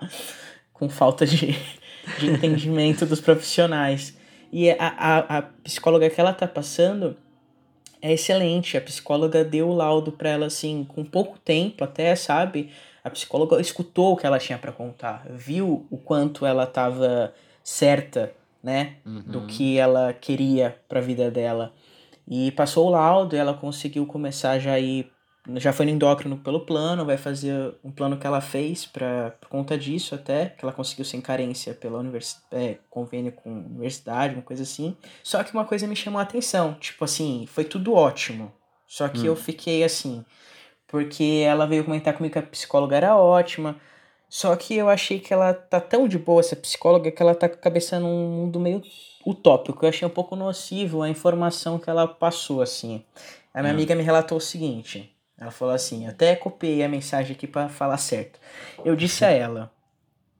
com 0.73 0.89
falta 0.89 1.27
de, 1.27 1.57
de 2.21 2.31
entendimento 2.31 3.05
dos 3.05 3.21
profissionais. 3.21 4.17
E 4.53 4.71
a, 4.71 4.77
a, 4.79 5.39
a 5.39 5.43
psicóloga 5.43 6.09
que 6.09 6.21
ela 6.21 6.33
tá 6.33 6.47
passando 6.47 7.17
é 8.01 8.13
excelente. 8.13 8.77
A 8.77 8.81
psicóloga 8.81 9.45
deu 9.45 9.71
o 9.71 9.75
laudo 9.75 10.13
pra 10.13 10.29
ela, 10.29 10.47
assim, 10.47 10.85
com 10.85 11.05
pouco 11.05 11.37
tempo 11.41 11.83
até, 11.83 12.15
sabe? 12.15 12.71
A 13.03 13.11
psicóloga 13.11 13.61
escutou 13.61 14.13
o 14.13 14.17
que 14.17 14.25
ela 14.25 14.39
tinha 14.39 14.57
pra 14.57 14.71
contar, 14.71 15.27
viu 15.31 15.85
o 15.91 15.99
quanto 15.99 16.47
ela 16.47 16.65
tava 16.65 17.35
certa, 17.65 18.33
né? 18.65 18.97
Do 19.31 19.47
que 19.47 19.79
ela 19.79 20.13
queria 20.15 20.81
pra 20.89 21.01
vida 21.01 21.31
dela. 21.31 21.75
E 22.27 22.51
passou 22.53 22.87
o 22.87 22.91
laudo, 22.91 23.37
e 23.37 23.39
ela 23.39 23.53
conseguiu 23.53 24.07
começar 24.07 24.59
já 24.59 24.73
a 24.73 24.81
ir. 24.81 25.13
Já 25.57 25.75
foi 25.75 25.85
no 25.85 25.93
endócrino 25.93 26.39
pelo 26.39 26.61
plano, 26.61 27.05
vai 27.05 27.19
fazer 27.19 27.75
um 27.85 27.91
plano 27.93 28.17
que 28.17 28.27
ela 28.27 28.41
fez 28.41 28.87
pra, 28.87 29.33
por 29.33 29.51
conta 29.51 29.77
disso 29.77 30.15
até, 30.15 30.47
que 30.47 30.65
ela 30.65 30.73
conseguiu 30.73 31.05
sem 31.05 31.21
carência 31.21 31.75
pela 31.75 31.99
universi 31.99 32.39
é, 32.51 32.79
convênio 32.89 33.31
com 33.31 33.51
a 33.51 33.53
universidade, 33.53 34.33
uma 34.33 34.43
coisa 34.43 34.63
assim. 34.63 34.97
Só 35.23 35.45
que 35.45 35.53
uma 35.53 35.67
coisa 35.67 35.87
me 35.87 35.95
chamou 35.95 36.19
a 36.19 36.23
atenção, 36.23 36.73
tipo 36.81 37.05
assim, 37.05 37.45
foi 37.47 37.65
tudo 37.65 37.93
ótimo. 37.93 38.51
Só 38.87 39.07
que 39.09 39.27
eu 39.27 39.37
fiquei 39.37 39.85
assim, 39.85 40.25
porque 40.87 41.43
ela 41.47 41.67
veio 41.67 41.85
comentar 41.85 42.15
comigo 42.15 42.33
que 42.33 42.39
a 42.39 42.43
psicóloga 42.43 42.97
era 42.97 43.15
ótima. 43.15 43.77
Só 44.35 44.57
que 44.57 44.75
eu 44.75 44.89
achei 44.89 45.21
que 45.21 45.33
ela 45.33 45.55
tá 45.55 45.81
tão 45.81 46.09
de 46.09 46.19
boa, 46.19 46.41
essa 46.41 46.57
psicóloga, 46.57 47.09
que 47.09 47.23
ela 47.23 47.37
tá 47.37 47.49
com 47.49 47.55
a 47.55 47.59
cabeça 47.59 48.01
num 48.01 48.29
mundo 48.31 48.59
meio 48.59 48.83
utópico. 49.25 49.85
Eu 49.85 49.89
achei 49.89 50.09
um 50.09 50.11
pouco 50.11 50.35
nocivo 50.35 51.03
a 51.03 51.09
informação 51.09 51.79
que 51.79 51.89
ela 51.89 52.09
passou, 52.09 52.61
assim. 52.61 53.05
A 53.55 53.61
minha 53.61 53.73
amiga 53.73 53.95
me 53.95 54.03
relatou 54.03 54.39
o 54.39 54.41
seguinte. 54.41 55.17
Ela 55.39 55.53
falou 55.53 55.73
assim, 55.73 56.09
até 56.09 56.35
copiei 56.35 56.83
a 56.83 56.89
mensagem 56.89 57.37
aqui 57.37 57.47
para 57.47 57.69
falar 57.69 57.97
certo. 57.97 58.41
Eu 58.85 58.97
disse 58.97 59.25
a 59.25 59.31
ela, 59.31 59.71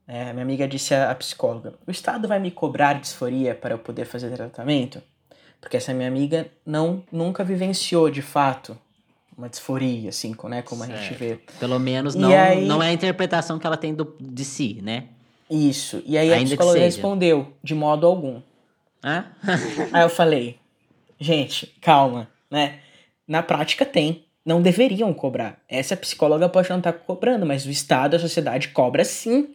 é, 0.05 0.23
a 0.23 0.33
minha 0.33 0.43
amiga 0.43 0.67
disse 0.67 0.93
à 0.93 1.15
psicóloga, 1.15 1.75
o 1.87 1.91
Estado 1.91 2.27
vai 2.27 2.37
me 2.37 2.51
cobrar 2.51 2.99
disforia 2.99 3.55
para 3.55 3.75
eu 3.75 3.79
poder 3.79 4.03
fazer 4.03 4.29
tratamento? 4.31 5.01
Porque 5.61 5.77
essa 5.77 5.93
minha 5.93 6.09
amiga 6.09 6.51
não 6.65 7.01
nunca 7.09 7.45
vivenciou 7.45 8.09
de 8.09 8.21
fato 8.21 8.77
uma 9.37 9.49
disforia, 9.49 10.09
assim, 10.09 10.35
né, 10.45 10.61
como 10.61 10.83
a 10.83 10.87
gente 10.87 11.13
vê. 11.13 11.39
Pelo 11.59 11.79
menos 11.79 12.15
não, 12.15 12.31
aí- 12.31 12.65
não 12.65 12.81
é 12.81 12.87
a 12.89 12.93
interpretação 12.93 13.59
que 13.59 13.67
ela 13.67 13.77
tem 13.77 13.93
do, 13.93 14.15
de 14.19 14.45
si, 14.45 14.79
né? 14.81 15.05
Isso. 15.49 16.01
E 16.05 16.17
aí 16.17 16.29
a 16.31 16.35
Ainda 16.35 16.43
que 16.45 16.55
psicóloga 16.55 16.79
respondeu, 16.79 17.53
de 17.63 17.75
modo 17.75 18.07
algum. 18.07 18.41
Ah? 19.03 19.25
Aí 19.93 20.01
eu 20.03 20.09
falei, 20.09 20.57
gente, 21.19 21.67
calma, 21.79 22.27
né? 22.49 22.79
Na 23.27 23.43
prática 23.43 23.85
tem. 23.85 24.25
Não 24.43 24.61
deveriam 24.61 25.13
cobrar. 25.13 25.59
Essa 25.69 25.95
psicóloga 25.95 26.49
pode 26.49 26.69
não 26.71 26.79
estar 26.79 26.93
cobrando, 26.93 27.45
mas 27.45 27.65
o 27.65 27.69
Estado, 27.69 28.15
a 28.15 28.19
sociedade 28.19 28.69
cobra 28.69 29.05
sim. 29.05 29.53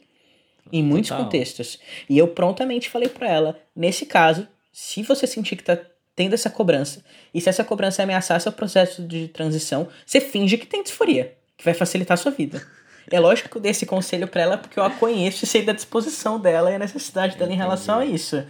Em 0.73 0.85
muitos 0.85 1.09
Total. 1.09 1.25
contextos. 1.25 1.81
E 2.09 2.17
eu 2.17 2.29
prontamente 2.29 2.89
falei 2.89 3.09
pra 3.09 3.29
ela, 3.29 3.59
nesse 3.75 4.07
caso, 4.07 4.47
se 4.73 5.03
você 5.03 5.27
sentir 5.27 5.57
que 5.57 5.65
tá 5.65 5.77
tendo 6.17 6.35
essa 6.35 6.51
cobrança, 6.51 7.03
e 7.33 7.41
se 7.41 7.49
essa 7.49 7.65
cobrança 7.65 8.03
ameaçar 8.03 8.41
seu 8.41 8.53
processo 8.53 9.03
de 9.03 9.29
transição, 9.29 9.89
você 10.05 10.21
finge 10.21 10.59
que 10.59 10.67
tem 10.67 10.83
disforia, 10.83 11.35
que 11.57 11.65
vai 11.65 11.75
facilitar 11.75 12.15
a 12.15 12.19
sua 12.19 12.31
vida. 12.33 12.61
É 13.11 13.19
lógico 13.19 13.49
que 13.49 13.57
eu 13.57 13.61
dei 13.61 13.71
esse 13.73 13.87
conselho 13.87 14.29
pra 14.29 14.43
ela 14.43 14.59
porque 14.59 14.79
eu 14.79 14.85
a 14.85 14.91
conheço 14.91 15.45
e 15.45 15.49
sei 15.49 15.63
da 15.63 15.73
disposição 15.73 16.39
dela 16.39 16.71
e 16.71 16.75
a 16.75 16.79
necessidade 16.79 17.37
dela 17.37 17.53
em 17.53 17.57
relação 17.57 17.99
a 18.01 18.05
isso. 18.05 18.45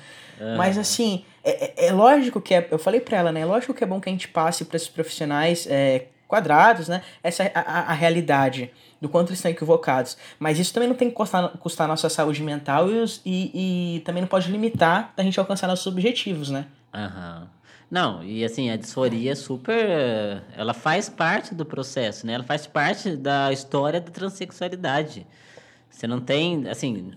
Mas 0.57 0.77
assim, 0.77 1.25
é, 1.45 1.85
é- 1.85 1.87
é 1.87 1.93
lógico 1.93 2.41
que 2.41 2.53
é, 2.55 2.67
eu 2.71 2.79
falei 2.79 3.01
pra 3.01 3.17
ela, 3.19 3.33
né? 3.33 3.41
É 3.41 3.45
lógico 3.45 3.73
que 3.73 3.85
é 3.85 3.87
bom 3.87 4.01
que 4.01 4.09
a 4.09 4.13
gente 4.13 4.29
passe 4.29 4.65
para 4.65 4.77
esses 4.77 4.89
profissionais 4.89 5.67
é, 5.71 6.07
quadrados, 6.27 6.89
né? 6.89 7.03
Essa 7.23 7.45
é 7.45 7.53
a, 7.55 7.61
a, 7.61 7.81
a 7.91 7.93
realidade 7.93 8.71
do 9.01 9.09
quanto 9.09 9.29
eles 9.29 9.39
estão 9.39 9.51
equivocados. 9.51 10.17
Mas 10.39 10.59
isso 10.59 10.75
também 10.75 10.89
não 10.89 10.97
tem 10.97 11.09
que 11.09 11.15
custar, 11.15 11.49
custar 11.59 11.89
nossa 11.89 12.09
saúde 12.11 12.43
mental 12.43 12.91
e, 12.91 12.99
os- 13.01 13.21
e, 13.25 13.97
e 13.97 14.01
também 14.01 14.21
não 14.23 14.29
pode 14.29 14.51
limitar 14.51 15.13
a 15.17 15.23
gente 15.23 15.39
alcançar 15.41 15.67
nossos 15.69 15.87
objetivos, 15.87 16.51
né? 16.51 16.67
Aham. 16.93 17.49
Não, 17.91 18.23
e 18.23 18.45
assim, 18.45 18.71
a 18.71 18.77
disforia 18.77 19.33
é 19.33 19.35
super. 19.35 20.43
Ela 20.57 20.73
faz 20.73 21.09
parte 21.09 21.55
do 21.55 21.65
processo, 21.67 22.25
né? 22.27 22.35
Ela 22.35 22.45
faz 22.45 22.67
parte 22.67 23.17
da 23.17 23.53
história 23.53 24.01
da 24.01 24.11
transexualidade. 24.11 25.27
Você 25.91 26.07
não 26.07 26.21
tem, 26.21 26.69
assim. 26.69 27.13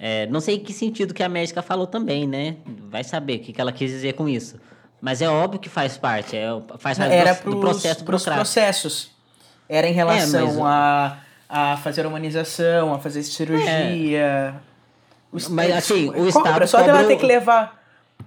é, 0.00 0.26
não 0.28 0.40
sei 0.40 0.58
que 0.58 0.72
sentido 0.72 1.12
que 1.12 1.22
a 1.22 1.28
médica 1.28 1.60
falou 1.60 1.86
também, 1.86 2.26
né? 2.26 2.56
Vai 2.88 3.04
saber 3.04 3.36
o 3.36 3.40
que 3.40 3.52
que 3.52 3.60
ela 3.60 3.70
quis 3.70 3.90
dizer 3.90 4.14
com 4.14 4.26
isso. 4.28 4.58
Mas 5.00 5.20
é 5.20 5.28
óbvio 5.28 5.60
que 5.60 5.68
faz 5.68 5.98
parte, 5.98 6.34
é, 6.34 6.48
faz 6.78 6.96
parte 6.96 7.12
Era 7.12 7.34
do, 7.34 7.40
pros, 7.42 7.54
do 7.54 7.60
processo 7.60 8.02
burocrático. 8.04 8.34
processos. 8.36 9.10
Era 9.68 9.86
em 9.86 9.92
relação 9.92 10.60
mas- 10.60 11.18
a, 11.50 11.72
a 11.72 11.76
fazer 11.76 12.06
humanização, 12.06 12.94
a 12.94 12.98
fazer 12.98 13.22
cirurgia. 13.22 14.54
O- 15.30 15.36
Mas, 15.50 15.70
assim, 15.72 16.08
o 16.08 16.12
cobra, 16.32 16.64
Estado 16.64 16.66
Só 16.66 16.78
cobra 16.82 17.04
ter 17.06 17.16
que 17.18 17.26
levar 17.26 17.83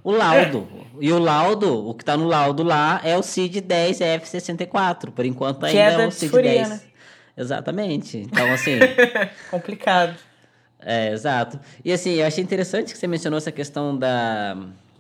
o 0.08 0.12
laudo. 0.12 0.66
E 1.02 1.12
o 1.12 1.20
laudo, 1.20 1.90
o 1.90 1.94
que 1.94 2.02
está 2.02 2.16
no 2.16 2.28
laudo 2.28 2.64
lá 2.64 3.02
é 3.04 3.18
o 3.18 3.20
CID-10F64. 3.20 5.12
Por 5.12 5.26
enquanto 5.26 5.66
ainda 5.66 5.80
é, 5.80 6.02
é 6.02 6.08
o 6.08 6.10
CID-10. 6.10 6.70
Né? 6.70 6.82
Exatamente. 7.36 8.18
Então, 8.20 8.50
assim. 8.54 8.80
Complicado. 9.52 10.16
É, 10.80 11.12
exato. 11.12 11.60
E 11.84 11.92
assim, 11.92 12.14
eu 12.14 12.26
achei 12.26 12.42
interessante 12.42 12.94
que 12.94 12.98
você 12.98 13.06
mencionou 13.06 13.38
essa 13.38 13.52
questão 13.52 13.98
da, 13.98 14.56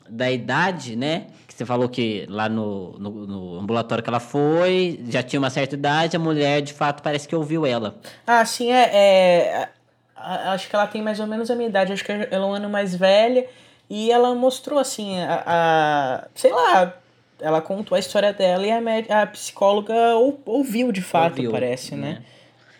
da 0.09 0.29
idade, 0.29 0.97
né? 0.97 1.27
Que 1.47 1.53
você 1.53 1.65
falou 1.65 1.87
que 1.87 2.25
lá 2.27 2.49
no, 2.49 2.99
no, 2.99 3.09
no, 3.09 3.59
ambulatório 3.61 4.03
que 4.03 4.09
ela 4.09 4.19
foi, 4.19 4.99
já 5.07 5.23
tinha 5.23 5.39
uma 5.39 5.49
certa 5.49 5.75
idade, 5.75 6.17
a 6.17 6.19
mulher 6.19 6.61
de 6.61 6.73
fato 6.73 7.01
parece 7.01 7.25
que 7.29 7.35
ouviu 7.35 7.65
ela. 7.65 7.97
Ah, 8.25 8.43
sim, 8.43 8.73
é. 8.73 8.83
é 8.83 9.69
acho 10.17 10.67
que 10.67 10.75
ela 10.75 10.87
tem 10.87 11.01
mais 11.01 11.21
ou 11.21 11.27
menos 11.27 11.49
a 11.49 11.55
minha 11.55 11.69
idade, 11.69 11.93
acho 11.93 12.03
que 12.03 12.11
ela 12.11 12.27
é 12.29 12.39
um 12.39 12.53
ano 12.53 12.69
mais 12.69 12.93
velha. 12.93 13.47
E 13.89 14.11
ela 14.11 14.35
mostrou 14.35 14.79
assim, 14.79 15.19
a, 15.19 15.43
a 15.45 16.27
sei 16.35 16.51
lá, 16.51 16.93
ela 17.39 17.61
contou 17.61 17.95
a 17.95 17.99
história 17.99 18.33
dela 18.33 18.65
e 18.65 18.71
a, 18.71 19.21
a 19.21 19.27
psicóloga 19.27 20.15
ou, 20.15 20.39
ouviu 20.45 20.91
de 20.91 21.01
fato, 21.01 21.37
ouviu, 21.37 21.51
parece, 21.51 21.95
né? 21.95 22.13
né? 22.13 22.23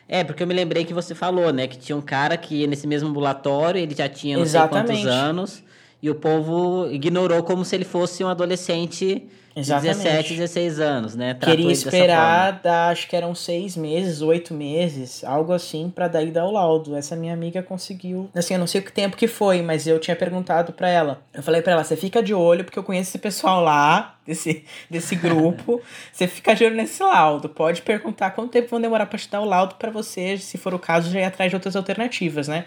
É, 0.10 0.24
porque 0.24 0.42
eu 0.42 0.48
me 0.48 0.54
lembrei 0.54 0.86
que 0.86 0.94
você 0.94 1.14
falou, 1.14 1.52
né? 1.52 1.68
Que 1.68 1.78
tinha 1.78 1.96
um 1.96 2.02
cara 2.02 2.38
que 2.38 2.66
nesse 2.66 2.88
mesmo 2.88 3.10
ambulatório, 3.10 3.80
ele 3.80 3.94
já 3.94 4.08
tinha 4.08 4.38
não 4.38 4.44
Exatamente. 4.44 4.88
sei 4.88 5.04
quantos 5.04 5.12
anos, 5.12 5.64
e 6.02 6.10
o 6.10 6.16
povo 6.16 6.88
ignorou 6.92 7.44
como 7.44 7.66
se 7.66 7.76
ele 7.76 7.86
fosse 7.86 8.24
um 8.24 8.28
adolescente 8.28 9.28
Exatamente. 9.60 10.04
17, 10.04 10.34
16 10.36 10.80
anos, 10.80 11.16
né? 11.16 11.34
Tratou 11.34 11.56
Queria 11.58 11.72
esperar, 11.72 12.62
dar, 12.62 12.92
acho 12.92 13.08
que 13.08 13.16
eram 13.16 13.34
seis 13.34 13.76
meses, 13.76 14.22
oito 14.22 14.54
meses, 14.54 15.24
algo 15.24 15.52
assim, 15.52 15.90
para 15.90 16.08
daí 16.08 16.30
dar 16.30 16.46
o 16.46 16.52
laudo. 16.52 16.96
Essa 16.96 17.16
minha 17.16 17.34
amiga 17.34 17.64
conseguiu. 17.64 18.30
Assim, 18.36 18.54
eu 18.54 18.60
não 18.60 18.68
sei 18.68 18.82
o 18.82 18.84
que 18.84 18.92
tempo 18.92 19.18
que 19.18 19.28
foi, 19.28 19.64
mas 19.64 19.88
eu 19.88 20.00
tinha 20.00 20.16
perguntado 20.16 20.74
para 20.74 20.88
ela. 20.90 21.22
Eu 21.34 21.42
falei 21.42 21.64
para 21.64 21.74
ela: 21.74 21.84
você 21.84 21.96
fica 21.96 22.22
de 22.22 22.36
olho, 22.36 22.64
porque 22.64 22.78
eu 22.78 22.84
conheço 22.84 23.10
esse 23.10 23.18
pessoal 23.18 23.64
lá, 23.64 24.16
desse, 24.28 24.64
desse 24.92 25.16
grupo. 25.18 25.82
você 26.14 26.28
fica 26.28 26.54
de 26.54 26.64
olho 26.64 26.76
nesse 26.76 27.02
laudo. 27.02 27.50
Pode 27.50 27.82
perguntar 27.82 28.32
quanto 28.32 28.52
tempo 28.52 28.70
vão 28.70 28.80
demorar 28.80 29.08
pra 29.08 29.18
te 29.18 29.28
dar 29.28 29.42
o 29.42 29.46
laudo 29.46 29.74
para 29.76 29.90
você, 29.90 30.38
se 30.38 30.60
for 30.60 30.76
o 30.76 30.80
caso, 30.80 31.10
já 31.10 31.20
ir 31.20 31.24
atrás 31.24 31.50
de 31.50 31.56
outras 31.56 31.76
alternativas, 31.76 32.48
né? 32.48 32.66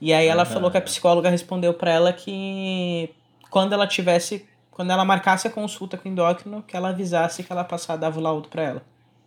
E 0.00 0.14
aí 0.14 0.26
ela 0.26 0.44
uhum. 0.44 0.50
falou 0.50 0.70
que 0.70 0.78
a 0.78 0.80
psicóloga 0.80 1.28
respondeu 1.28 1.74
para 1.74 1.90
ela 1.90 2.12
que 2.14 3.10
quando 3.50 3.74
ela 3.74 3.86
tivesse 3.86 4.48
quando 4.80 4.92
ela 4.92 5.04
marcasse 5.04 5.46
a 5.46 5.50
consulta 5.50 5.98
com 5.98 6.08
o 6.08 6.10
endócrino, 6.10 6.64
que 6.66 6.74
ela 6.74 6.88
avisasse 6.88 7.42
que 7.42 7.52
ela 7.52 7.62
passar, 7.62 7.96
dava 7.96 8.18
o 8.18 8.22
laudo 8.22 8.48
para 8.48 8.62
ela. 8.62 8.82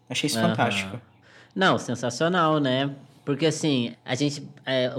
Achei 0.10 0.26
isso 0.26 0.39
uhum. 0.39 0.49
fantástico. 0.49 0.99
Não, 1.54 1.78
sensacional, 1.78 2.60
né? 2.60 2.89
Porque 3.24 3.45
assim, 3.45 3.93
a 4.04 4.16
gente. 4.16 4.49
É, 4.66 4.91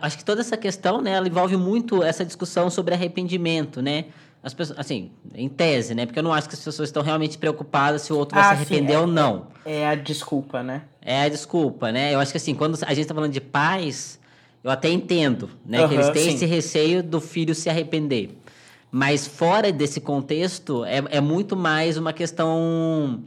acho 0.00 0.16
que 0.16 0.24
toda 0.24 0.42
essa 0.42 0.56
questão, 0.56 1.02
né, 1.02 1.10
ela 1.10 1.26
envolve 1.26 1.56
muito 1.56 2.04
essa 2.04 2.24
discussão 2.24 2.70
sobre 2.70 2.94
arrependimento, 2.94 3.82
né? 3.82 4.04
As 4.44 4.54
pessoas, 4.54 4.78
assim, 4.78 5.10
em 5.34 5.48
tese, 5.48 5.92
né? 5.92 6.06
Porque 6.06 6.20
eu 6.20 6.22
não 6.22 6.32
acho 6.32 6.48
que 6.48 6.54
as 6.54 6.64
pessoas 6.64 6.88
estão 6.88 7.02
realmente 7.02 7.36
preocupadas 7.36 8.02
se 8.02 8.12
o 8.12 8.16
outro 8.16 8.38
ah, 8.38 8.42
vai 8.42 8.50
se 8.50 8.62
arrepender 8.62 8.92
sim, 8.92 8.96
é, 8.96 9.00
ou 9.00 9.08
não. 9.08 9.48
É, 9.66 9.78
é 9.80 9.88
a 9.88 9.96
desculpa, 9.96 10.62
né? 10.62 10.82
É 11.02 11.22
a 11.22 11.28
desculpa, 11.28 11.90
né? 11.90 12.14
Eu 12.14 12.20
acho 12.20 12.30
que 12.30 12.36
assim, 12.36 12.54
quando 12.54 12.78
a 12.80 12.90
gente 12.90 13.00
está 13.00 13.14
falando 13.14 13.32
de 13.32 13.40
pais, 13.40 14.20
eu 14.62 14.70
até 14.70 14.88
entendo, 14.88 15.50
né? 15.66 15.82
Uhum, 15.82 15.88
que 15.88 15.94
eles 15.94 16.10
têm 16.10 16.22
sim. 16.22 16.34
esse 16.36 16.46
receio 16.46 17.02
do 17.02 17.20
filho 17.20 17.56
se 17.56 17.68
arrepender. 17.68 18.39
Mas 18.90 19.26
fora 19.26 19.70
desse 19.70 20.00
contexto, 20.00 20.84
é, 20.84 21.02
é 21.10 21.20
muito 21.20 21.56
mais 21.56 21.96
uma 21.96 22.12
questão. 22.12 23.22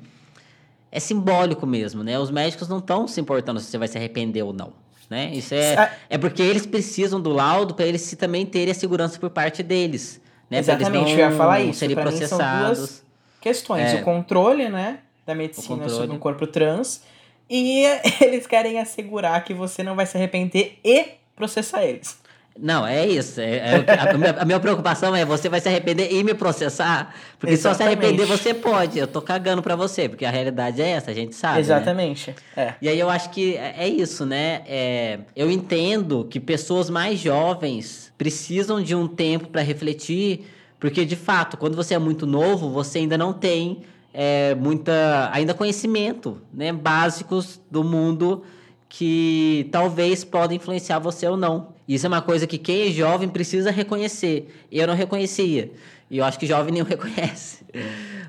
É 0.91 0.99
simbólico 0.99 1.65
mesmo, 1.65 2.03
né? 2.03 2.19
Os 2.19 2.29
médicos 2.29 2.67
não 2.67 2.77
estão 2.77 3.07
se 3.07 3.19
importando 3.19 3.59
se 3.59 3.67
você 3.67 3.77
vai 3.77 3.87
se 3.87 3.97
arrepender 3.97 4.43
ou 4.43 4.53
não. 4.53 4.73
Né? 5.09 5.31
Isso 5.33 5.53
é, 5.53 5.91
é 6.09 6.17
porque 6.17 6.41
eles 6.41 6.65
precisam 6.65 7.21
do 7.21 7.31
laudo 7.31 7.73
para 7.75 7.85
eles 7.85 8.15
também 8.17 8.45
terem 8.45 8.71
a 8.71 8.75
segurança 8.75 9.19
por 9.19 9.29
parte 9.29 9.61
deles. 9.61 10.19
Né? 10.49 10.59
Exatamente, 10.59 11.11
eu 11.11 11.17
ia 11.17 11.31
falar 11.31 11.61
isso. 11.61 11.79
Serem 11.79 11.95
processados. 11.95 12.39
Mim 12.39 12.75
são 12.75 12.85
duas 12.85 13.03
questões. 13.41 13.93
É, 13.93 13.95
o 13.95 14.03
controle 14.03 14.69
né, 14.69 14.99
da 15.25 15.35
medicina 15.35 15.87
sobre 15.89 16.15
um 16.15 16.19
corpo 16.19 16.47
trans 16.47 17.03
e 17.49 17.83
eles 18.21 18.47
querem 18.47 18.79
assegurar 18.79 19.43
que 19.43 19.53
você 19.53 19.83
não 19.83 19.95
vai 19.95 20.05
se 20.05 20.17
arrepender 20.17 20.79
e 20.83 21.05
processar 21.35 21.83
eles. 21.83 22.17
Não, 22.57 22.85
é 22.85 23.05
isso. 23.07 23.41
É, 23.41 23.57
é, 23.57 24.09
a, 24.09 24.17
minha, 24.17 24.31
a, 24.31 24.45
minha, 24.45 24.59
preocupação 24.59 25.15
é 25.15 25.25
você 25.25 25.49
vai 25.49 25.59
se 25.59 25.67
arrepender 25.67 26.13
e 26.13 26.23
me 26.23 26.33
processar. 26.33 27.13
Porque 27.39 27.53
Exatamente. 27.53 27.61
só 27.61 27.73
se 27.73 27.83
arrepender 27.83 28.25
você 28.25 28.53
pode. 28.53 28.99
Eu 28.99 29.07
tô 29.07 29.21
cagando 29.21 29.61
pra 29.63 29.75
você, 29.75 30.07
porque 30.07 30.23
a 30.23 30.29
realidade 30.29 30.81
é 30.81 30.89
essa, 30.89 31.11
a 31.11 31.13
gente 31.13 31.35
sabe. 31.35 31.55
Né? 31.55 31.59
Exatamente. 31.61 32.35
Né? 32.55 32.63
É. 32.65 32.73
E 32.81 32.89
aí 32.89 32.99
eu 32.99 33.09
acho 33.09 33.31
que 33.31 33.55
é, 33.57 33.75
é 33.79 33.87
isso, 33.87 34.25
né? 34.25 34.61
É, 34.67 35.19
eu 35.35 35.49
entendo 35.49 36.27
que 36.29 36.39
pessoas 36.39 36.89
mais 36.89 37.19
jovens 37.19 38.13
precisam 38.17 38.81
de 38.81 38.93
um 38.93 39.07
tempo 39.07 39.47
para 39.47 39.61
refletir, 39.61 40.45
porque 40.79 41.05
de 41.05 41.15
fato, 41.15 41.57
quando 41.57 41.75
você 41.75 41.95
é 41.95 41.99
muito 41.99 42.27
novo, 42.27 42.69
você 42.69 42.99
ainda 42.99 43.17
não 43.17 43.33
tem 43.33 43.81
é, 44.13 44.53
muita 44.53 45.29
ainda 45.33 45.55
conhecimento 45.55 46.39
né, 46.53 46.71
básicos 46.71 47.59
do 47.71 47.83
mundo 47.83 48.43
que 48.87 49.67
talvez 49.71 50.23
podem 50.23 50.57
influenciar 50.57 50.99
você 50.99 51.27
ou 51.27 51.35
não. 51.35 51.72
Isso 51.87 52.05
é 52.05 52.09
uma 52.09 52.21
coisa 52.21 52.47
que 52.47 52.57
quem 52.57 52.87
é 52.87 52.91
jovem 52.91 53.27
precisa 53.27 53.71
reconhecer. 53.71 54.47
Eu 54.71 54.87
não 54.87 54.95
reconhecia. 54.95 55.71
E 56.09 56.17
eu 56.17 56.25
acho 56.25 56.39
que 56.39 56.45
jovem 56.45 56.71
nem 56.73 56.83
reconhece. 56.83 57.65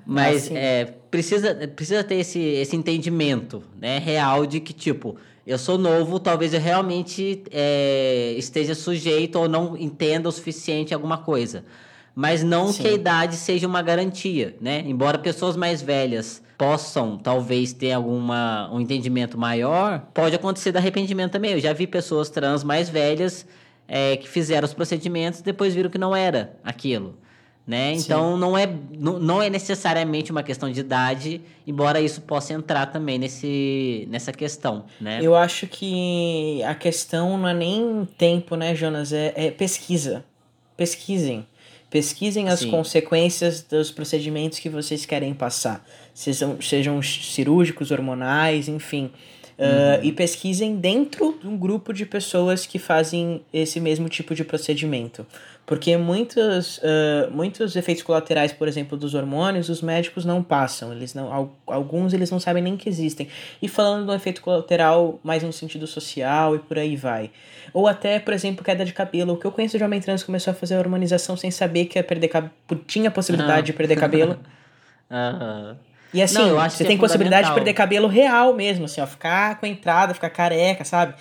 Mas 0.06 0.50
ah, 0.50 0.54
é, 0.54 0.84
precisa, 1.10 1.54
precisa 1.68 2.02
ter 2.02 2.16
esse, 2.16 2.38
esse 2.38 2.76
entendimento 2.76 3.62
né, 3.80 3.98
real 3.98 4.44
de 4.46 4.60
que, 4.60 4.72
tipo, 4.72 5.16
eu 5.46 5.58
sou 5.58 5.78
novo, 5.78 6.18
talvez 6.18 6.54
eu 6.54 6.60
realmente 6.60 7.42
é, 7.50 8.34
esteja 8.36 8.74
sujeito 8.74 9.38
ou 9.38 9.48
não 9.48 9.76
entenda 9.76 10.28
o 10.28 10.32
suficiente 10.32 10.92
alguma 10.92 11.18
coisa. 11.18 11.64
Mas 12.14 12.42
não 12.42 12.72
Sim. 12.72 12.82
que 12.82 12.88
a 12.88 12.92
idade 12.92 13.36
seja 13.36 13.66
uma 13.66 13.82
garantia, 13.82 14.56
né? 14.60 14.84
Embora 14.86 15.18
pessoas 15.18 15.56
mais 15.56 15.82
velhas 15.82 16.43
possam 16.56 17.18
talvez 17.18 17.72
ter 17.72 17.92
alguma 17.92 18.70
um 18.72 18.80
entendimento 18.80 19.38
maior, 19.38 20.06
pode 20.12 20.34
acontecer 20.34 20.72
de 20.72 20.78
arrependimento 20.78 21.32
também. 21.32 21.52
Eu 21.52 21.60
já 21.60 21.72
vi 21.72 21.86
pessoas 21.86 22.30
trans 22.30 22.62
mais 22.62 22.88
velhas 22.88 23.46
é, 23.88 24.16
que 24.16 24.28
fizeram 24.28 24.64
os 24.64 24.74
procedimentos 24.74 25.40
e 25.40 25.42
depois 25.42 25.74
viram 25.74 25.90
que 25.90 25.98
não 25.98 26.14
era 26.14 26.56
aquilo. 26.64 27.16
Né? 27.66 27.94
Então 27.94 28.36
não 28.36 28.58
é, 28.58 28.68
não, 28.90 29.18
não 29.18 29.42
é 29.42 29.48
necessariamente 29.48 30.30
uma 30.30 30.42
questão 30.42 30.70
de 30.70 30.80
idade, 30.80 31.40
embora 31.66 31.98
isso 31.98 32.20
possa 32.20 32.52
entrar 32.52 32.86
também 32.86 33.18
nesse, 33.18 34.06
nessa 34.10 34.32
questão. 34.32 34.84
Né? 35.00 35.20
Eu 35.22 35.34
acho 35.34 35.66
que 35.66 36.62
a 36.62 36.74
questão 36.74 37.38
não 37.38 37.48
é 37.48 37.54
nem 37.54 38.06
tempo, 38.18 38.54
né, 38.54 38.74
Jonas? 38.74 39.14
É, 39.14 39.32
é 39.34 39.50
pesquisa. 39.50 40.22
Pesquisem. 40.76 41.46
Pesquisem 41.94 42.48
as 42.48 42.58
Sim. 42.58 42.72
consequências 42.72 43.62
dos 43.62 43.92
procedimentos 43.92 44.58
que 44.58 44.68
vocês 44.68 45.06
querem 45.06 45.32
passar, 45.32 45.86
sejam, 46.12 46.60
sejam 46.60 47.00
cirúrgicos, 47.00 47.92
hormonais, 47.92 48.66
enfim. 48.66 49.12
Uh, 49.56 50.02
e 50.02 50.10
pesquisem 50.10 50.74
dentro 50.74 51.38
de 51.40 51.46
um 51.46 51.56
grupo 51.56 51.92
de 51.92 52.04
pessoas 52.04 52.66
que 52.66 52.80
fazem 52.80 53.42
esse 53.52 53.78
mesmo 53.78 54.08
tipo 54.08 54.34
de 54.34 54.42
procedimento. 54.42 55.24
Porque 55.66 55.96
muitos, 55.96 56.78
uh, 56.78 57.30
muitos 57.30 57.74
efeitos 57.74 58.02
colaterais, 58.02 58.52
por 58.52 58.68
exemplo, 58.68 58.98
dos 58.98 59.14
hormônios, 59.14 59.70
os 59.70 59.80
médicos 59.80 60.24
não 60.24 60.42
passam. 60.42 60.92
Eles 60.92 61.14
não, 61.14 61.54
alguns 61.66 62.12
eles 62.12 62.30
não 62.30 62.38
sabem 62.38 62.62
nem 62.62 62.76
que 62.76 62.86
existem. 62.86 63.28
E 63.62 63.68
falando 63.68 64.06
do 64.06 64.14
efeito 64.14 64.42
colateral 64.42 65.18
mais 65.22 65.42
no 65.42 65.52
sentido 65.52 65.86
social 65.86 66.54
e 66.54 66.58
por 66.58 66.78
aí 66.78 66.96
vai. 66.96 67.30
Ou 67.72 67.88
até, 67.88 68.18
por 68.18 68.34
exemplo, 68.34 68.62
queda 68.62 68.84
de 68.84 68.92
cabelo. 68.92 69.32
O 69.32 69.36
que 69.38 69.46
eu 69.46 69.52
conheço 69.52 69.78
de 69.78 69.84
homem 69.84 70.00
trans 70.00 70.22
começou 70.22 70.50
a 70.50 70.54
fazer 70.54 70.74
a 70.74 70.78
hormonização 70.78 71.34
sem 71.34 71.50
saber 71.50 71.86
que 71.86 71.98
ia 71.98 72.04
perder 72.04 72.30
tinha 72.86 73.10
possibilidade 73.10 73.66
de 73.66 73.72
perder 73.72 73.96
cabelo. 73.96 74.38
Aham. 75.10 75.78
E 76.12 76.22
assim, 76.22 76.38
não, 76.38 76.60
você 76.60 76.84
tem 76.84 76.96
é 76.96 76.98
possibilidade 76.98 77.48
de 77.48 77.54
perder 77.54 77.72
cabelo 77.72 78.06
real 78.06 78.54
mesmo, 78.54 78.84
assim, 78.84 79.00
ó, 79.00 79.06
ficar 79.06 79.58
com 79.58 79.66
a 79.66 79.68
entrada, 79.68 80.14
ficar 80.14 80.30
careca, 80.30 80.84
sabe? 80.84 81.14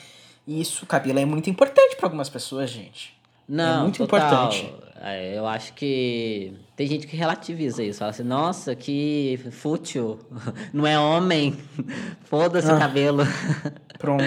E 0.46 0.62
isso, 0.62 0.86
cabelo 0.86 1.18
é 1.18 1.26
muito 1.26 1.50
importante 1.50 1.96
para 1.96 2.06
algumas 2.06 2.30
pessoas, 2.30 2.70
gente. 2.70 3.13
É 3.50 3.52
não, 3.54 3.80
é 3.80 3.82
muito 3.84 4.06
total. 4.06 4.48
importante. 4.48 4.74
É, 5.06 5.38
eu 5.38 5.46
acho 5.46 5.74
que 5.74 6.54
tem 6.78 6.88
gente 6.88 7.06
que 7.08 7.18
relativiza 7.18 7.84
isso. 7.84 8.00
Fala 8.00 8.12
assim, 8.12 8.24
nossa, 8.24 8.74
que 8.74 9.38
fútil. 9.52 10.18
Não 10.72 10.88
é 10.88 10.98
homem. 10.98 11.58
Foda-se 12.24 12.72
ah, 12.72 12.76
o 12.76 12.80
cabelo. 12.80 13.24
Pronto. 14.00 14.24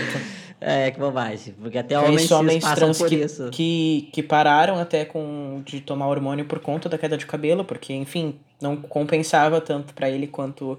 É, 0.61 0.91
que 0.91 0.99
bobagem. 1.01 1.55
Porque 1.55 1.79
até 1.79 1.99
homens, 1.99 2.31
homens 2.31 2.63
passam 2.63 2.93
por 2.93 3.09
que, 3.09 3.15
isso. 3.15 3.49
Que, 3.51 4.11
que 4.13 4.23
pararam 4.23 4.79
até 4.79 5.07
com, 5.07 5.63
de 5.65 5.81
tomar 5.81 6.09
hormônio 6.09 6.45
por 6.45 6.59
conta 6.59 6.91
da 6.91 6.99
queda 6.99 7.17
de 7.17 7.25
cabelo, 7.25 7.65
porque, 7.65 7.95
enfim, 7.95 8.39
não 8.61 8.77
compensava 8.77 9.61
tanto 9.61 9.95
para 9.95 10.11
ele 10.11 10.27
quanto 10.27 10.79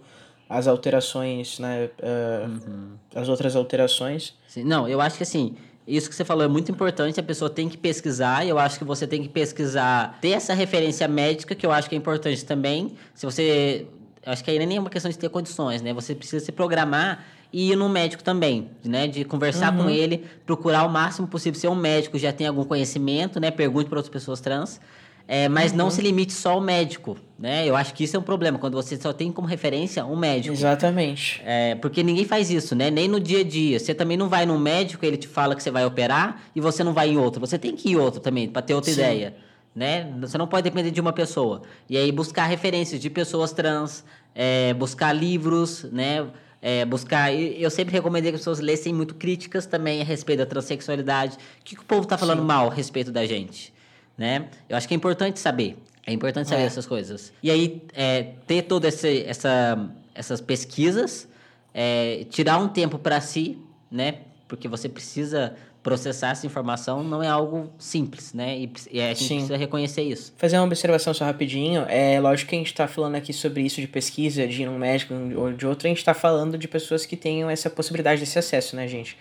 as 0.50 0.68
alterações, 0.68 1.60
né? 1.60 1.90
Uh, 2.00 2.50
uhum. 2.50 2.90
As 3.16 3.30
outras 3.30 3.56
alterações. 3.56 4.34
Não, 4.58 4.88
eu 4.88 5.02
acho 5.02 5.18
que 5.18 5.24
assim, 5.24 5.56
isso 5.88 6.10
que 6.10 6.16
você 6.16 6.26
falou 6.26 6.44
é 6.44 6.48
muito 6.48 6.70
importante, 6.70 7.20
a 7.20 7.24
pessoa 7.24 7.50
tem 7.50 7.70
que 7.70 7.78
pesquisar, 7.78 8.46
e 8.46 8.50
eu 8.50 8.60
acho 8.60 8.78
que 8.78 8.84
você 8.84 9.08
tem 9.08 9.22
que 9.22 9.30
pesquisar, 9.30 10.18
ter 10.20 10.32
essa 10.32 10.54
referência 10.54 11.08
médica, 11.08 11.56
que 11.56 11.66
eu 11.66 11.72
acho 11.72 11.88
que 11.88 11.96
é 11.96 11.98
importante 11.98 12.44
também. 12.44 12.94
Se 13.16 13.26
você. 13.26 13.88
Acho 14.26 14.44
que 14.44 14.52
aí 14.52 14.60
nem 14.60 14.76
é 14.76 14.80
uma 14.82 14.90
questão 14.90 15.10
de 15.10 15.18
ter 15.18 15.30
condições, 15.30 15.82
né? 15.82 15.94
Você 15.94 16.14
precisa 16.14 16.44
se 16.44 16.52
programar 16.52 17.24
e 17.54 17.72
ir 17.72 17.78
no 17.78 17.88
médico 17.88 18.22
também, 18.22 18.70
né? 18.84 19.08
De 19.08 19.24
conversar 19.24 19.72
uhum. 19.72 19.86
com 19.86 19.90
ele, 19.90 20.26
procurar 20.46 20.84
o 20.84 20.90
máximo 20.90 21.28
possível 21.28 21.58
ser 21.58 21.70
um 21.70 21.76
médico 21.76 22.20
já 22.20 22.34
tem 22.34 22.46
algum 22.46 22.66
conhecimento, 22.66 23.40
né? 23.40 23.50
Pergunte 23.50 23.90
para 23.90 24.00
outras 24.00 24.12
pessoas 24.12 24.42
trans 24.42 24.82
É, 25.28 25.50
mas 25.50 25.72
uhum. 25.72 25.78
não 25.78 25.92
se 25.92 26.02
limite 26.02 26.32
só 26.32 26.54
ao 26.54 26.62
médico, 26.62 27.18
né? 27.38 27.68
Eu 27.68 27.76
acho 27.76 27.94
que 27.94 28.06
isso 28.06 28.16
é 28.16 28.20
um 28.20 28.24
problema, 28.24 28.58
quando 28.58 28.76
você 28.76 28.96
só 28.96 29.12
tem 29.12 29.30
como 29.30 29.46
referência 29.46 30.06
um 30.06 30.16
médico. 30.16 30.56
Exatamente. 30.56 31.42
É, 31.46 31.76
porque 31.76 32.02
ninguém 32.02 32.24
faz 32.24 32.50
isso, 32.50 32.74
né? 32.74 32.90
Nem 32.90 33.10
no 33.10 33.20
dia 33.20 33.42
a 33.42 33.44
dia. 33.44 33.78
Você 33.78 33.94
também 33.94 34.16
não 34.16 34.30
vai 34.30 34.46
num 34.46 34.58
médico, 34.58 35.06
ele 35.06 35.18
te 35.18 35.28
fala 35.28 35.54
que 35.54 35.62
você 35.62 35.70
vai 35.70 35.86
operar 35.86 36.44
e 36.56 36.62
você 36.62 36.82
não 36.82 36.94
vai 36.94 37.10
em 37.10 37.18
outro. 37.18 37.42
Você 37.42 37.60
tem 37.60 37.76
que 37.76 37.90
ir 37.90 37.92
em 37.94 37.96
outro 37.98 38.22
também, 38.22 38.48
para 38.48 38.62
ter 38.62 38.74
outra 38.74 38.90
Sim. 38.90 39.02
ideia. 39.02 39.36
Né? 39.76 40.12
Você 40.22 40.38
não 40.38 40.48
pode 40.48 40.64
depender 40.64 40.92
de 40.92 41.02
uma 41.02 41.12
pessoa. 41.12 41.62
E 41.90 41.98
aí 41.98 42.10
buscar 42.10 42.46
referências 42.46 43.00
de 43.00 43.10
pessoas 43.10 43.52
trans, 43.52 44.06
é, 44.34 44.74
buscar 44.74 45.12
livros, 45.12 45.84
né? 45.92 46.26
É, 46.62 46.86
buscar. 46.86 47.32
Eu 47.34 47.70
sempre 47.70 47.94
recomendei 47.94 48.32
que 48.32 48.36
as 48.36 48.42
pessoas 48.42 48.60
lessem 48.60 48.94
muito 48.94 49.14
críticas 49.14 49.66
também 49.66 50.02
a 50.02 50.06
respeito 50.06 50.40
da 50.40 50.46
transexualidade. 50.46 51.36
O 51.36 51.64
que, 51.64 51.76
que 51.76 51.82
o 51.82 51.86
povo 51.86 52.04
está 52.04 52.18
falando 52.18 52.40
Sim. 52.40 52.46
mal 52.46 52.72
a 52.72 52.74
respeito 52.74 53.12
da 53.12 53.26
gente? 53.26 53.77
Né? 54.18 54.48
Eu 54.68 54.76
acho 54.76 54.88
que 54.88 54.94
é 54.94 54.98
importante 54.98 55.40
saber. 55.40 55.78
É 56.06 56.12
importante 56.12 56.50
saber 56.50 56.64
é. 56.64 56.66
essas 56.66 56.86
coisas. 56.86 57.34
E 57.44 57.52
aí, 57.52 57.82
é, 57.94 58.24
ter 58.48 58.64
todas 58.64 59.04
essa, 59.04 59.90
essas 60.16 60.42
pesquisas, 60.42 61.28
é, 61.74 62.26
tirar 62.30 62.58
um 62.58 62.68
tempo 62.68 62.98
para 62.98 63.20
si, 63.22 63.58
né? 63.92 64.20
Porque 64.48 64.68
você 64.68 64.88
precisa 64.88 65.56
processar 65.88 66.32
essa 66.32 66.46
informação 66.46 67.02
não 67.02 67.24
é 67.24 67.30
algo 67.30 67.72
simples, 67.80 68.34
né? 68.34 68.58
E, 68.58 68.72
e 68.92 69.02
a 69.02 69.08
gente 69.08 69.24
Sim. 69.24 69.36
precisa 69.36 69.56
reconhecer 69.56 70.02
isso. 70.02 70.34
Fazer 70.36 70.58
uma 70.58 70.66
observação 70.66 71.14
só 71.14 71.24
rapidinho. 71.24 71.86
É 71.88 72.20
lógico 72.20 72.50
que 72.50 72.56
a 72.56 72.58
gente 72.58 72.68
está 72.68 72.90
falando 72.90 73.16
aqui 73.16 73.32
sobre 73.32 73.62
isso 73.62 73.80
de 73.80 73.88
pesquisa, 73.88 74.46
de 74.46 74.66
num 74.66 74.78
médico 74.78 75.14
ou 75.38 75.54
de 75.54 75.66
outro, 75.66 75.88
a 75.88 75.90
gente 75.90 76.00
está 76.00 76.14
falando 76.14 76.58
de 76.58 76.68
pessoas 76.68 77.06
que 77.06 77.16
tenham 77.16 77.50
essa 77.50 77.70
possibilidade 77.70 78.20
desse 78.20 78.38
acesso, 78.38 78.76
né, 78.76 78.86
gente? 78.86 79.18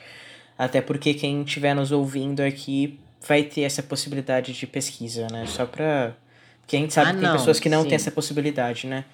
Até 0.58 0.80
porque 0.80 1.14
quem 1.14 1.42
estiver 1.42 1.72
nos 1.72 1.92
ouvindo 1.92 2.40
aqui 2.40 2.98
vai 3.26 3.42
ter 3.42 3.62
essa 3.62 3.82
possibilidade 3.82 4.52
de 4.52 4.66
pesquisa, 4.66 5.26
né? 5.30 5.46
Só 5.46 5.66
pra. 5.66 6.14
Porque 6.60 6.76
a 6.76 6.80
gente 6.80 6.92
sabe 6.92 7.10
ah, 7.10 7.14
que 7.14 7.20
tem 7.20 7.28
não, 7.28 7.36
pessoas 7.36 7.60
que 7.60 7.68
não 7.68 7.82
sim. 7.82 7.88
têm 7.88 7.96
essa 7.96 8.10
possibilidade, 8.10 8.86
né? 8.86 9.04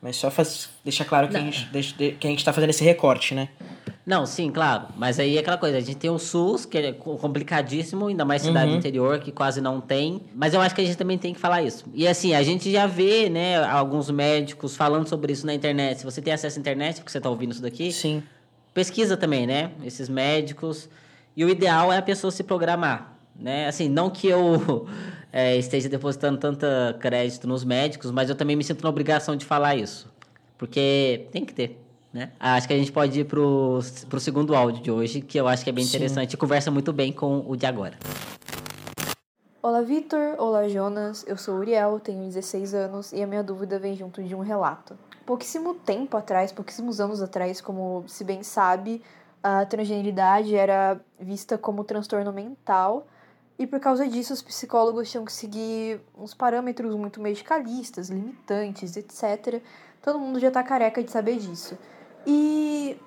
Mas 0.00 0.16
só 0.16 0.30
faz, 0.30 0.68
deixar 0.84 1.04
claro 1.04 1.28
que 1.28 1.36
a, 1.36 1.40
gente, 1.40 1.66
que 1.94 2.26
a 2.26 2.30
gente 2.30 2.44
tá 2.44 2.52
fazendo 2.52 2.70
esse 2.70 2.84
recorte, 2.84 3.34
né? 3.34 3.48
Não, 4.06 4.26
sim, 4.26 4.50
claro. 4.50 4.88
Mas 4.98 5.18
aí 5.18 5.36
é 5.36 5.40
aquela 5.40 5.56
coisa, 5.56 5.78
a 5.78 5.80
gente 5.80 5.96
tem 5.96 6.10
o 6.10 6.18
SUS, 6.18 6.66
que 6.66 6.76
é 6.76 6.92
complicadíssimo, 6.92 8.08
ainda 8.08 8.22
mais 8.22 8.42
cidade 8.42 8.70
uhum. 8.70 8.76
interior, 8.76 9.18
que 9.18 9.32
quase 9.32 9.62
não 9.62 9.80
tem. 9.80 10.20
Mas 10.34 10.52
eu 10.52 10.60
acho 10.60 10.74
que 10.74 10.82
a 10.82 10.84
gente 10.84 10.98
também 10.98 11.16
tem 11.16 11.32
que 11.32 11.40
falar 11.40 11.62
isso. 11.62 11.86
E 11.94 12.06
assim, 12.06 12.34
a 12.34 12.42
gente 12.42 12.70
já 12.70 12.86
vê, 12.86 13.30
né, 13.30 13.64
alguns 13.64 14.10
médicos 14.10 14.76
falando 14.76 15.08
sobre 15.08 15.32
isso 15.32 15.46
na 15.46 15.54
internet. 15.54 16.00
Se 16.00 16.04
você 16.04 16.20
tem 16.20 16.34
acesso 16.34 16.58
à 16.58 16.60
internet, 16.60 16.96
porque 16.96 17.10
você 17.10 17.16
está 17.18 17.30
ouvindo 17.30 17.52
isso 17.52 17.62
daqui. 17.62 17.90
Sim. 17.90 18.22
Pesquisa 18.74 19.16
também, 19.16 19.46
né? 19.46 19.70
Esses 19.82 20.10
médicos. 20.10 20.86
E 21.34 21.44
o 21.46 21.48
ideal 21.48 21.90
é 21.90 21.96
a 21.96 22.02
pessoa 22.02 22.30
se 22.30 22.42
programar. 22.42 23.13
Né? 23.34 23.66
Assim, 23.66 23.88
não 23.88 24.08
que 24.10 24.28
eu 24.28 24.86
é, 25.32 25.56
esteja 25.58 25.88
depositando 25.88 26.38
tanta 26.38 26.96
crédito 27.00 27.46
nos 27.46 27.64
médicos, 27.64 28.10
mas 28.10 28.28
eu 28.28 28.34
também 28.34 28.56
me 28.56 28.62
sinto 28.62 28.82
na 28.82 28.88
obrigação 28.88 29.36
de 29.36 29.44
falar 29.44 29.76
isso. 29.76 30.12
Porque 30.56 31.26
tem 31.32 31.44
que 31.44 31.52
ter. 31.52 31.80
Né? 32.12 32.30
Acho 32.38 32.68
que 32.68 32.74
a 32.74 32.78
gente 32.78 32.92
pode 32.92 33.20
ir 33.20 33.24
pro, 33.24 33.80
pro 34.08 34.20
segundo 34.20 34.54
áudio 34.54 34.80
de 34.80 34.90
hoje, 34.90 35.20
que 35.20 35.38
eu 35.38 35.48
acho 35.48 35.64
que 35.64 35.70
é 35.70 35.72
bem 35.72 35.84
Sim. 35.84 35.96
interessante 35.96 36.34
e 36.34 36.36
conversa 36.36 36.70
muito 36.70 36.92
bem 36.92 37.12
com 37.12 37.44
o 37.48 37.56
de 37.56 37.66
agora. 37.66 37.98
Olá, 39.60 39.80
Vitor. 39.80 40.36
Olá, 40.38 40.68
Jonas. 40.68 41.24
Eu 41.26 41.36
sou 41.36 41.56
Uriel, 41.56 41.98
tenho 41.98 42.22
16 42.22 42.74
anos 42.74 43.12
e 43.12 43.22
a 43.22 43.26
minha 43.26 43.42
dúvida 43.42 43.78
vem 43.78 43.96
junto 43.96 44.22
de 44.22 44.34
um 44.34 44.40
relato. 44.40 44.96
Pouquíssimo 45.26 45.74
tempo 45.74 46.16
atrás, 46.16 46.52
pouquíssimos 46.52 47.00
anos 47.00 47.20
atrás, 47.20 47.60
como 47.60 48.04
se 48.06 48.22
bem 48.22 48.42
sabe, 48.42 49.02
a 49.42 49.64
transgeneridade 49.64 50.54
era 50.54 51.00
vista 51.18 51.58
como 51.58 51.82
transtorno 51.82 52.32
mental 52.32 53.06
e 53.58 53.66
por 53.66 53.78
causa 53.78 54.08
disso 54.08 54.32
os 54.32 54.42
psicólogos 54.42 55.10
tinham 55.10 55.24
que 55.24 55.32
seguir 55.32 56.00
uns 56.16 56.34
parâmetros 56.34 56.94
muito 56.96 57.20
medicalistas, 57.20 58.08
limitantes, 58.08 58.96
etc. 58.96 59.62
Todo 60.02 60.18
mundo 60.18 60.40
já 60.40 60.50
tá 60.50 60.62
careca 60.62 61.02
de 61.02 61.10
saber 61.10 61.36
disso. 61.38 61.78
E 62.26 62.98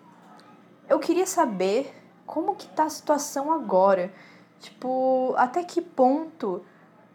eu 0.87 0.99
queria 0.99 1.25
saber 1.25 1.93
como 2.25 2.55
que 2.55 2.67
tá 2.67 2.83
a 2.85 2.89
situação 2.89 3.51
agora. 3.51 4.11
Tipo, 4.59 5.33
até 5.37 5.63
que 5.63 5.81
ponto 5.81 6.63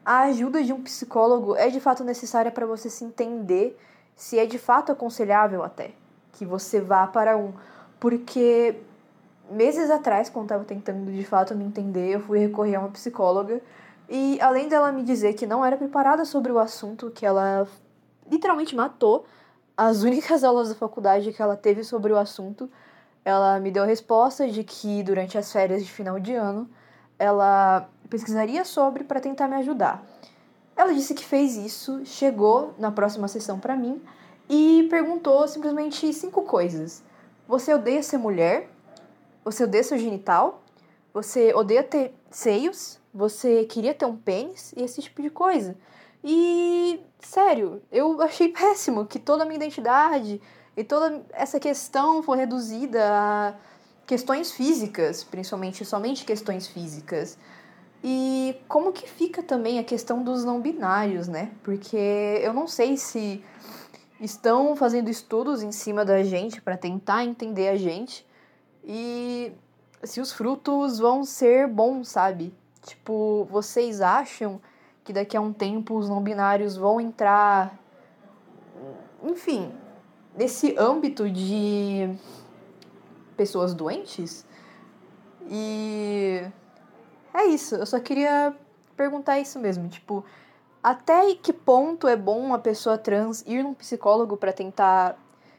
a 0.05 0.21
ajuda 0.23 0.63
de 0.63 0.73
um 0.73 0.83
psicólogo 0.83 1.57
é 1.57 1.69
de 1.69 1.81
fato 1.81 2.05
necessária 2.05 2.51
para 2.51 2.67
você 2.67 2.91
se 2.91 3.05
entender 3.05 3.79
se 4.15 4.39
é 4.39 4.47
de 4.47 4.59
fato 4.59 4.93
aconselhável 4.93 5.63
até 5.63 5.93
que 6.33 6.45
você 6.45 6.81
vá 6.81 7.07
para 7.07 7.37
um. 7.37 7.53
Porque 7.99 8.77
meses 9.53 9.91
atrás, 9.91 10.29
quando 10.29 10.47
estava 10.47 10.65
tentando 10.65 11.11
de 11.11 11.25
fato 11.25 11.55
me 11.55 11.65
entender, 11.65 12.15
eu 12.15 12.21
fui 12.21 12.39
recorrer 12.39 12.77
a 12.77 12.81
uma 12.81 12.91
psicóloga 12.91 13.61
e 14.09 14.39
além 14.41 14.69
dela 14.69 14.93
me 14.93 15.03
dizer 15.03 15.35
que 15.35 15.47
não 15.47 15.65
era 15.65 15.77
preparada 15.77 16.25
sobre 16.25 16.53
o 16.53 16.59
assunto, 16.59 17.11
que 17.11 17.25
ela 17.25 17.67
literalmente 18.31 18.75
matou 18.75 19.25
as 19.77 20.03
únicas 20.05 20.45
aulas 20.45 20.69
da 20.69 20.75
faculdade 20.75 21.33
que 21.33 21.41
ela 21.41 21.57
teve 21.57 21.85
sobre 21.85 22.13
o 22.13 22.19
assunto, 22.19 22.71
ela 23.25 23.61
me 23.61 23.71
deu 23.71 23.85
a 23.85 23.87
resposta 23.87 24.49
de 24.49 24.65
que 24.65 25.03
durante 25.03 25.39
as 25.39 25.53
férias 25.53 25.85
de 25.85 25.91
final 25.91 26.19
de 26.19 26.35
ano 26.35 26.69
ela 27.19 27.89
pesquisaria 28.11 28.65
sobre 28.65 29.05
para 29.05 29.21
tentar 29.21 29.47
me 29.47 29.57
ajudar. 29.57 30.05
Ela 30.77 30.93
disse 30.93 31.15
que 31.15 31.25
fez 31.25 31.57
isso, 31.57 32.05
chegou 32.05 32.75
na 32.79 32.91
próxima 32.91 33.29
sessão 33.29 33.59
para 33.59 33.77
mim 33.77 34.03
e 34.49 34.87
perguntou 34.91 35.47
simplesmente 35.47 36.13
cinco 36.13 36.43
coisas. 36.43 37.03
Você 37.47 37.73
odeia 37.73 38.03
ser 38.03 38.19
mulher? 38.19 38.69
Você 39.45 39.65
odeia 39.65 39.83
seu 39.83 39.99
genital? 39.99 40.63
Você 41.13 41.53
odeia 41.55 41.83
ter 41.83 42.15
seios? 42.31 42.99
Você 43.13 43.65
queria 43.65 43.95
ter 43.95 44.07
um 44.07 44.17
pênis? 44.17 44.73
E 44.77 44.83
esse 44.83 45.03
tipo 45.03 45.21
de 45.21 45.31
coisa. 45.31 45.77
E, 46.25 47.01
sério, 47.19 47.83
eu 47.91 48.21
achei 48.23 48.49
péssimo 48.53 49.07
que 49.07 49.19
toda 49.19 49.43
a 49.43 49.47
minha 49.47 49.57
identidade 49.57 50.41
e 50.77 50.85
toda 50.85 51.23
essa 51.33 51.59
questão 51.59 52.23
foi 52.23 52.39
reduzida 52.39 53.01
a 53.03 53.55
questões 54.07 54.53
físicas, 54.53 55.25
principalmente 55.25 55.85
somente 55.85 56.25
questões 56.25 56.67
físicas. 56.67 57.37
E 58.05 58.57
como 58.69 58.93
que 58.93 59.09
fica 59.09 59.43
também 59.43 59.79
a 59.79 59.85
questão 59.85 60.23
dos 60.23 60.45
não 60.45 60.61
binários, 60.61 61.29
né? 61.29 61.53
Porque 61.63 61.97
eu 62.43 62.53
não 62.53 62.67
sei 62.67 62.97
se 62.97 63.45
estão 64.21 64.75
fazendo 64.75 65.09
estudos 65.09 65.63
em 65.63 65.73
cima 65.73 66.05
da 66.05 66.23
gente 66.23 66.61
para 66.61 66.77
tentar 66.77 67.25
entender 67.25 67.69
a 67.69 67.77
gente 67.77 68.27
e 68.85 69.53
se 70.03 70.21
os 70.21 70.33
frutos 70.33 70.99
vão 70.99 71.25
ser 71.25 71.69
bons, 71.69 72.09
sabe? 72.09 72.55
Tipo, 72.83 73.47
vocês 73.51 74.01
acham 74.01 74.61
que 75.05 75.13
daqui 75.13 75.37
a 75.37 75.41
um 75.41 75.53
tempo 75.53 75.97
os 75.97 76.09
não 76.09 76.21
binários 76.21 76.77
vão 76.77 77.01
entrar, 77.01 77.79
enfim, 79.23 79.73
nesse 80.37 80.77
âmbito 80.79 81.31
de 81.31 82.11
pessoas 83.37 83.75
doentes. 83.75 84.45
E 85.49 86.45
é 87.35 87.47
isso, 87.47 87.77
eu 87.77 87.87
só 87.87 88.01
queria 88.01 88.55
perguntar 88.97 89.39
isso 89.39 89.59
mesmo, 89.59 89.89
tipo, 89.89 90.25
até 90.83 91.35
que 91.35 91.53
ponto 91.53 92.09
é 92.09 92.17
bom 92.17 92.41
uma 92.41 92.59
pessoa 92.59 92.99
trans 92.99 93.43
ir 93.47 93.63
num 93.63 93.75
psicólogo 93.75 94.37
para 94.37 94.53
tentar 94.53 95.17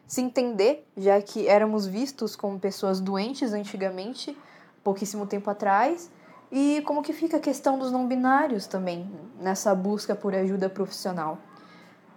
se 0.08 0.22
entender, 0.22 0.88
já 0.96 1.22
que 1.22 1.48
éramos 1.48 1.86
vistos 1.86 2.36
como 2.36 2.60
pessoas 2.60 3.00
doentes 3.00 3.54
antigamente, 3.54 4.38
pouquíssimo 4.84 5.26
tempo 5.26 5.50
atrás, 5.50 6.12
e 6.52 6.82
como 6.86 7.02
que 7.02 7.14
fica 7.14 7.38
a 7.38 7.40
questão 7.40 7.80
dos 7.80 7.92
não 7.92 8.08
binários 8.08 8.68
também 8.68 9.10
nessa 9.40 9.74
busca 9.74 10.16
por 10.16 10.36
ajuda 10.36 10.70
profissional. 10.70 11.40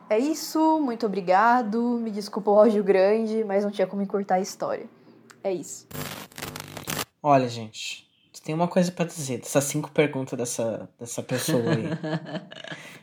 É 0.09 0.19
isso, 0.19 0.79
muito 0.81 1.07
obrigado. 1.07 1.99
Me 1.99 2.11
desculpa 2.11 2.51
o 2.51 2.59
áudio 2.59 2.85
grande, 2.85 3.43
mas 3.45 3.65
não 3.65 3.71
tinha 3.71 3.87
como 3.87 4.03
encurtar 4.03 4.37
a 4.37 4.41
história. 4.41 4.87
É 5.43 5.53
isso. 5.53 5.89
Olha, 7.23 7.49
gente, 7.49 8.07
tem 8.47 8.55
uma 8.55 8.69
coisa 8.69 8.93
para 8.93 9.05
dizer 9.05 9.39
dessas 9.39 9.65
cinco 9.65 9.91
perguntas 9.91 10.39
dessa, 10.39 10.89
dessa 11.01 11.21
pessoa 11.21 11.65
aí. 11.73 11.89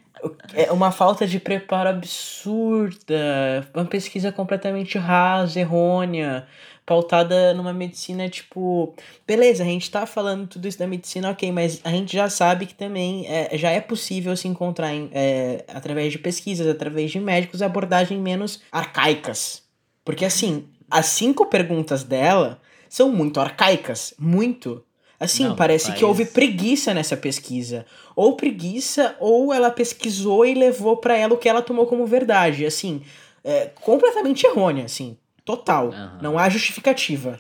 é 0.53 0.71
uma 0.71 0.91
falta 0.91 1.26
de 1.28 1.39
preparo 1.39 1.89
absurda, 1.89 3.67
uma 3.74 3.86
pesquisa 3.86 4.32
completamente 4.32 4.97
rasa, 4.97 5.59
errônea 5.59 6.47
pautada 6.86 7.53
numa 7.53 7.74
medicina 7.74 8.28
tipo, 8.30 8.93
beleza, 9.26 9.63
a 9.63 9.65
gente 9.65 9.89
tá 9.89 10.05
falando 10.05 10.47
tudo 10.47 10.67
isso 10.67 10.78
da 10.78 10.88
medicina, 10.88 11.32
ok, 11.32 11.51
mas 11.51 11.80
a 11.84 11.89
gente 11.89 12.13
já 12.13 12.30
sabe 12.30 12.65
que 12.65 12.74
também 12.74 13.26
é, 13.28 13.57
já 13.57 13.69
é 13.69 13.80
possível 13.80 14.36
se 14.36 14.47
encontrar 14.47 14.93
em, 14.93 15.09
é, 15.13 15.63
através 15.67 16.11
de 16.11 16.19
pesquisas, 16.19 16.67
através 16.67 17.11
de 17.11 17.19
médicos, 17.19 17.61
abordagens 17.61 18.19
menos 18.19 18.61
arcaicas. 18.71 19.63
Porque 20.03 20.26
assim, 20.26 20.67
as 20.91 21.07
cinco 21.07 21.45
perguntas 21.45 22.03
dela 22.03 22.59
são 22.89 23.11
muito 23.11 23.39
arcaicas, 23.39 24.13
muito. 24.19 24.84
Assim, 25.24 25.45
Não, 25.45 25.55
parece 25.55 25.93
que 25.93 26.03
houve 26.03 26.26
preguiça 26.26 26.93
nessa 26.93 27.15
pesquisa. 27.15 27.86
Ou 28.15 28.36
preguiça, 28.36 29.15
ou 29.19 29.53
ela 29.53 29.71
pesquisou 29.71 30.45
e 30.45 30.53
levou 30.53 30.97
para 30.97 31.17
ela 31.17 31.34
o 31.34 31.38
que 31.38 31.47
ela 31.47 31.61
tomou 31.61 31.86
como 31.86 32.05
verdade. 32.05 32.65
Assim, 32.65 33.01
é, 33.43 33.71
completamente 33.82 34.45
errônea, 34.45 34.86
assim. 34.86 35.17
Total. 35.45 35.88
Uhum. 35.88 36.09
Não 36.21 36.38
há 36.38 36.49
justificativa. 36.49 37.39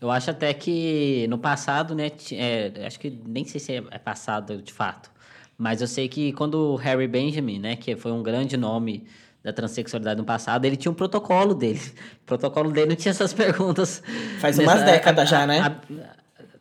Eu 0.00 0.10
acho 0.10 0.30
até 0.30 0.52
que 0.52 1.26
no 1.28 1.38
passado, 1.38 1.94
né? 1.94 2.10
É, 2.32 2.72
acho 2.86 3.00
que 3.00 3.10
nem 3.26 3.44
sei 3.44 3.60
se 3.60 3.72
é 3.90 3.98
passado 3.98 4.60
de 4.60 4.72
fato. 4.72 5.10
Mas 5.56 5.80
eu 5.80 5.86
sei 5.86 6.08
que 6.08 6.32
quando 6.32 6.54
o 6.54 6.76
Harry 6.76 7.08
Benjamin, 7.08 7.58
né, 7.58 7.76
que 7.76 7.96
foi 7.96 8.12
um 8.12 8.22
grande 8.22 8.56
nome 8.58 9.06
da 9.42 9.52
transexualidade 9.52 10.18
no 10.18 10.26
passado, 10.26 10.64
ele 10.64 10.76
tinha 10.76 10.92
um 10.92 10.94
protocolo 10.94 11.54
dele. 11.54 11.80
O 12.22 12.26
protocolo 12.26 12.72
dele 12.72 12.88
não 12.88 12.96
tinha 12.96 13.10
essas 13.10 13.32
perguntas. 13.32 14.02
Faz 14.40 14.58
umas 14.58 14.80
nessa, 14.80 14.84
décadas 14.84 15.28
já, 15.28 15.46
né? 15.46 15.60
A, 15.60 16.15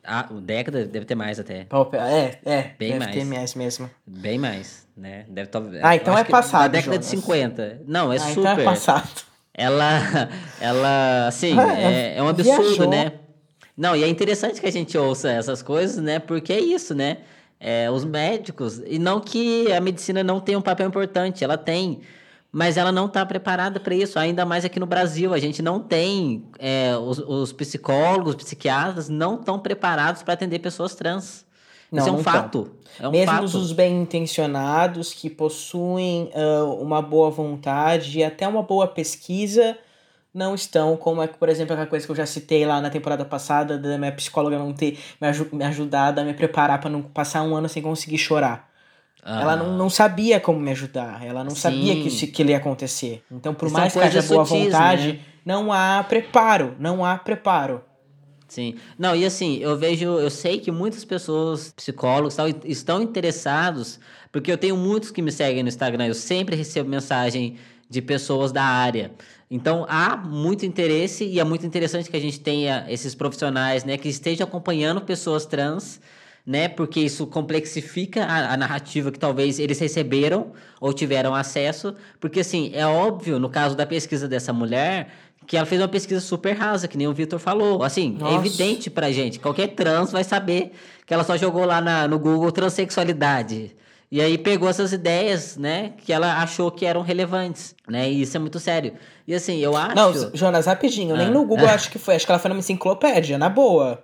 a, 0.05 0.19
a, 0.19 0.23
década 0.33 0.85
deve 0.85 1.05
ter 1.05 1.15
mais 1.15 1.39
até. 1.39 1.67
É, 1.93 2.39
é. 2.45 2.71
Bem 2.77 2.93
deve 2.93 2.99
mais. 2.99 3.15
ter 3.15 3.25
mais 3.25 3.55
mesmo. 3.55 3.89
Bem 4.05 4.37
mais, 4.37 4.87
né? 4.95 5.25
Deve 5.27 5.49
Ah, 5.81 5.95
então 5.95 6.17
é 6.17 6.23
passado. 6.23 6.61
Na 6.61 6.67
década 6.67 6.95
Jonas. 6.95 7.09
de 7.11 7.17
50. 7.17 7.81
Não, 7.87 8.11
é 8.11 8.17
ah, 8.17 8.19
super. 8.19 8.39
Então 8.39 8.59
é 8.59 8.63
passado. 8.63 9.09
Ela, 9.57 10.29
ela, 10.59 11.27
assim, 11.27 11.57
ah, 11.57 11.79
é, 11.79 12.17
é 12.17 12.23
um 12.23 12.27
absurdo, 12.27 12.61
viajou. 12.61 12.89
né? 12.89 13.13
Não, 13.77 13.95
e 13.95 14.03
é 14.03 14.07
interessante 14.07 14.61
que 14.61 14.67
a 14.67 14.71
gente 14.71 14.97
ouça 14.97 15.29
essas 15.29 15.61
coisas, 15.61 16.01
né? 16.01 16.19
Porque 16.19 16.53
é 16.53 16.59
isso, 16.59 16.93
né? 16.93 17.17
É, 17.59 17.89
os 17.89 18.05
médicos, 18.05 18.81
e 18.85 18.99
não 18.99 19.19
que 19.19 19.71
a 19.71 19.81
medicina 19.81 20.23
não 20.23 20.39
tenha 20.39 20.57
um 20.57 20.61
papel 20.61 20.87
importante, 20.87 21.43
ela 21.43 21.57
tem, 21.57 22.01
mas 22.55 22.77
ela 22.77 22.89
não 22.89 23.07
está 23.07 23.25
preparada 23.25 23.81
para 23.81 23.93
isso, 23.93 24.17
ainda 24.17 24.45
mais 24.45 24.63
aqui 24.63 24.79
no 24.79 24.85
Brasil. 24.85 25.33
A 25.33 25.37
gente 25.37 25.61
não 25.61 25.77
tem, 25.77 26.45
é, 26.57 26.95
os, 26.95 27.19
os, 27.19 27.51
psicólogos, 27.51 28.33
psiquiatras 28.33 29.09
não 29.09 29.35
estão 29.35 29.59
preparados 29.59 30.23
para 30.23 30.35
atender 30.35 30.59
pessoas 30.59 30.95
trans. 30.95 31.45
Não, 31.91 31.99
isso 31.99 32.07
é 32.07 32.11
um 32.13 32.23
fato. 32.23 32.71
É 32.97 33.09
um 33.09 33.11
Mesmo 33.11 33.33
fato. 33.33 33.43
os 33.43 33.73
bem 33.73 34.01
intencionados 34.01 35.13
que 35.13 35.29
possuem 35.29 36.31
uh, 36.33 36.81
uma 36.81 37.01
boa 37.01 37.29
vontade 37.29 38.19
e 38.19 38.23
até 38.23 38.47
uma 38.47 38.63
boa 38.63 38.87
pesquisa 38.87 39.77
não 40.33 40.55
estão, 40.55 40.95
como 40.95 41.21
é, 41.21 41.27
por 41.27 41.49
exemplo, 41.49 41.73
aquela 41.73 41.89
coisa 41.89 42.05
que 42.05 42.11
eu 42.13 42.15
já 42.15 42.25
citei 42.25 42.65
lá 42.65 42.79
na 42.79 42.89
temporada 42.89 43.25
passada, 43.25 43.77
da 43.77 43.97
minha 43.97 44.13
psicóloga 44.13 44.57
não 44.57 44.71
ter 44.71 44.97
me, 45.19 45.27
aj 45.27 45.41
me 45.51 45.65
ajudado 45.65 46.21
a 46.21 46.23
me 46.23 46.33
preparar 46.33 46.79
para 46.79 46.89
não 46.89 47.01
passar 47.01 47.43
um 47.43 47.53
ano 47.53 47.67
sem 47.67 47.83
conseguir 47.83 48.17
chorar. 48.17 48.73
Ah. 49.27 49.41
Ela 49.41 49.55
não, 49.55 49.75
não 49.75 49.89
sabia 49.89 50.39
como 50.39 50.59
me 50.59 50.69
ajudar, 50.69 51.25
ela 51.25 51.43
não 51.43 51.49
Sim. 51.49 51.61
sabia 51.61 51.95
que 51.95 52.07
isso 52.09 52.27
que 52.27 52.43
ia 52.43 52.57
acontecer. 52.57 53.23
Então, 53.31 53.55
por 53.55 53.71
mais 53.71 53.91
que 53.91 53.99
haja 53.99 54.21
boa 54.21 54.45
sutis, 54.45 54.65
vontade, 54.65 55.13
né? 55.13 55.19
não 55.43 55.73
há 55.73 56.05
preparo, 56.07 56.75
não 56.79 57.03
há 57.03 57.17
preparo. 57.17 57.81
Sim. 58.47 58.75
Não, 58.99 59.15
e 59.15 59.25
assim, 59.25 59.57
eu 59.57 59.75
vejo, 59.75 60.05
eu 60.19 60.29
sei 60.29 60.59
que 60.59 60.69
muitas 60.69 61.03
pessoas, 61.03 61.73
psicólogos, 61.75 62.35
tal, 62.35 62.47
estão 62.63 63.01
interessados, 63.01 63.99
porque 64.31 64.51
eu 64.51 64.59
tenho 64.59 64.77
muitos 64.77 65.09
que 65.09 65.23
me 65.23 65.31
seguem 65.31 65.63
no 65.63 65.69
Instagram, 65.69 66.05
eu 66.05 66.13
sempre 66.13 66.55
recebo 66.55 66.87
mensagem 66.87 67.57
de 67.89 68.03
pessoas 68.03 68.51
da 68.51 68.63
área. 68.63 69.11
Então 69.49 69.87
há 69.89 70.15
muito 70.15 70.67
interesse 70.67 71.25
e 71.25 71.39
é 71.39 71.43
muito 71.43 71.65
interessante 71.65 72.09
que 72.11 72.17
a 72.17 72.21
gente 72.21 72.39
tenha 72.39 72.85
esses 72.89 73.15
profissionais, 73.15 73.83
né, 73.83 73.97
que 73.97 74.07
estejam 74.07 74.45
acompanhando 74.45 75.01
pessoas 75.01 75.47
trans, 75.47 75.99
né, 76.45 76.67
porque 76.67 76.99
isso 76.99 77.25
complexifica 77.25 78.23
a, 78.23 78.53
a, 78.53 78.57
narrativa 78.57 79.11
que 79.11 79.17
talvez 79.17 79.57
eles 79.57 79.79
receberam 79.79 80.51
ou 80.79 80.93
tiveram 80.93 81.33
acesso, 81.33 81.95
porque 82.19 82.41
assim 82.41 82.71
é 82.75 82.85
óbvio 82.85 83.39
no 83.39 83.49
caso 83.49 83.75
da 83.75 83.85
pesquisa 83.85 84.27
dessa 84.27 84.53
mulher 84.53 85.09
que 85.47 85.55
ela 85.55 85.65
fez 85.65 85.79
uma 85.79 85.87
pesquisa 85.87 86.19
super 86.19 86.53
rasa, 86.53 86.87
que 86.87 86.97
nem 86.97 87.07
o 87.07 87.13
Vitor 87.13 87.39
falou. 87.39 87.83
Assim, 87.83 88.15
é 88.19 88.23
Nossa. 88.23 88.35
é 88.35 88.37
evidente 88.39 88.89
pra 88.89 89.11
gente. 89.11 89.39
Qualquer 89.39 89.67
trans 89.69 90.11
vai 90.11 90.23
saber 90.23 90.71
que 91.05 91.13
ela 91.13 91.23
só 91.23 91.37
jogou 91.37 91.65
lá 91.65 91.79
na, 91.79 92.07
no 92.07 92.17
Google 92.17 92.51
transexualidade. 92.51 93.75
E 94.11 94.21
aí 94.21 94.37
pegou 94.37 94.69
essas 94.69 94.93
ideias, 94.93 95.57
né, 95.57 95.93
que 95.97 96.13
ela 96.13 96.41
achou 96.41 96.71
que 96.71 96.85
eram 96.85 97.01
relevantes, 97.01 97.75
né? 97.87 98.09
E 98.09 98.21
isso 98.21 98.37
é 98.37 98.39
muito 98.39 98.59
sério. 98.59 98.93
E 99.27 99.33
assim, 99.33 99.59
eu 99.59 99.75
acho. 99.75 99.95
Não, 99.95 100.31
Jonas, 100.33 100.67
rapidinho, 100.67 101.15
ah. 101.15 101.17
nem 101.17 101.29
no 101.29 101.45
Google 101.45 101.67
acho 101.69 101.91
que 101.91 101.99
foi. 101.99 102.15
Acho 102.15 102.25
que 102.25 102.31
ela 102.31 102.39
foi 102.39 102.49
numa 102.49 102.59
enciclopédia, 102.59 103.37
na 103.37 103.49
boa. 103.49 104.03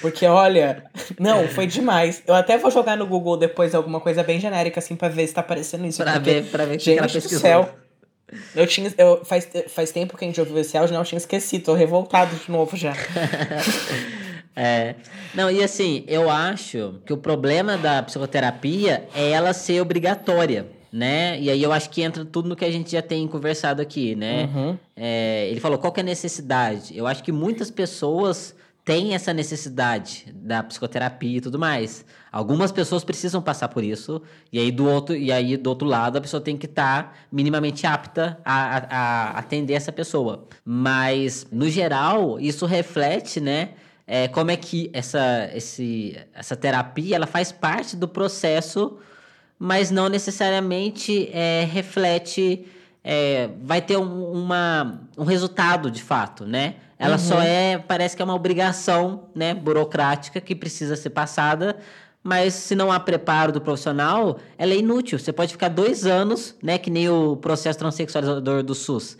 Porque, 0.00 0.26
olha, 0.26 0.84
não, 1.18 1.46
foi 1.48 1.66
demais. 1.66 2.22
Eu 2.26 2.34
até 2.34 2.58
vou 2.58 2.70
jogar 2.70 2.96
no 2.96 3.06
Google 3.06 3.36
depois 3.36 3.74
alguma 3.74 4.00
coisa 4.00 4.22
bem 4.22 4.40
genérica, 4.40 4.80
assim, 4.80 4.96
pra 4.96 5.08
ver 5.08 5.26
se 5.26 5.34
tá 5.34 5.40
aparecendo 5.40 5.86
isso. 5.86 6.02
Pra 6.02 6.14
porque, 6.14 6.30
ver, 6.30 6.44
pra 6.44 6.64
ver 6.64 6.76
que 6.76 6.84
gente 6.84 6.98
ela 6.98 7.08
pesquisou. 7.08 7.38
do 7.38 7.42
céu. 7.42 7.70
Eu 8.54 8.66
tinha. 8.66 8.92
Eu, 8.96 9.24
faz, 9.24 9.48
faz 9.68 9.90
tempo 9.90 10.16
que 10.16 10.24
a 10.24 10.28
gente 10.28 10.40
ouviu 10.40 10.58
esse 10.58 10.76
áudio, 10.76 10.94
não, 10.94 11.00
eu 11.00 11.06
tinha 11.06 11.18
esquecido, 11.18 11.64
tô 11.64 11.74
revoltado 11.74 12.34
de 12.34 12.50
novo 12.50 12.76
já. 12.76 12.94
é. 14.54 14.94
Não, 15.34 15.50
e 15.50 15.62
assim, 15.62 16.04
eu 16.06 16.30
acho 16.30 17.00
que 17.04 17.12
o 17.12 17.16
problema 17.16 17.76
da 17.76 18.02
psicoterapia 18.02 19.08
é 19.14 19.30
ela 19.30 19.52
ser 19.52 19.80
obrigatória 19.80 20.66
né? 20.92 21.38
E 21.40 21.48
aí 21.48 21.62
eu 21.62 21.72
acho 21.72 21.88
que 21.90 22.02
entra 22.02 22.24
tudo 22.24 22.48
no 22.48 22.56
que 22.56 22.64
a 22.64 22.70
gente 22.70 22.90
já 22.90 23.02
tem 23.02 23.26
conversado 23.28 23.80
aqui, 23.80 24.14
né? 24.16 24.50
Uhum. 24.52 24.78
É, 24.96 25.46
ele 25.48 25.60
falou 25.60 25.78
qual 25.78 25.92
é 25.96 26.00
a 26.00 26.02
necessidade. 26.02 26.96
Eu 26.96 27.06
acho 27.06 27.22
que 27.22 27.30
muitas 27.30 27.70
pessoas 27.70 28.54
têm 28.84 29.14
essa 29.14 29.32
necessidade 29.32 30.26
da 30.34 30.62
psicoterapia 30.62 31.38
e 31.38 31.40
tudo 31.40 31.58
mais. 31.58 32.04
Algumas 32.32 32.72
pessoas 32.72 33.04
precisam 33.04 33.42
passar 33.42 33.68
por 33.68 33.84
isso 33.84 34.22
e 34.52 34.58
aí 34.58 34.70
do 34.70 34.88
outro 34.88 35.14
e 35.16 35.30
aí 35.30 35.56
do 35.56 35.68
outro 35.68 35.86
lado 35.86 36.16
a 36.16 36.20
pessoa 36.20 36.40
tem 36.40 36.56
que 36.56 36.66
estar 36.66 37.02
tá 37.02 37.12
minimamente 37.30 37.86
apta 37.86 38.38
a, 38.44 38.76
a, 38.76 38.78
a, 38.78 39.38
atender 39.38 39.74
essa 39.74 39.92
pessoa. 39.92 40.48
Mas 40.64 41.46
no 41.50 41.68
geral 41.68 42.38
isso 42.40 42.66
reflete, 42.66 43.40
né? 43.40 43.70
É, 44.06 44.26
como 44.26 44.50
é 44.50 44.56
que 44.56 44.90
essa, 44.92 45.48
esse, 45.54 46.18
essa 46.34 46.56
terapia 46.56 47.14
ela 47.14 47.28
faz 47.28 47.52
parte 47.52 47.96
do 47.96 48.08
processo 48.08 48.98
mas 49.62 49.90
não 49.90 50.08
necessariamente 50.08 51.28
é, 51.34 51.68
reflete, 51.70 52.66
é, 53.04 53.50
vai 53.62 53.82
ter 53.82 53.98
um, 53.98 54.32
uma, 54.32 55.02
um 55.18 55.24
resultado 55.24 55.90
de 55.90 56.02
fato, 56.02 56.46
né? 56.46 56.76
Ela 57.00 57.14
uhum. 57.14 57.18
só 57.18 57.40
é, 57.40 57.78
parece 57.78 58.14
que 58.14 58.20
é 58.20 58.24
uma 58.26 58.34
obrigação, 58.34 59.30
né, 59.34 59.54
burocrática 59.54 60.38
que 60.38 60.54
precisa 60.54 60.94
ser 60.96 61.08
passada, 61.08 61.78
mas 62.22 62.52
se 62.52 62.74
não 62.74 62.92
há 62.92 63.00
preparo 63.00 63.50
do 63.50 63.60
profissional, 63.60 64.38
ela 64.58 64.74
é 64.74 64.76
inútil. 64.76 65.18
Você 65.18 65.32
pode 65.32 65.50
ficar 65.50 65.68
dois 65.68 66.04
anos, 66.04 66.54
né, 66.62 66.76
que 66.76 66.90
nem 66.90 67.08
o 67.08 67.36
processo 67.36 67.78
transexualizador 67.78 68.62
do 68.62 68.74
SUS. 68.74 69.16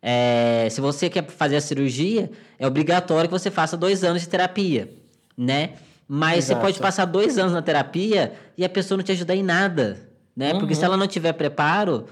É, 0.00 0.68
se 0.70 0.80
você 0.80 1.10
quer 1.10 1.26
fazer 1.26 1.56
a 1.56 1.60
cirurgia, 1.60 2.30
é 2.56 2.68
obrigatório 2.68 3.28
que 3.28 3.36
você 3.36 3.50
faça 3.50 3.76
dois 3.76 4.04
anos 4.04 4.22
de 4.22 4.28
terapia, 4.28 4.92
né? 5.36 5.70
Mas 6.06 6.44
Exato. 6.44 6.60
você 6.60 6.66
pode 6.66 6.78
passar 6.78 7.04
dois 7.06 7.36
anos 7.36 7.52
na 7.52 7.62
terapia 7.62 8.32
e 8.56 8.64
a 8.64 8.68
pessoa 8.68 8.96
não 8.96 9.02
te 9.02 9.10
ajudar 9.10 9.34
em 9.34 9.42
nada, 9.42 10.08
né? 10.36 10.52
Uhum. 10.52 10.60
Porque 10.60 10.74
se 10.76 10.84
ela 10.84 10.96
não 10.96 11.08
tiver 11.08 11.32
preparo, 11.32 12.04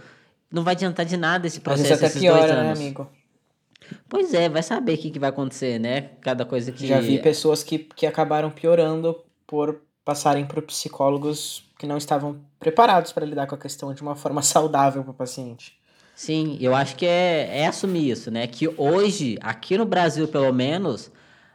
não 0.51 0.65
vai 0.65 0.75
adiantar 0.75 1.07
de 1.07 1.17
nada 1.17 1.47
esse 1.47 1.61
processo. 1.61 1.93
Às 1.93 2.03
até 2.03 2.19
piora, 2.19 2.63
né, 2.65 2.73
amigo? 2.73 3.09
Pois 4.09 4.35
é, 4.35 4.49
vai 4.49 4.63
saber 4.63 4.95
o 4.95 4.99
que, 4.99 5.11
que 5.11 5.19
vai 5.19 5.31
acontecer, 5.31 5.79
né? 5.79 6.11
Cada 6.21 6.45
coisa 6.45 6.73
que. 6.73 6.87
Já 6.87 7.01
vi 7.01 7.19
pessoas 7.21 7.63
que, 7.63 7.79
que 7.79 8.07
acabaram 8.07 8.51
piorando 8.51 9.17
por 9.47 9.81
passarem 10.05 10.45
por 10.45 10.63
psicólogos 10.63 11.65
que 11.79 11.87
não 11.87 11.97
estavam 11.97 12.41
preparados 12.59 13.13
para 13.13 13.27
lidar 13.27 13.47
com 13.47 13.55
a 13.55 13.59
questão 13.59 13.93
de 13.93 14.03
uma 14.03 14.15
forma 14.15 14.41
saudável 14.43 15.03
para 15.03 15.11
o 15.11 15.15
paciente. 15.15 15.79
Sim, 16.15 16.59
eu 16.61 16.75
acho 16.75 16.95
que 16.97 17.07
é, 17.07 17.61
é 17.61 17.67
assumir 17.67 18.11
isso, 18.11 18.31
né? 18.31 18.47
Que 18.47 18.69
hoje, 18.77 19.39
aqui 19.41 19.79
no 19.79 19.85
Brasil 19.85 20.29
pelo 20.29 20.53
menos, 20.53 21.11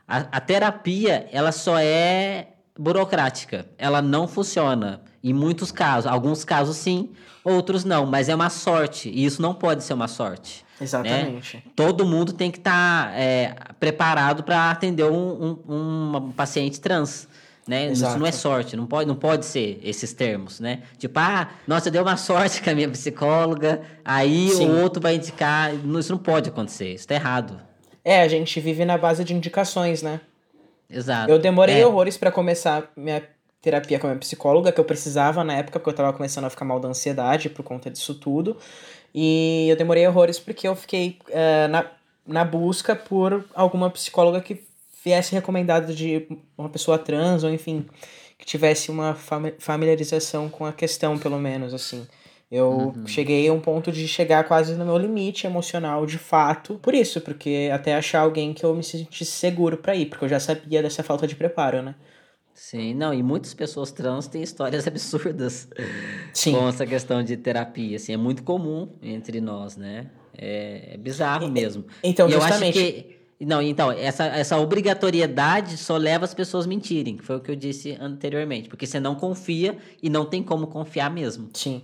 a, 0.08 0.18
a 0.18 0.42
terapia, 0.42 1.28
ela 1.32 1.52
só 1.52 1.78
é 1.78 2.50
burocrática. 2.78 3.68
Ela 3.78 4.02
não 4.02 4.28
funciona. 4.28 5.02
Em 5.30 5.34
muitos 5.34 5.72
casos. 5.72 6.10
Alguns 6.10 6.44
casos 6.44 6.78
sim, 6.78 7.10
outros 7.44 7.84
não. 7.84 8.06
Mas 8.06 8.30
é 8.30 8.36
uma 8.36 8.50
sorte. 8.50 9.10
E 9.10 9.26
isso 9.26 9.42
não 9.42 9.54
pode 9.54 9.84
ser 9.84 9.94
uma 9.94 10.08
sorte. 10.08 10.66
Né? 10.80 10.86
Exatamente. 10.86 11.58
Né? 11.58 11.64
Todo 11.76 12.06
mundo 12.06 12.34
tem 12.34 12.52
que 12.52 12.60
estar 12.60 13.08
tá, 13.08 13.14
é, 13.14 13.56
preparado 13.80 14.44
para 14.44 14.72
atender 14.72 15.04
um, 15.04 15.60
um, 15.68 16.18
um, 16.18 16.32
paciente 16.32 16.80
trans. 16.80 17.28
Né? 17.68 17.92
Isso 17.92 18.18
não 18.18 18.26
é 18.26 18.32
sorte, 18.32 18.78
não 18.78 18.86
pode, 18.86 19.08
não 19.10 19.16
pode 19.16 19.46
ser 19.46 19.82
esses 19.84 20.14
termos, 20.14 20.62
né? 20.62 20.84
Tipo, 20.98 21.20
ah, 21.20 21.50
nossa, 21.68 21.92
deu 21.92 22.02
uma 22.02 22.16
sorte 22.16 22.62
com 22.64 22.70
a 22.70 22.74
minha 22.74 22.88
psicóloga, 22.88 23.82
aí 24.06 24.52
sim. 24.52 24.70
o 24.70 24.82
outro 24.82 25.02
vai 25.02 25.16
indicar. 25.16 25.74
Isso 25.76 26.14
não 26.14 26.18
pode 26.18 26.48
acontecer, 26.48 26.94
isso 26.94 27.04
está 27.04 27.16
errado. 27.16 27.60
É, 28.06 28.22
a 28.22 28.28
gente 28.30 28.58
vive 28.62 28.86
na 28.86 28.98
base 28.98 29.22
de 29.26 29.34
indicações, 29.34 30.02
né? 30.02 30.22
Exato. 30.90 31.30
Eu 31.30 31.38
demorei 31.38 31.82
é. 31.82 31.86
horrores 31.86 32.18
para 32.18 32.32
começar 32.32 32.90
minha 32.96 33.22
terapia 33.62 34.00
com 34.00 34.08
a 34.08 34.12
minha 34.12 34.20
psicóloga, 34.20 34.72
que 34.72 34.80
eu 34.80 34.86
precisava 34.86 35.44
na 35.44 35.56
época, 35.56 35.80
porque 35.80 35.90
eu 35.90 35.96
tava 35.96 36.14
começando 36.14 36.46
a 36.46 36.50
ficar 36.50 36.66
mal 36.66 36.80
da 36.80 36.88
ansiedade 36.88 37.50
por 37.50 37.64
conta 37.64 37.90
disso 37.90 38.16
tudo. 38.16 38.58
E 39.14 39.68
eu 39.70 39.76
demorei 39.76 40.08
horrores 40.08 40.40
porque 40.40 40.68
eu 40.68 40.76
fiquei 40.76 41.20
uh, 41.30 41.68
na, 41.70 41.86
na 42.26 42.46
busca 42.46 42.96
por 42.96 43.46
alguma 43.54 43.90
psicóloga 43.90 44.42
que 44.42 44.64
viesse 45.04 45.34
recomendada 45.34 45.94
de 45.94 46.28
uma 46.58 46.70
pessoa 46.70 47.00
trans, 47.00 47.44
ou 47.44 47.50
enfim, 47.50 47.86
que 48.38 48.46
tivesse 48.46 48.92
uma 48.92 49.16
familiarização 49.60 50.50
com 50.50 50.66
a 50.66 50.74
questão, 50.74 51.18
pelo 51.18 51.40
menos, 51.40 51.74
assim. 51.74 52.06
Eu 52.50 52.94
uhum. 52.96 53.08
cheguei 53.08 53.48
a 53.50 53.54
um 53.54 53.60
ponto 53.60 53.92
de 53.92 54.08
chegar 54.08 54.46
quase 54.46 54.74
no 54.76 54.86
meu 54.86 54.98
limite 54.98 55.46
emocional 55.46 56.06
de 56.06 56.18
fato. 56.18 56.76
Por 56.82 56.94
isso, 56.94 57.20
porque 57.20 57.70
até 57.74 57.94
achar 57.94 58.22
alguém 58.22 58.54
que 58.54 58.64
eu 58.64 58.74
me 58.74 58.84
sentisse 58.84 59.32
seguro 59.32 59.78
para 59.78 59.96
ir, 59.96 60.06
porque 60.06 60.26
eu 60.26 60.30
já 60.30 60.40
sabia 60.40 60.82
dessa 60.82 61.04
falta 61.04 61.28
de 61.28 61.36
preparo, 61.36 61.82
né? 61.82 61.96
Sim, 62.60 62.96
não, 62.96 63.14
e 63.14 63.22
muitas 63.22 63.54
pessoas 63.54 63.92
trans 63.92 64.28
têm 64.28 64.42
histórias 64.42 64.86
absurdas 64.90 65.68
Sim. 66.34 66.54
com 66.54 66.68
essa 66.68 66.86
questão 66.88 67.22
de 67.24 67.38
terapia, 67.38 67.96
assim, 67.98 68.14
é 68.14 68.18
muito 68.18 68.42
comum 68.42 68.90
entre 69.02 69.40
nós, 69.40 69.78
né? 69.78 70.08
É, 70.36 70.94
é 70.94 70.98
bizarro 70.98 71.48
mesmo. 71.50 71.86
Então, 72.04 72.28
e 72.28 72.32
justamente... 72.32 72.80
Eu 72.80 72.84
acho 72.86 72.94
que 72.94 73.18
Não, 73.46 73.62
então, 73.62 73.92
essa, 73.92 74.26
essa 74.26 74.58
obrigatoriedade 74.58 75.78
só 75.78 75.98
leva 75.98 76.26
as 76.26 76.34
pessoas 76.34 76.66
a 76.66 76.68
mentirem, 76.68 77.16
que 77.18 77.24
foi 77.24 77.36
o 77.36 77.40
que 77.40 77.52
eu 77.52 77.56
disse 77.56 77.96
anteriormente. 78.02 78.68
Porque 78.68 78.88
você 78.88 79.00
não 79.00 79.14
confia 79.14 79.78
e 80.02 80.10
não 80.10 80.26
tem 80.26 80.42
como 80.42 80.66
confiar 80.66 81.12
mesmo. 81.12 81.50
Sim. 81.54 81.84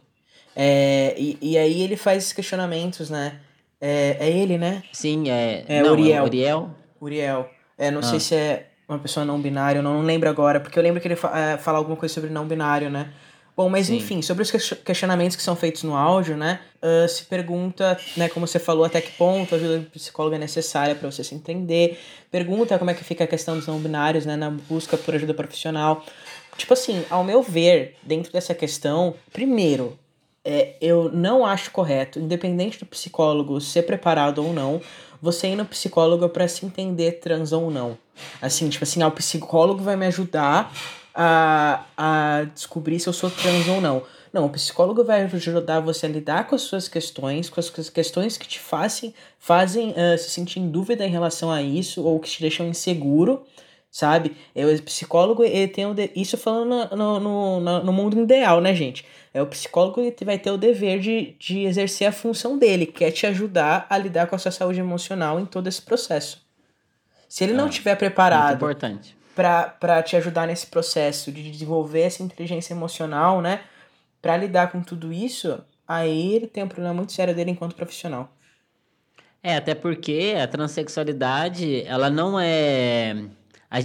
É, 0.55 1.13
e, 1.17 1.37
e 1.39 1.57
aí 1.57 1.81
ele 1.81 1.95
faz 1.95 2.23
esses 2.23 2.33
questionamentos, 2.33 3.09
né? 3.11 3.39
É, 3.79 4.17
é 4.19 4.31
ele, 4.31 4.57
né? 4.57 4.81
Sim, 4.91 5.29
é. 5.29 5.63
É 5.67 5.83
não, 5.83 5.91
Uriel. 5.91 6.23
Uriel. 6.25 6.69
Uriel. 6.99 7.49
É, 7.77 7.91
não 7.91 7.99
Ah. 7.99 8.03
sei 8.03 8.19
se 8.19 8.33
é 8.35 8.69
uma 8.93 8.99
pessoa 8.99 9.25
não 9.25 9.39
binária, 9.39 9.79
eu 9.79 9.83
não, 9.83 10.01
lembro 10.01 10.29
agora, 10.29 10.59
porque 10.59 10.77
eu 10.77 10.83
lembro 10.83 11.01
que 11.01 11.07
ele 11.07 11.15
fa 11.15 11.37
é, 11.37 11.57
fala 11.57 11.77
alguma 11.77 11.97
coisa 11.97 12.13
sobre 12.13 12.29
não 12.29 12.47
binário, 12.47 12.89
né? 12.89 13.09
Bom, 13.55 13.69
mas 13.69 13.87
Sim. 13.87 13.97
enfim, 13.97 14.21
sobre 14.21 14.41
os 14.41 14.49
ques- 14.49 14.73
questionamentos 14.83 15.35
que 15.35 15.43
são 15.43 15.55
feitos 15.55 15.83
no 15.83 15.95
áudio, 15.95 16.35
né? 16.35 16.59
ah, 16.81 17.07
se 17.07 17.25
pergunta, 17.25 17.97
né, 18.17 18.27
como 18.27 18.47
você 18.47 18.57
falou, 18.57 18.83
até 18.83 18.99
que 18.99 19.11
ponto 19.11 19.53
a 19.53 19.57
ajuda 19.57 19.79
do 19.79 19.89
psicólogo 19.91 20.35
é 20.35 20.39
necessária 20.39 20.95
para 20.95 21.09
você 21.09 21.23
se 21.23 21.35
entender. 21.35 21.99
Pergunta 22.31 22.77
como 22.79 22.89
é 22.89 22.93
que 22.95 23.03
fica 23.03 23.23
a 23.23 23.27
questão 23.27 23.55
dos 23.55 23.67
não 23.67 23.79
binários, 23.79 24.25
né, 24.25 24.35
na 24.35 24.49
busca 24.49 24.97
por 24.97 25.13
ajuda 25.13 25.33
profissional. 25.33 26.03
Tipo 26.57 26.73
assim, 26.73 27.05
ao 27.09 27.23
meu 27.23 27.41
ver, 27.43 27.95
dentro 28.03 28.33
dessa 28.33 28.53
questão, 28.55 29.15
primeiro, 29.31 29.97
é, 30.43 30.75
eu 30.81 31.09
não 31.11 31.45
acho 31.45 31.71
correto, 31.71 32.19
independente 32.19 32.79
do 32.79 32.85
psicólogo 32.85 33.61
ser 33.61 33.83
preparado 33.83 34.43
ou 34.43 34.51
não, 34.51 34.81
você 35.23 35.47
ir 35.47 35.55
no 35.55 35.63
psicólogo 35.63 36.27
para 36.27 36.49
se 36.49 36.65
entender 36.65 37.13
trans 37.13 37.53
ou 37.53 37.71
não. 37.71 37.97
Assim, 38.41 38.67
tipo 38.67 38.83
assim, 38.83 39.01
ah, 39.01 39.07
o 39.07 39.11
psicólogo 39.11 39.81
vai 39.81 39.95
me 39.95 40.05
ajudar 40.07 40.69
a, 41.15 41.85
a 41.95 42.43
descobrir 42.53 42.99
se 42.99 43.07
eu 43.07 43.13
sou 43.13 43.31
trans 43.31 43.65
ou 43.69 43.79
não. 43.79 44.03
Não, 44.33 44.45
o 44.45 44.49
psicólogo 44.49 45.01
vai 45.01 45.23
ajudar 45.23 45.79
você 45.79 46.07
a 46.07 46.09
lidar 46.09 46.45
com 46.47 46.55
as 46.55 46.63
suas 46.63 46.89
questões, 46.89 47.49
com 47.49 47.57
as 47.61 47.69
que- 47.69 47.89
questões 47.91 48.35
que 48.35 48.45
te 48.45 48.59
fazem, 48.59 49.13
fazem 49.39 49.93
ah, 49.95 50.17
se 50.17 50.29
sentir 50.29 50.59
em 50.59 50.69
dúvida 50.69 51.05
em 51.05 51.09
relação 51.09 51.49
a 51.49 51.61
isso 51.61 52.03
ou 52.03 52.19
que 52.19 52.29
te 52.29 52.41
deixam 52.41 52.67
inseguro, 52.67 53.43
sabe? 53.93 54.35
Eu, 54.55 54.73
o 54.75 54.81
psicólogo, 54.81 55.43
ele 55.43 55.67
tem 55.67 55.85
o 55.85 55.93
de- 55.93 56.09
isso 56.15 56.35
falando 56.35 56.95
no, 56.97 57.19
no, 57.19 57.59
no, 57.61 57.83
no 57.83 57.93
mundo 57.93 58.19
ideal, 58.19 58.59
né, 58.59 58.73
gente? 58.73 59.05
É, 59.31 59.39
o 59.41 59.45
psicólogo 59.45 60.01
ele 60.01 60.15
vai 60.25 60.39
ter 60.39 60.49
o 60.49 60.57
dever 60.57 60.99
de, 60.99 61.35
de 61.39 61.59
exercer 61.59 62.07
a 62.07 62.11
função 62.11 62.57
dele, 62.57 62.87
que 62.87 63.05
é 63.05 63.11
te 63.11 63.27
ajudar 63.27 63.85
a 63.87 63.97
lidar 63.97 64.25
com 64.27 64.35
a 64.35 64.39
sua 64.39 64.51
saúde 64.51 64.79
emocional 64.79 65.39
em 65.39 65.45
todo 65.45 65.67
esse 65.67 65.81
processo. 65.81 66.43
Se 67.29 67.43
ele 67.43 67.53
não 67.53 67.65
Ah, 67.65 67.69
estiver 67.69 67.91
Muito 67.91 67.99
preparado 67.99 68.55
importante. 68.55 69.15
pra 69.35 70.01
te 70.03 70.15
ajudar 70.15 70.47
nesse 70.47 70.67
processo 70.67 71.31
de 71.31 71.51
desenvolver 71.51 72.01
essa 72.01 72.23
inteligência 72.23 72.73
emocional, 72.73 73.41
né? 73.41 73.61
Pra 74.21 74.37
lidar 74.37 74.71
com 74.71 74.81
tudo 74.81 75.13
isso, 75.13 75.63
aí 75.87 76.33
ele 76.35 76.47
tem 76.47 76.63
um 76.63 76.67
problema 76.67 76.93
muito 76.95 77.11
sério 77.11 77.35
dele 77.35 77.51
enquanto 77.51 77.75
profissional. 77.75 78.31
É, 79.41 79.55
até 79.57 79.75
porque 79.75 80.35
a 80.41 80.47
transexualidade, 80.47 81.83
ela 81.85 82.09
não 82.09 82.39
é. 82.39 83.15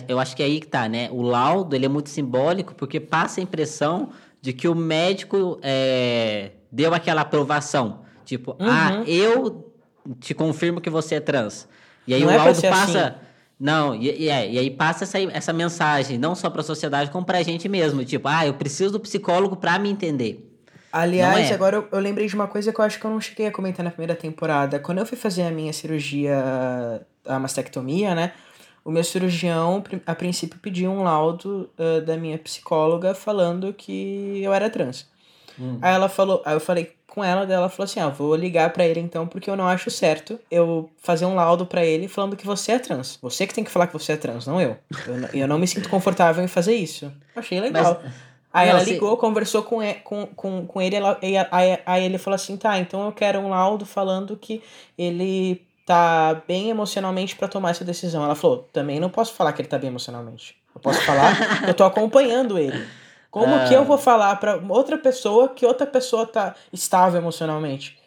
Eu 0.09 0.19
acho 0.19 0.37
que 0.37 0.43
é 0.43 0.47
aí 0.47 0.61
que 0.61 0.67
tá, 0.67 0.89
né? 0.89 1.09
O 1.11 1.23
laudo, 1.23 1.75
ele 1.75 1.87
é 1.87 1.89
muito 1.89 2.11
simbólico 2.11 2.75
porque 2.75 3.01
passa 3.01 3.41
a 3.41 3.43
impressão 3.43 4.11
de 4.41 4.53
que 4.53 4.69
o 4.69 4.75
médico 4.75 5.59
é, 5.63 6.53
deu 6.71 6.93
aquela 6.95 7.23
aprovação. 7.23 8.01
Tipo, 8.25 8.55
ah, 8.61 8.97
Uhum. 8.99 9.05
eu 9.05 9.73
te 10.21 10.35
confirmo 10.35 10.81
que 10.81 10.91
você 10.91 11.17
é 11.17 11.21
trans. 11.21 11.67
E 12.07 12.15
aí 12.15 12.21
Não 12.21 12.29
o 12.29 12.31
é 12.31 12.37
laudo 12.37 12.61
passa. 12.63 13.07
assim. 13.07 13.15
Não, 13.59 13.95
e, 13.95 14.25
e 14.25 14.29
é, 14.29 14.49
e 14.51 14.59
aí 14.59 14.71
passa 14.71 15.03
essa, 15.05 15.19
essa 15.19 15.53
mensagem, 15.53 16.17
não 16.17 16.35
só 16.35 16.49
para 16.49 16.61
a 16.61 16.65
sociedade, 16.65 17.11
como 17.11 17.25
para 17.27 17.39
a 17.39 17.43
gente 17.43 17.69
mesmo. 17.69 18.05
Tipo, 18.05 18.29
ah, 18.29 18.47
eu 18.47 18.55
preciso 18.55 18.93
do 18.93 19.01
psicólogo 19.01 19.57
para 19.57 19.79
me 19.79 19.91
entender. 19.91 20.45
Aliás, 20.93 21.51
é. 21.51 21.55
agora 21.55 21.77
eu, 21.77 21.89
eu 21.91 21.99
lembrei 21.99 22.27
de 22.27 22.35
uma 22.35 22.47
coisa 22.47 22.73
que 22.73 22.81
eu 22.81 22.85
acho 22.85 22.99
que 23.01 23.05
eu 23.05 23.11
não 23.11 23.21
cheguei 23.21 23.47
a 23.47 23.51
comentar 23.51 23.85
na 23.85 23.91
primeira 23.91 24.15
temporada. 24.15 24.79
Quando 24.79 24.99
eu 24.99 25.07
fui 25.07 25.19
fazer 25.19 25.43
a 25.43 25.51
minha 25.51 25.73
cirurgia, 25.73 27.05
a 27.27 27.39
mastectomia, 27.39 28.15
né? 28.15 28.33
O 28.89 28.91
meu 28.91 29.05
cirurgião, 29.05 29.85
a 30.07 30.15
princípio, 30.15 30.59
pediu 30.61 30.91
um 30.91 31.03
laudo 31.03 31.69
ah, 31.79 32.01
da 32.01 32.17
minha 32.17 32.39
psicóloga 32.39 33.15
falando 33.15 33.73
que 33.75 34.41
eu 34.43 34.53
era 34.55 34.71
trans. 34.71 35.07
Aí 35.83 35.93
ela 35.95 36.09
falou, 36.09 36.41
aí 36.45 36.55
eu 36.55 36.61
falei 36.61 36.93
com 37.07 37.23
ela, 37.23 37.45
daí 37.45 37.57
ela 37.57 37.69
falou 37.69 37.85
assim: 37.85 38.01
"Ah, 38.01 38.09
vou 38.09 38.35
ligar 38.35 38.73
pra 38.73 38.87
ele 38.87 39.01
então, 39.01 39.27
porque 39.27 39.51
eu 39.51 39.57
não 39.57 39.67
acho 39.67 39.91
certo 39.91 40.39
eu 40.51 40.89
fazer 40.99 41.27
um 41.27 41.35
laudo 41.35 41.67
pra 41.67 41.85
ele 41.85 42.07
falando 42.09 42.37
que 42.37 42.47
você 42.47 42.73
é 42.73 42.79
trans. 42.79 43.19
Você 43.21 43.47
que 43.47 43.53
tem 43.55 43.65
que 43.65 43.71
falar 43.71 43.89
que 43.89 43.93
você 43.93 44.13
é 44.13 44.17
trans, 44.17 44.47
não 44.47 44.61
eu. 44.61 44.77
Eu, 45.07 45.17
não- 45.19 45.29
eu 45.35 45.49
não 45.49 45.59
me 45.59 45.67
sinto 45.67 45.89
confortável 45.91 46.43
em 46.43 46.49
fazer 46.49 46.75
isso. 46.75 47.13
Achei 47.37 47.61
legal. 47.61 48.01
Aí 48.53 48.67
Não, 48.69 48.77
ela 48.77 48.85
se- 48.85 48.93
ligou, 48.93 49.17
conversou 49.19 49.63
com, 49.63 49.83
e- 49.83 49.95
com, 49.95 50.27
com, 50.29 50.67
com 50.67 50.81
ele, 50.81 50.97
ela, 50.97 51.19
e 51.23 51.37
aí, 51.37 51.79
aí 51.85 52.05
ele 52.05 52.17
falou 52.17 52.37
assim: 52.37 52.57
"Tá, 52.57 52.79
então 52.79 53.05
eu 53.05 53.13
quero 53.13 53.39
um 53.41 53.51
laudo 53.51 53.85
falando 53.85 54.35
que 54.37 54.63
ele 54.97 55.61
tá 55.89 56.43
bem 56.47 56.69
emocionalmente 56.71 57.35
pra 57.35 57.49
tomar 57.49 57.71
essa 57.71 57.85
decisão". 57.85 58.23
Ela 58.23 58.35
falou: 58.35 58.69
"Também 58.73 59.01
não 59.01 59.09
posso 59.11 59.33
falar 59.33 59.53
que 59.53 59.63
ele 59.63 59.69
tá 59.69 59.79
bem 59.79 59.89
emocionalmente. 59.89 60.55
Eu 60.75 60.81
posso 60.81 61.01
falar 61.03 61.35
que 61.65 61.71
eu 61.71 61.75
tô 61.75 61.85
acompanhando 61.85 62.59
ele". 62.59 62.87
Como 63.31 63.55
Ah. 63.55 63.65
que 63.67 63.75
eu 63.75 63.85
vou 63.85 63.99
falar 63.99 64.37
pra 64.37 64.57
outra 64.69 64.97
pessoa 64.99 65.49
que 65.51 65.67
outra 65.67 65.87
pessoa 65.87 66.27
tá 66.27 66.55
estável 66.73 67.21
emocionalmente? 67.21 67.99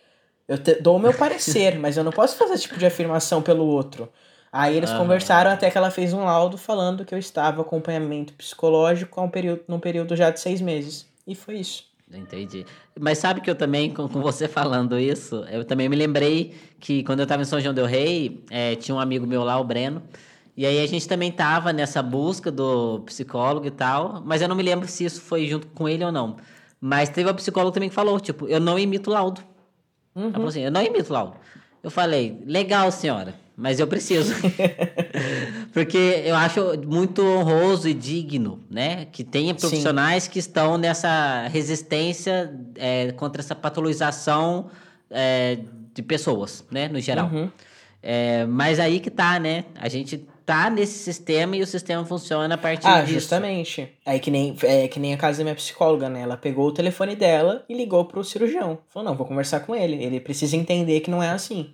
Eu 0.47 0.57
te- 0.57 0.75
dou 0.81 0.95
o 0.95 0.99
meu 0.99 1.13
parecer, 1.13 1.77
mas 1.79 1.95
eu 1.97 2.03
não 2.03 2.11
posso 2.11 2.35
fazer 2.37 2.53
esse 2.55 2.63
tipo 2.63 2.77
de 2.77 2.85
afirmação 2.85 3.41
pelo 3.41 3.65
outro. 3.65 4.09
Aí 4.51 4.75
eles 4.75 4.89
Aham. 4.89 4.99
conversaram 4.99 5.51
até 5.51 5.69
que 5.71 5.77
ela 5.77 5.89
fez 5.91 6.11
um 6.13 6.25
laudo 6.25 6.57
falando 6.57 7.05
que 7.05 7.13
eu 7.15 7.19
estava 7.19 7.61
acompanhamento 7.61 8.33
psicológico 8.33 9.19
há 9.19 9.23
um 9.23 9.29
período, 9.29 9.63
num 9.67 9.79
período 9.79 10.15
já 10.15 10.29
de 10.29 10.39
seis 10.41 10.59
meses. 10.59 11.05
E 11.25 11.35
foi 11.35 11.55
isso. 11.55 11.85
Entendi. 12.13 12.65
Mas 12.99 13.17
sabe 13.19 13.39
que 13.41 13.49
eu 13.49 13.55
também, 13.55 13.93
com, 13.93 14.07
com 14.07 14.21
você 14.21 14.47
falando 14.47 14.99
isso, 14.99 15.45
eu 15.51 15.63
também 15.63 15.87
me 15.87 15.95
lembrei 15.95 16.53
que 16.79 17.03
quando 17.03 17.19
eu 17.19 17.23
estava 17.23 17.41
em 17.41 17.45
São 17.45 17.59
João 17.59 17.73
del 17.73 17.85
Rei, 17.85 18.43
eh, 18.49 18.75
tinha 18.75 18.93
um 18.95 18.99
amigo 18.99 19.25
meu 19.25 19.43
lá, 19.43 19.57
o 19.59 19.63
Breno, 19.63 20.01
e 20.57 20.65
aí 20.65 20.83
a 20.83 20.87
gente 20.87 21.07
também 21.07 21.31
tava 21.31 21.71
nessa 21.71 22.03
busca 22.03 22.51
do 22.51 22.99
psicólogo 23.05 23.65
e 23.65 23.71
tal, 23.71 24.21
mas 24.25 24.41
eu 24.41 24.47
não 24.49 24.55
me 24.55 24.63
lembro 24.63 24.87
se 24.87 25.05
isso 25.05 25.21
foi 25.21 25.47
junto 25.47 25.67
com 25.67 25.87
ele 25.87 26.03
ou 26.03 26.11
não. 26.11 26.35
Mas 26.79 27.09
teve 27.09 27.27
uma 27.29 27.33
psicóloga 27.35 27.73
também 27.73 27.89
que 27.89 27.95
falou, 27.95 28.19
tipo, 28.19 28.47
eu 28.47 28.59
não 28.59 28.77
imito 28.77 29.09
laudo. 29.09 29.41
Ela 30.15 30.25
Uhum. 30.25 30.31
falou 30.33 30.47
assim, 30.49 30.61
eu 30.61 30.71
não 30.71 30.81
imito 30.81 31.13
laudo. 31.13 31.35
Eu 31.81 31.89
falei, 31.89 32.41
legal, 32.45 32.91
senhora, 32.91 33.33
mas 33.55 33.79
eu 33.79 33.87
preciso. 33.87 34.33
Porque 35.71 36.23
eu 36.25 36.35
acho 36.35 36.77
muito 36.85 37.21
honroso 37.25 37.87
e 37.87 37.93
digno, 37.93 38.59
né? 38.69 39.05
Que 39.11 39.23
tenha 39.23 39.53
profissionais 39.55 40.27
que 40.27 40.39
estão 40.39 40.77
nessa 40.77 41.47
resistência 41.47 42.53
é, 42.75 43.11
contra 43.13 43.41
essa 43.41 43.55
patologização 43.55 44.69
é, 45.09 45.59
de 45.93 46.01
pessoas, 46.01 46.65
né? 46.69 46.87
No 46.87 46.99
geral. 46.99 47.29
Uhum. 47.31 47.49
É, 48.03 48.45
mas 48.45 48.79
aí 48.79 48.99
que 48.99 49.09
tá, 49.09 49.39
né? 49.39 49.65
A 49.75 49.87
gente 49.87 50.25
tá 50.45 50.69
nesse 50.69 50.99
sistema 50.99 51.55
e 51.55 51.61
o 51.61 51.67
sistema 51.67 52.03
funciona 52.03 52.55
a 52.55 52.57
partir 52.57 52.87
Ah, 52.87 53.01
disso. 53.01 53.13
justamente. 53.13 53.87
É 54.05 54.17
que 54.19 54.31
nem, 54.31 54.55
é 54.63 54.87
que 54.87 54.99
nem 54.99 55.13
a 55.13 55.17
casa 55.17 55.37
da 55.37 55.43
minha 55.43 55.55
psicóloga, 55.55 56.09
né? 56.09 56.21
Ela 56.21 56.35
pegou 56.35 56.67
o 56.67 56.71
telefone 56.73 57.15
dela 57.15 57.63
e 57.69 57.73
ligou 57.73 58.03
pro 58.05 58.23
cirurgião. 58.23 58.79
Falou, 58.89 59.09
não, 59.09 59.15
vou 59.15 59.25
conversar 59.25 59.61
com 59.61 59.75
ele. 59.75 60.03
Ele 60.03 60.19
precisa 60.19 60.57
entender 60.57 60.99
que 61.01 61.11
não 61.11 61.21
é 61.21 61.29
assim. 61.29 61.71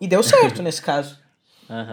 E 0.00 0.08
deu 0.08 0.22
certo 0.22 0.62
nesse 0.64 0.82
caso. 0.82 1.18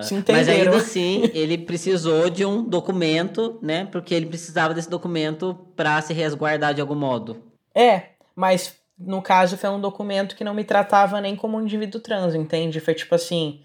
Se 0.02 0.16
Mas 0.32 0.48
ainda 0.48 0.78
assim, 0.78 1.30
ele 1.34 1.58
precisou 1.58 2.30
de 2.30 2.46
um 2.46 2.64
documento, 2.64 3.60
né? 3.62 3.86
Porque 3.92 4.14
ele 4.14 4.26
precisava 4.26 4.74
desse 4.74 4.90
documento 4.90 5.54
para 5.76 6.02
se 6.02 6.14
resguardar 6.14 6.74
de 6.74 6.82
algum 6.82 6.96
modo. 6.96 7.42
É, 7.74 8.10
mas 8.36 8.76
no 8.98 9.22
caso 9.22 9.58
foi 9.58 9.70
um 9.70 9.82
documento 9.82 10.36
que 10.36 10.44
não 10.44 10.54
me 10.54 10.64
tratava 10.64 11.20
nem 11.20 11.36
como 11.36 11.58
um 11.58 11.62
indivíduo 11.62 12.00
trans, 12.00 12.34
entende? 12.36 12.80
Foi 12.80 12.94
tipo 12.94 13.14
assim, 13.16 13.62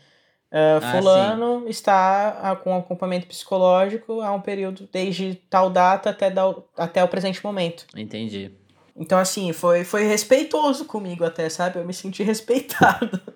Ah, 0.52 0.80
fulano 0.80 1.68
está 1.68 2.40
ah, 2.42 2.56
com 2.56 2.74
acompanhamento 2.76 3.28
psicológico 3.28 4.20
há 4.20 4.32
um 4.32 4.40
período 4.40 4.88
desde 4.92 5.36
tal 5.48 5.70
data 5.70 6.10
até, 6.10 6.28
da- 6.28 6.56
até 6.76 7.04
o 7.04 7.08
presente 7.08 7.44
momento. 7.44 7.86
Entendi. 7.96 8.50
Então, 8.96 9.18
assim, 9.18 9.52
foi, 9.52 9.84
foi 9.84 10.04
respeitoso 10.04 10.84
comigo 10.84 11.24
até, 11.24 11.48
sabe? 11.48 11.78
Eu 11.78 11.84
me 11.84 11.94
senti 11.94 12.22
respeitado. 12.22 13.20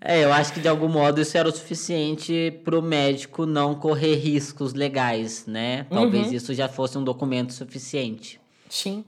É, 0.00 0.24
eu 0.24 0.32
acho 0.32 0.52
que 0.52 0.60
de 0.60 0.68
algum 0.68 0.88
modo 0.88 1.20
isso 1.20 1.36
era 1.36 1.48
o 1.48 1.52
suficiente 1.52 2.60
para 2.64 2.78
o 2.78 2.80
médico 2.82 3.44
não 3.44 3.74
correr 3.74 4.14
riscos 4.14 4.72
legais, 4.72 5.44
né? 5.46 5.86
Talvez 5.90 6.28
Uhum. 6.28 6.34
isso 6.34 6.54
já 6.54 6.68
fosse 6.68 6.96
um 6.96 7.04
documento 7.04 7.52
suficiente, 7.52 8.40
Sim. 8.70 9.04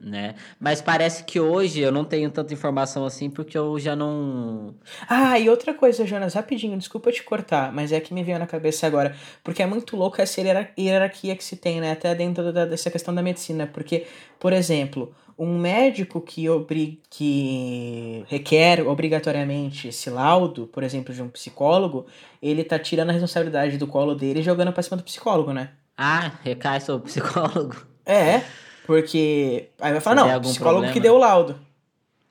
Né? 0.00 0.34
Mas 0.60 0.80
parece 0.82 1.24
que 1.24 1.40
hoje 1.40 1.80
eu 1.80 1.90
não 1.90 2.04
tenho 2.04 2.30
tanta 2.30 2.52
informação 2.52 3.04
assim 3.06 3.30
porque 3.30 3.56
eu 3.56 3.78
já 3.78 3.96
não. 3.96 4.74
Ah, 5.08 5.38
e 5.38 5.48
outra 5.48 5.72
coisa, 5.74 6.06
Jonas, 6.06 6.34
rapidinho, 6.34 6.76
desculpa 6.78 7.10
te 7.10 7.22
cortar, 7.22 7.72
mas 7.72 7.92
é 7.92 8.00
que 8.00 8.12
me 8.12 8.22
veio 8.22 8.38
na 8.38 8.46
cabeça 8.46 8.86
agora. 8.86 9.16
Porque 9.42 9.62
é 9.62 9.66
muito 9.66 9.96
louco 9.96 10.20
essa 10.20 10.40
hierar- 10.40 10.72
hierarquia 10.78 11.34
que 11.36 11.44
se 11.44 11.56
tem, 11.56 11.80
né? 11.80 11.92
Até 11.92 12.14
dentro 12.14 12.52
da, 12.52 12.66
dessa 12.66 12.90
questão 12.90 13.14
da 13.14 13.22
medicina. 13.22 13.66
Porque, 13.66 14.06
por 14.38 14.52
exemplo, 14.52 15.14
um 15.38 15.58
médico 15.58 16.20
que, 16.20 16.48
obri 16.48 17.00
que 17.10 18.24
requer 18.28 18.86
obrigatoriamente 18.86 19.88
esse 19.88 20.08
laudo, 20.10 20.66
por 20.66 20.82
exemplo, 20.82 21.14
de 21.14 21.22
um 21.22 21.28
psicólogo, 21.28 22.06
ele 22.42 22.64
tá 22.64 22.78
tirando 22.78 23.10
a 23.10 23.12
responsabilidade 23.12 23.76
do 23.78 23.86
colo 23.86 24.14
dele 24.14 24.40
e 24.40 24.42
jogando 24.42 24.72
pra 24.72 24.82
cima 24.82 24.96
do 24.96 25.02
psicólogo, 25.02 25.52
né? 25.52 25.70
Ah, 25.96 26.32
recai 26.42 26.80
sobre 26.80 27.02
o 27.02 27.04
psicólogo. 27.06 27.74
É, 28.04 28.42
porque. 28.86 29.70
Aí 29.80 29.92
vai 29.92 30.00
falar, 30.00 30.16
não, 30.16 30.40
psicólogo 30.40 30.82
problema. 30.82 30.92
que 30.92 31.00
deu 31.00 31.14
o 31.14 31.18
laudo. 31.18 31.58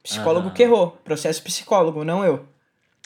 Psicólogo 0.01 0.47
Aham. 0.47 0.55
que 0.55 0.63
errou. 0.63 0.97
Processo 1.03 1.43
psicólogo, 1.43 2.03
não 2.03 2.23
eu. 2.23 2.45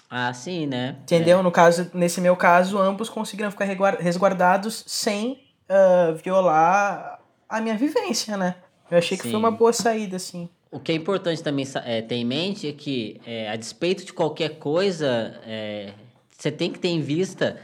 Ah, 0.10 0.34
sim, 0.34 0.66
né? 0.66 0.98
Entendeu? 1.04 1.40
É. 1.40 1.44
No 1.44 1.52
caso, 1.52 1.90
nesse 1.94 2.20
meu 2.20 2.36
caso, 2.36 2.78
ambos 2.78 3.10
conseguiram 3.10 3.52
ficar 3.52 3.66
resguardados 4.00 4.84
sem 4.88 5.44
uh, 5.70 6.16
violar 6.16 7.20
a 7.48 7.62
minha 7.62 7.78
vivência, 7.78 8.36
né? 8.36 8.56
Eu 8.90 8.98
achei 8.98 9.16
sim. 9.18 9.24
que 9.24 9.30
foi 9.30 9.40
uma 9.40 9.52
boa 9.52 9.72
saída, 9.72 10.18
assim. 10.18 10.50
O 10.72 10.80
que 10.80 10.92
é 10.92 10.96
importante 10.96 11.42
também 11.42 11.66
é, 11.86 12.02
ter 12.02 12.16
em 12.16 12.26
mente 12.26 12.68
é 12.68 12.72
que, 12.72 13.20
é, 13.26 13.50
a 13.50 13.56
despeito 13.56 14.06
de 14.06 14.14
qualquer 14.14 14.58
coisa, 14.60 15.40
é, 15.46 15.94
você 16.38 16.52
tem 16.52 16.72
que 16.72 16.80
ter 16.80 16.90
em 16.90 17.02
vista 17.02 17.58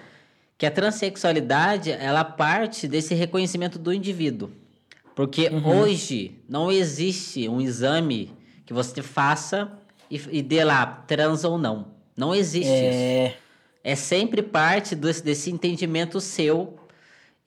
que 0.58 0.66
a 0.66 0.72
transexualidade 0.72 1.92
ela 1.92 2.24
parte 2.24 2.88
desse 2.88 3.14
reconhecimento 3.14 3.78
do 3.78 3.92
indivíduo. 3.94 4.52
Porque 5.16 5.47
uhum. 5.47 5.80
hoje 5.80 6.36
não 6.47 6.70
existe 6.70 7.47
um 7.47 7.61
exame 7.61 8.34
que 8.66 8.74
você 8.74 9.01
faça 9.01 9.72
e, 10.11 10.22
e 10.30 10.41
dê 10.41 10.63
lá 10.63 10.86
trans 10.86 11.45
ou 11.45 11.57
não. 11.57 11.88
Não 12.16 12.36
existe 12.36 12.70
é... 12.70 13.28
isso. 13.28 13.45
É 13.84 13.95
sempre 13.95 14.41
parte 14.41 14.95
desse, 14.95 15.24
desse 15.24 15.51
entendimento 15.51 16.20
seu. 16.20 16.76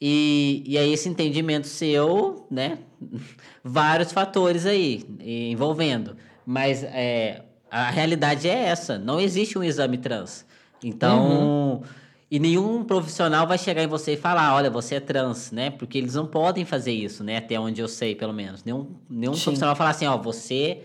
E, 0.01 0.63
e 0.65 0.79
aí, 0.79 0.93
esse 0.93 1.09
entendimento 1.09 1.67
seu, 1.67 2.47
né? 2.49 2.79
Vários 3.63 4.13
fatores 4.13 4.65
aí 4.65 5.05
envolvendo. 5.21 6.17
Mas 6.47 6.85
é, 6.85 7.43
a 7.69 7.91
realidade 7.91 8.49
é 8.49 8.55
essa: 8.55 8.97
não 8.97 9.21
existe 9.21 9.59
um 9.59 9.65
exame 9.65 9.99
trans. 9.99 10.47
Então. 10.83 11.27
Uhum. 11.27 11.83
E 12.31 12.39
nenhum 12.39 12.85
profissional 12.85 13.47
vai 13.47 13.57
chegar 13.57 13.83
em 13.83 13.87
você 13.87 14.13
e 14.13 14.17
falar, 14.17 14.55
olha, 14.55 14.69
você 14.69 14.97
é 14.97 15.01
trans, 15.01 15.51
né? 15.51 15.71
Porque 15.71 15.97
eles 15.97 16.15
não 16.15 16.27
podem 16.27 16.65
fazer 16.65 16.93
isso, 16.93 17.25
né? 17.25 17.39
Até 17.39 17.59
onde 17.59 17.81
eu 17.81 17.89
sei, 17.89 18.15
pelo 18.15 18.35
menos. 18.35 18.63
Nenhum, 18.65 18.97
nenhum 19.09 19.33
profissional 19.33 19.75
vai 19.75 19.77
falar 19.77 19.91
assim, 19.91 20.07
ó, 20.07 20.17
você 20.19 20.83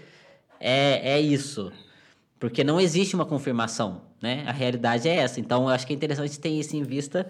é, 0.57 1.15
é 1.15 1.19
isso. 1.19 1.71
Porque 2.39 2.63
não 2.63 2.79
existe 2.79 3.13
uma 3.13 3.25
confirmação, 3.25 4.01
né? 4.21 4.45
A 4.47 4.53
realidade 4.53 5.09
é 5.09 5.15
essa. 5.15 5.41
Então, 5.41 5.63
eu 5.63 5.69
acho 5.69 5.85
que 5.85 5.91
é 5.91 5.95
interessante 5.95 6.39
ter 6.39 6.49
isso 6.49 6.77
em 6.77 6.83
vista 6.83 7.29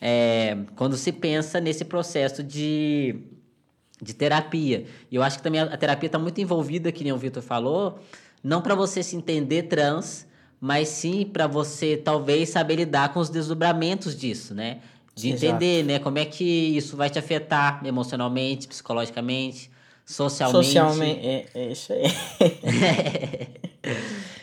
é, 0.00 0.56
quando 0.74 0.96
se 0.96 1.12
pensa 1.12 1.60
nesse 1.60 1.84
processo 1.84 2.42
de, 2.42 3.16
de 4.00 4.14
terapia. 4.14 4.86
E 5.10 5.16
eu 5.16 5.22
acho 5.22 5.36
que 5.36 5.42
também 5.42 5.60
a, 5.60 5.64
a 5.64 5.76
terapia 5.76 6.06
está 6.06 6.18
muito 6.18 6.40
envolvida, 6.40 6.90
que 6.90 7.04
nem 7.04 7.12
o 7.12 7.18
Vitor 7.18 7.42
falou, 7.42 8.00
não 8.42 8.62
para 8.62 8.74
você 8.74 9.02
se 9.02 9.14
entender 9.14 9.64
trans, 9.64 10.26
mas 10.60 10.88
sim 10.88 11.24
para 11.24 11.46
você 11.46 11.96
talvez 11.96 12.50
saber 12.50 12.76
lidar 12.76 13.12
com 13.12 13.20
os 13.20 13.30
desdobramentos 13.30 14.14
disso, 14.14 14.54
né? 14.54 14.80
De 15.14 15.30
Exato. 15.30 15.46
entender, 15.46 15.84
né, 15.84 15.98
como 15.98 16.18
é 16.18 16.24
que 16.24 16.44
isso 16.44 16.96
vai 16.96 17.10
te 17.10 17.18
afetar 17.18 17.80
emocionalmente, 17.84 18.68
psicologicamente, 18.68 19.70
socialmente. 20.04 20.66
Socialmente, 20.66 21.26
é, 21.26 21.46
é 21.54 21.72
isso 21.72 21.92
aí. 21.92 22.02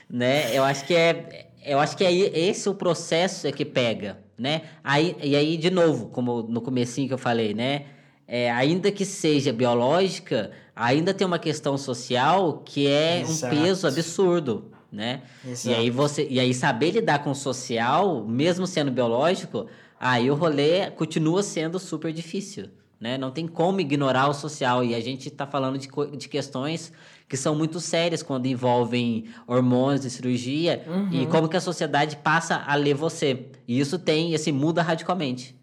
né? 0.09 0.55
Eu 0.55 0.63
acho 0.63 0.85
que 0.85 0.95
é, 0.95 1.47
eu 1.63 1.79
acho 1.79 1.95
que 1.95 2.03
é 2.03 2.11
esse 2.11 2.67
o 2.67 2.73
processo 2.73 3.47
é 3.47 3.51
que 3.51 3.65
pega, 3.65 4.17
né? 4.37 4.63
Aí 4.83 5.15
e 5.21 5.35
aí 5.35 5.57
de 5.57 5.69
novo, 5.69 6.07
como 6.07 6.41
no 6.43 6.61
comecinho 6.61 7.07
que 7.07 7.13
eu 7.13 7.17
falei, 7.17 7.53
né? 7.53 7.85
É, 8.27 8.51
ainda 8.51 8.91
que 8.91 9.05
seja 9.05 9.53
biológica, 9.53 10.51
ainda 10.75 11.13
tem 11.13 11.25
uma 11.25 11.39
questão 11.39 11.77
social 11.77 12.61
que 12.65 12.85
é 12.85 13.21
Exato. 13.21 13.55
um 13.55 13.61
peso 13.61 13.87
absurdo, 13.87 14.71
né? 14.91 15.21
Exato. 15.45 15.69
E 15.69 15.79
aí 15.79 15.89
você 15.89 16.27
e 16.29 16.39
aí 16.39 16.53
saber 16.53 16.91
lidar 16.91 17.19
com 17.19 17.31
o 17.31 17.35
social, 17.35 18.23
mesmo 18.25 18.65
sendo 18.65 18.91
biológico, 18.91 19.67
aí 19.99 20.29
o 20.31 20.35
rolê 20.35 20.89
continua 20.91 21.43
sendo 21.43 21.79
super 21.79 22.11
difícil, 22.13 22.69
né? 22.99 23.17
Não 23.17 23.31
tem 23.31 23.47
como 23.47 23.79
ignorar 23.81 24.27
o 24.27 24.33
social 24.33 24.83
e 24.83 24.95
a 24.95 24.99
gente 24.99 25.27
está 25.27 25.45
falando 25.45 25.77
de, 25.77 25.87
de 26.17 26.29
questões 26.29 26.91
que 27.27 27.35
são 27.35 27.53
muito 27.53 27.79
sérias 27.79 28.23
quando 28.23 28.45
envolvem 28.45 29.25
hormônios 29.45 30.05
e 30.05 30.09
cirurgia 30.09 30.83
uhum. 30.87 31.09
e 31.11 31.25
como 31.27 31.49
que 31.49 31.57
a 31.57 31.61
sociedade 31.61 32.15
passa 32.17 32.63
a 32.65 32.75
ler 32.75 32.93
você. 32.95 33.47
E 33.67 33.79
isso 33.79 33.99
tem, 33.99 34.33
assim, 34.33 34.51
muda 34.51 34.81
radicalmente. 34.81 35.55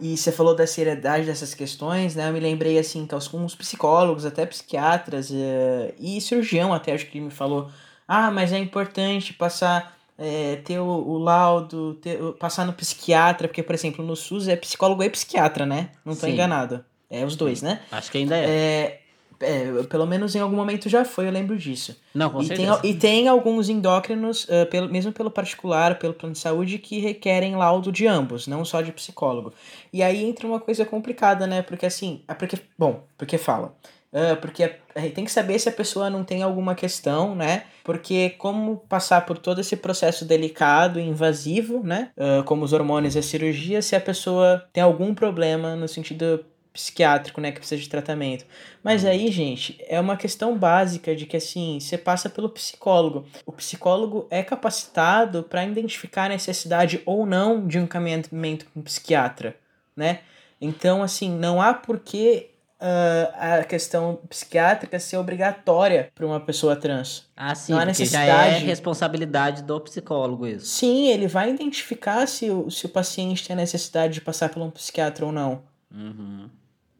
E 0.00 0.16
você 0.16 0.32
falou 0.32 0.56
da 0.56 0.66
seriedade 0.66 1.24
dessas 1.24 1.54
questões, 1.54 2.16
né? 2.16 2.28
Eu 2.28 2.32
me 2.32 2.40
lembrei, 2.40 2.78
assim, 2.78 3.06
que 3.06 3.14
alguns 3.14 3.54
psicólogos, 3.54 4.26
até 4.26 4.44
psiquiatras 4.44 5.30
uh, 5.30 5.94
e 6.00 6.20
cirurgião 6.20 6.74
até, 6.74 6.92
acho 6.92 7.06
que 7.06 7.20
me 7.20 7.30
falou 7.30 7.70
ah, 8.06 8.30
mas 8.30 8.52
é 8.52 8.58
importante 8.58 9.32
passar, 9.32 9.96
é, 10.18 10.56
ter 10.56 10.78
o, 10.78 10.84
o 10.86 11.18
laudo, 11.18 11.94
ter, 11.94 12.18
passar 12.34 12.64
no 12.66 12.72
psiquiatra, 12.72 13.48
porque, 13.48 13.62
por 13.62 13.74
exemplo, 13.74 14.04
no 14.04 14.14
SUS 14.14 14.48
é 14.48 14.56
psicólogo 14.56 15.02
e 15.02 15.10
psiquiatra, 15.10 15.64
né? 15.64 15.90
Não 16.04 16.12
estou 16.12 16.28
enganado. 16.28 16.84
É 17.10 17.24
os 17.24 17.36
dois, 17.36 17.62
né? 17.62 17.80
Acho 17.90 18.10
que 18.10 18.18
ainda 18.18 18.36
é. 18.36 18.44
é. 18.44 19.00
É, 19.40 19.82
pelo 19.90 20.06
menos 20.06 20.34
em 20.34 20.38
algum 20.38 20.56
momento 20.56 20.88
já 20.88 21.04
foi, 21.04 21.26
eu 21.26 21.30
lembro 21.30 21.58
disso. 21.58 21.96
Não, 22.14 22.30
com 22.30 22.40
e 22.40 22.46
certeza. 22.46 22.76
Tem, 22.76 22.90
e 22.90 22.94
tem 22.94 23.28
alguns 23.28 23.68
endócrinos, 23.68 24.44
uh, 24.44 24.64
pelo, 24.70 24.88
mesmo 24.88 25.12
pelo 25.12 25.30
particular, 25.30 25.98
pelo 25.98 26.14
plano 26.14 26.32
de 26.32 26.38
saúde, 26.38 26.78
que 26.78 27.00
requerem 27.00 27.56
laudo 27.56 27.90
de 27.90 28.06
ambos, 28.06 28.46
não 28.46 28.64
só 28.64 28.80
de 28.80 28.92
psicólogo. 28.92 29.52
E 29.92 30.02
aí 30.02 30.24
entra 30.24 30.46
uma 30.46 30.60
coisa 30.60 30.86
complicada, 30.86 31.46
né? 31.46 31.62
Porque 31.62 31.84
assim, 31.84 32.22
é 32.28 32.32
porque, 32.32 32.58
bom, 32.78 33.02
porque 33.18 33.36
fala. 33.36 33.74
Uh, 34.14 34.36
porque 34.40 34.70
tem 35.12 35.24
que 35.24 35.32
saber 35.32 35.58
se 35.58 35.68
a 35.68 35.72
pessoa 35.72 36.08
não 36.08 36.22
tem 36.22 36.40
alguma 36.44 36.76
questão, 36.76 37.34
né? 37.34 37.64
Porque 37.82 38.30
como 38.38 38.76
passar 38.88 39.26
por 39.26 39.36
todo 39.38 39.60
esse 39.60 39.76
processo 39.76 40.24
delicado 40.24 41.00
e 41.00 41.02
invasivo, 41.02 41.82
né? 41.82 42.12
Uh, 42.16 42.44
como 42.44 42.64
os 42.64 42.72
hormônios 42.72 43.16
e 43.16 43.18
a 43.18 43.22
cirurgia, 43.22 43.82
se 43.82 43.96
a 43.96 44.00
pessoa 44.00 44.64
tem 44.72 44.84
algum 44.84 45.12
problema 45.12 45.74
no 45.74 45.88
sentido 45.88 46.46
psiquiátrico, 46.72 47.40
né, 47.40 47.52
que 47.52 47.60
precisa 47.60 47.80
de 47.80 47.88
tratamento. 47.88 48.44
Mas 48.82 49.04
uhum. 49.04 49.10
aí, 49.10 49.30
gente, 49.30 49.78
é 49.86 50.00
uma 50.00 50.16
questão 50.16 50.58
básica 50.58 51.14
de 51.14 51.24
que 51.24 51.36
assim, 51.36 51.78
você 51.80 51.96
passa 51.96 52.28
pelo 52.28 52.48
psicólogo. 52.48 53.24
O 53.46 53.52
psicólogo 53.52 54.26
é 54.28 54.42
capacitado 54.42 55.44
para 55.44 55.64
identificar 55.64 56.24
a 56.24 56.30
necessidade 56.30 57.00
ou 57.06 57.24
não 57.24 57.64
de 57.64 57.78
um 57.78 57.84
encaminhamento 57.84 58.66
com 58.66 58.80
um 58.80 58.82
psiquiatra, 58.82 59.56
né? 59.96 60.20
Então, 60.60 61.02
assim, 61.02 61.30
não 61.30 61.62
há 61.62 61.74
por 61.74 62.00
que 62.00 62.50
uh, 62.84 63.60
a 63.60 63.64
questão 63.64 64.18
psiquiátrica 64.28 64.98
ser 64.98 65.16
obrigatória 65.16 66.10
para 66.14 66.26
uma 66.26 66.38
pessoa 66.38 66.76
trans. 66.76 67.26
Ah, 67.34 67.54
sim, 67.54 67.72
Não 67.72 67.80
há 67.80 67.86
necessidade. 67.86 68.26
já 68.26 68.46
é 68.46 68.58
responsabilidade 68.58 69.62
do 69.62 69.80
psicólogo 69.80 70.46
isso. 70.46 70.66
Sim, 70.66 71.08
ele 71.08 71.26
vai 71.26 71.50
identificar 71.50 72.26
se 72.28 72.50
o, 72.50 72.70
se 72.70 72.84
o 72.86 72.88
paciente 72.88 73.46
tem 73.46 73.54
a 73.54 73.56
necessidade 73.56 74.14
de 74.14 74.20
passar 74.20 74.50
por 74.50 74.62
um 74.62 74.70
psiquiatra 74.70 75.24
ou 75.24 75.32
não. 75.32 75.62
Uhum. 75.90 76.48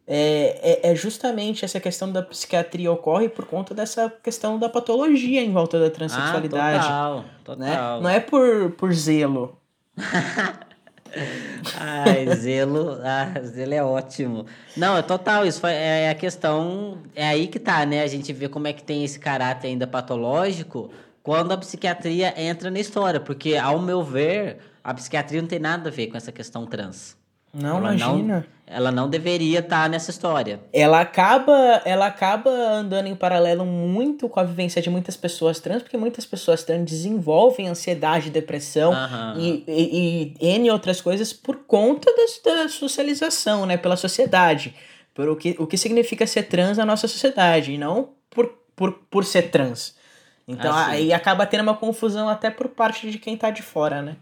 É, 0.06 0.82
é, 0.82 0.90
é, 0.90 0.94
justamente 0.94 1.64
essa 1.64 1.80
questão 1.80 2.12
da 2.12 2.22
psiquiatria 2.22 2.92
ocorre 2.92 3.26
por 3.26 3.46
conta 3.46 3.74
dessa 3.74 4.12
questão 4.22 4.58
da 4.58 4.68
patologia 4.68 5.40
em 5.40 5.50
volta 5.50 5.80
da 5.80 5.88
transexualidade. 5.88 6.86
Ah, 6.86 7.24
total, 7.42 7.56
total. 7.56 7.96
Né? 7.96 8.02
Não 8.02 8.10
é 8.10 8.20
por, 8.20 8.72
por 8.72 8.92
zelo. 8.92 9.58
Ai, 11.78 12.26
zelo, 12.36 12.98
ah, 13.02 13.40
zelo 13.44 13.74
é 13.74 13.82
ótimo. 13.82 14.46
Não, 14.76 14.96
é 14.96 15.02
total, 15.02 15.46
isso 15.46 15.60
foi, 15.60 15.72
é 15.72 16.10
a 16.10 16.14
questão, 16.14 16.98
é 17.14 17.26
aí 17.26 17.46
que 17.46 17.58
tá, 17.58 17.84
né? 17.86 18.02
A 18.02 18.06
gente 18.06 18.32
vê 18.32 18.48
como 18.48 18.66
é 18.66 18.72
que 18.72 18.82
tem 18.82 19.04
esse 19.04 19.18
caráter 19.18 19.68
ainda 19.68 19.86
patológico 19.86 20.90
quando 21.22 21.52
a 21.52 21.56
psiquiatria 21.56 22.34
entra 22.40 22.70
na 22.70 22.78
história, 22.78 23.18
porque 23.18 23.56
ao 23.56 23.80
meu 23.80 24.02
ver, 24.02 24.58
a 24.82 24.92
psiquiatria 24.92 25.40
não 25.40 25.48
tem 25.48 25.58
nada 25.58 25.88
a 25.88 25.92
ver 25.92 26.08
com 26.08 26.16
essa 26.16 26.30
questão 26.30 26.66
trans. 26.66 27.16
Não, 27.52 27.78
ela 27.78 27.94
imagina. 27.94 28.46
Ela 28.66 28.90
não 28.90 29.10
deveria 29.10 29.58
estar 29.58 29.82
tá 29.82 29.88
nessa 29.88 30.10
história. 30.10 30.58
Ela 30.72 31.00
acaba, 31.00 31.82
ela 31.84 32.06
acaba 32.06 32.50
andando 32.50 33.06
em 33.06 33.14
paralelo 33.14 33.64
muito 33.66 34.26
com 34.26 34.40
a 34.40 34.44
vivência 34.44 34.80
de 34.80 34.88
muitas 34.88 35.16
pessoas 35.16 35.60
trans, 35.60 35.82
porque 35.82 35.98
muitas 35.98 36.24
pessoas 36.24 36.64
trans 36.64 36.84
desenvolvem 36.84 37.68
ansiedade, 37.68 38.30
depressão 38.30 38.94
e, 39.36 39.64
e, 39.68 40.34
e, 40.40 40.48
N 40.56 40.70
outras 40.70 41.00
coisas 41.00 41.32
por 41.32 41.56
conta 41.66 42.10
das, 42.16 42.40
da 42.42 42.68
socialização, 42.68 43.66
né? 43.66 43.76
Pela 43.76 43.96
sociedade. 43.96 44.74
Por 45.12 45.28
o 45.28 45.36
que, 45.36 45.54
o 45.58 45.66
que 45.66 45.76
significa 45.76 46.26
ser 46.26 46.44
trans 46.44 46.78
na 46.78 46.86
nossa 46.86 47.06
sociedade, 47.06 47.72
e 47.72 47.78
não 47.78 48.14
por, 48.30 48.46
por, 48.74 48.92
por 49.10 49.24
ser 49.24 49.50
trans. 49.50 49.94
Então 50.48 50.72
ah, 50.72 50.88
aí 50.88 51.12
acaba 51.12 51.46
tendo 51.46 51.62
uma 51.62 51.76
confusão 51.76 52.28
até 52.28 52.50
por 52.50 52.68
parte 52.68 53.10
de 53.10 53.18
quem 53.18 53.36
tá 53.36 53.50
de 53.50 53.62
fora, 53.62 54.02
né? 54.02 54.16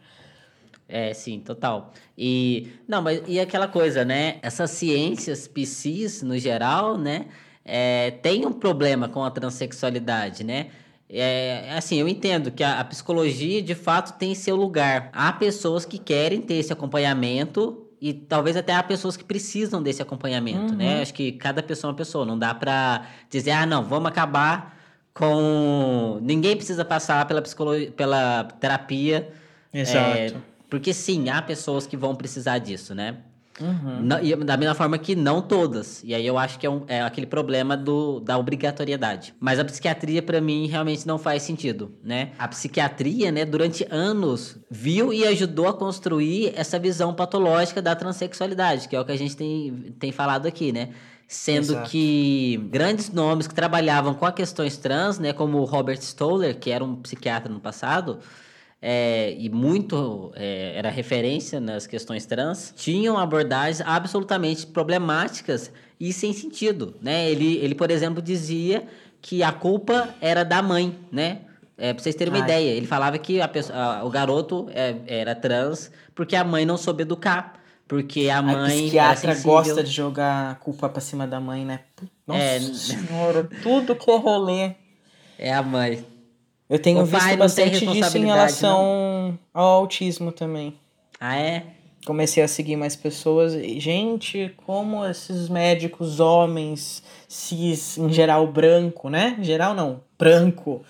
É, 0.93 1.15
sim, 1.15 1.41
total. 1.41 1.91
E 2.19 2.69
não, 2.87 3.01
mas 3.01 3.23
e 3.27 3.41
aquela 3.41 3.67
coisa, 3.67 4.05
né? 4.05 4.37
Essas 4.43 4.73
ciências 4.73 5.49
psis 5.49 6.23
no 6.23 6.39
geral, 6.39 6.99
né? 6.99 7.29
É, 7.65 8.11
tem 8.11 8.45
um 8.45 8.53
problema 8.53 9.09
com 9.09 9.25
a 9.25 9.31
transexualidade, 9.31 10.45
né? 10.45 10.67
É, 11.09 11.73
assim, 11.77 11.97
eu 11.97 12.07
entendo 12.07 12.51
que 12.51 12.63
a, 12.63 12.81
a, 12.81 12.85
psicologia 12.85 13.63
de 13.63 13.75
fato 13.75 14.19
tem 14.19 14.35
seu 14.35 14.55
lugar. 14.55 15.09
Há 15.15 15.33
pessoas 15.33 15.87
que 15.87 15.99
querem 15.99 16.43
ter 16.43 16.55
esse 16.55 16.73
acompanhamento 16.75 17.87
e 17.99 18.13
talvez 18.13 18.55
até 18.55 18.75
há 18.75 18.83
pessoas 18.83 19.17
que 19.17 19.25
precisam 19.25 19.83
desse 19.83 20.03
acompanhamento, 20.03 20.75
né? 20.75 20.89
uhum. 20.89 20.95
né? 20.97 21.03
Acho 21.03 21.15
que 21.15 21.33
cada 21.33 21.63
pessoa 21.63 21.89
é 21.89 21.93
uma 21.93 21.97
pessoa. 21.97 22.27
Não 22.27 22.39
dá 22.39 22.53
pra 22.53 23.07
dizer, 23.31 23.53
ah, 23.53 23.65
não, 23.65 23.83
vamos 23.83 24.09
acabar 24.11 24.79
com. 25.15 26.19
Ninguém 26.21 26.55
precisa 26.55 26.85
passar 26.85 27.27
pela 27.27 27.41
psicologia, 27.41 27.91
pela 27.93 28.45
terapia. 28.61 29.33
Exato. 29.73 30.19
É, 30.19 30.35
porque 30.73 30.95
sim, 30.95 31.29
há 31.29 31.43
pessoas 31.43 31.87
que 31.87 31.99
vão 31.99 32.15
precisar 32.15 32.57
disso, 32.57 32.95
né? 32.95 33.19
Uhum. 33.61 34.01
Não, 34.01 34.25
e 34.25 34.35
da 34.35 34.57
mesma 34.57 34.75
forma 34.75 34.97
que 34.97 35.15
não 35.15 35.43
todas. 35.43 36.03
E 36.03 36.15
aí 36.15 36.27
eu 36.27 36.39
acho 36.39 36.59
que 36.59 36.65
é, 36.65 36.71
um, 36.71 36.85
é 36.89 37.03
aquele 37.03 37.27
problema 37.27 37.77
do, 37.77 38.21
da 38.21 38.39
obrigatoriedade. 38.39 39.35
Mas 39.39 39.59
a 39.59 39.67
psiquiatria, 39.67 40.23
para 40.23 40.41
mim, 40.41 40.67
realmente 40.67 41.07
não 41.07 41.19
faz 41.19 41.43
sentido, 41.43 41.95
né? 42.03 42.31
A 42.39 42.49
psiquiatria, 42.49 43.31
né, 43.31 43.45
durante 43.45 43.87
anos, 43.91 44.57
viu 44.71 45.13
e 45.13 45.27
ajudou 45.27 45.69
a 45.69 45.75
construir 45.75 46.55
essa 46.57 46.79
visão 46.79 47.13
patológica 47.13 47.83
da 47.83 47.95
transexualidade, 47.95 48.89
que 48.89 48.97
é 48.97 49.01
o 49.01 49.05
que 49.05 49.13
a 49.13 49.19
gente 49.19 49.37
tem, 49.37 49.95
tem 49.99 50.11
falado 50.11 50.47
aqui, 50.47 50.73
né? 50.73 50.89
Sendo 51.29 51.75
Exato. 51.75 51.91
que 51.91 52.67
grandes 52.71 53.13
nomes 53.13 53.47
que 53.47 53.55
trabalhavam 53.55 54.15
com 54.15 54.25
as 54.25 54.35
questões 54.35 54.79
trans, 54.79 55.19
né, 55.19 55.35
como 55.35 55.63
Robert 55.65 56.01
Stoller, 56.01 56.59
que 56.59 56.71
era 56.71 56.83
um 56.83 56.97
psiquiatra 56.97 57.53
no 57.53 57.61
passado, 57.61 58.21
é, 58.85 59.37
e 59.39 59.49
muito 59.49 60.33
é, 60.35 60.73
era 60.77 60.91
referência 60.91 61.61
nas 61.61 61.87
questões 61.87 62.27
trans, 62.27 62.75
tinham 62.77 63.17
abordagens 63.17 63.81
absolutamente 63.81 64.67
problemáticas 64.67 65.71
e 66.01 66.13
sem 66.13 66.33
sentido, 66.33 66.97
né? 67.01 67.31
Ele, 67.31 67.59
ele 67.59 67.77
por 67.77 67.93
exemplo, 67.93 68.21
dizia 68.21 68.85
que 69.21 69.41
a 69.41 69.53
culpa 69.53 70.13
era 70.21 70.45
da 70.45 70.61
mãe, 70.61 70.99
né? 71.13 71.43
É, 71.79 71.93
pra 71.93 72.03
vocês 72.03 72.15
terem 72.15 72.33
uma 72.33 72.41
Ai. 72.41 72.45
ideia, 72.45 72.71
ele 72.71 72.87
falava 72.87 73.17
que 73.19 73.41
a 73.41 73.49
pessoa, 73.49 73.79
a, 73.79 74.05
o 74.05 74.11
garoto 74.11 74.69
é, 74.75 74.97
era 75.07 75.35
trans 75.35 75.91
porque 76.15 76.35
a 76.35 76.45
mãe 76.45 76.67
não 76.67 76.77
soube 76.77 77.03
educar. 77.03 77.61
Porque 77.89 78.31
a 78.31 78.41
mãe. 78.41 78.55
A 78.55 78.69
psiquiatra 78.69 79.35
gosta 79.43 79.83
de 79.83 79.91
jogar 79.91 80.53
a 80.53 80.55
culpa 80.55 80.89
pra 80.89 81.01
cima 81.01 81.27
da 81.27 81.39
mãe, 81.39 81.65
né? 81.65 81.81
Nossa 82.27 82.41
é... 82.41 82.61
senhora, 82.61 83.49
tudo 83.63 83.95
que 83.95 84.11
é 84.11 84.17
rolê. 84.17 84.75
É 85.39 85.53
a 85.53 85.63
mãe. 85.63 86.03
Eu 86.73 86.79
tenho 86.79 87.01
o 87.01 87.05
visto 87.05 87.37
bastante 87.37 87.87
disso 87.87 88.17
em 88.17 88.25
relação 88.25 88.79
não? 89.29 89.39
ao 89.53 89.81
autismo 89.81 90.33
também. 90.33 90.73
Ah, 91.21 91.37
é? 91.37 91.65
Comecei 92.07 92.43
a 92.43 92.49
seguir 92.49 92.77
mais 92.77 92.97
pessoas. 92.97 93.53
E, 93.53 93.79
gente, 93.79 94.51
como 94.65 95.05
esses 95.05 95.51
médicos 95.51 96.19
homens, 96.19 97.03
cis, 97.29 97.99
em 97.99 98.11
geral 98.11 98.47
branco, 98.47 99.11
né? 99.11 99.37
Em 99.39 99.45
geral 99.45 99.75
não, 99.75 100.01
branco 100.19 100.83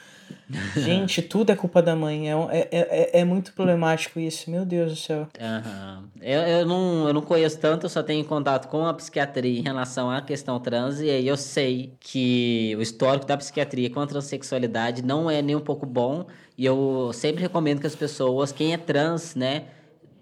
Gente, 0.77 1.23
tudo 1.23 1.51
é 1.51 1.57
culpa 1.57 1.83
da 1.83 1.97
mãe. 1.97 2.31
É, 2.31 2.35
é, 2.51 2.69
é, 2.71 3.21
é 3.21 3.25
muito 3.25 3.53
problemático 3.53 4.21
isso, 4.21 4.51
meu 4.51 4.65
Deus 4.65 4.93
do 4.93 4.97
céu. 4.97 5.29
Uhum. 5.41 6.05
Eu, 6.21 6.41
eu, 6.41 6.67
não, 6.67 7.09
eu 7.09 7.15
não 7.15 7.23
conheço 7.23 7.59
tanto, 7.59 7.87
eu 7.87 7.91
só 7.91 8.03
tenho 8.03 8.25
contato 8.25 8.69
com 8.69 8.87
a 8.87 8.95
psiquiatria 8.95 9.59
em 9.59 9.63
relação 9.63 10.11
à 10.11 10.21
questão 10.23 10.59
trans, 10.61 11.01
e 11.01 11.11
aí 11.11 11.27
eu 11.27 11.37
sei 11.37 11.95
que 11.99 12.75
o 12.79 12.83
histórico 12.83 13.27
da 13.27 13.37
psiquiatria 13.37 13.91
com 13.91 14.01
a 14.01 14.07
transexualidade 14.07 15.03
não 15.03 15.31
é 15.31 15.43
nem 15.43 15.57
um 15.57 15.61
pouco 15.61 15.85
bom, 15.87 16.27
e 16.57 16.65
eu 16.65 17.11
sempre 17.13 17.43
recomendo 17.43 17.81
que 17.81 17.87
as 17.87 17.97
pessoas, 17.97 18.53
quem 18.53 18.73
é 18.73 18.77
trans, 18.77 19.35
né, 19.35 19.65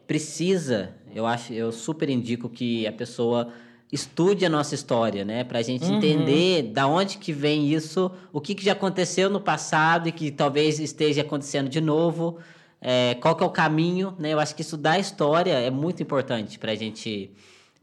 precisa, 0.07 0.95
eu 1.15 1.27
acho, 1.27 1.53
eu 1.53 1.71
super 1.71 2.09
indico 2.09 2.49
que 2.49 2.87
a 2.87 2.93
pessoa 2.93 3.53
estude 3.93 4.47
a 4.47 4.49
nossa 4.49 4.75
história, 4.75 5.25
né? 5.25 5.43
Para 5.43 5.59
a 5.59 5.63
gente 5.63 5.85
uhum. 5.85 5.97
entender 5.97 6.63
da 6.63 6.87
onde 6.87 7.19
que 7.19 7.33
vem 7.33 7.73
isso, 7.73 8.11
o 8.33 8.41
que, 8.41 8.55
que 8.55 8.65
já 8.65 8.73
aconteceu 8.73 9.29
no 9.29 9.41
passado 9.41 10.09
e 10.09 10.13
que 10.13 10.31
talvez 10.31 10.79
esteja 10.79 11.23
acontecendo 11.23 11.69
de 11.69 11.81
novo, 11.81 12.39
é, 12.81 13.15
qual 13.21 13.35
que 13.35 13.43
é 13.43 13.47
o 13.47 13.51
caminho, 13.51 14.15
né? 14.19 14.33
Eu 14.33 14.39
acho 14.39 14.55
que 14.55 14.63
estudar 14.63 14.93
a 14.93 14.99
história 14.99 15.53
é 15.53 15.71
muito 15.71 16.03
importante 16.03 16.59
para 16.59 16.71
a 16.73 16.75
gente 16.77 17.33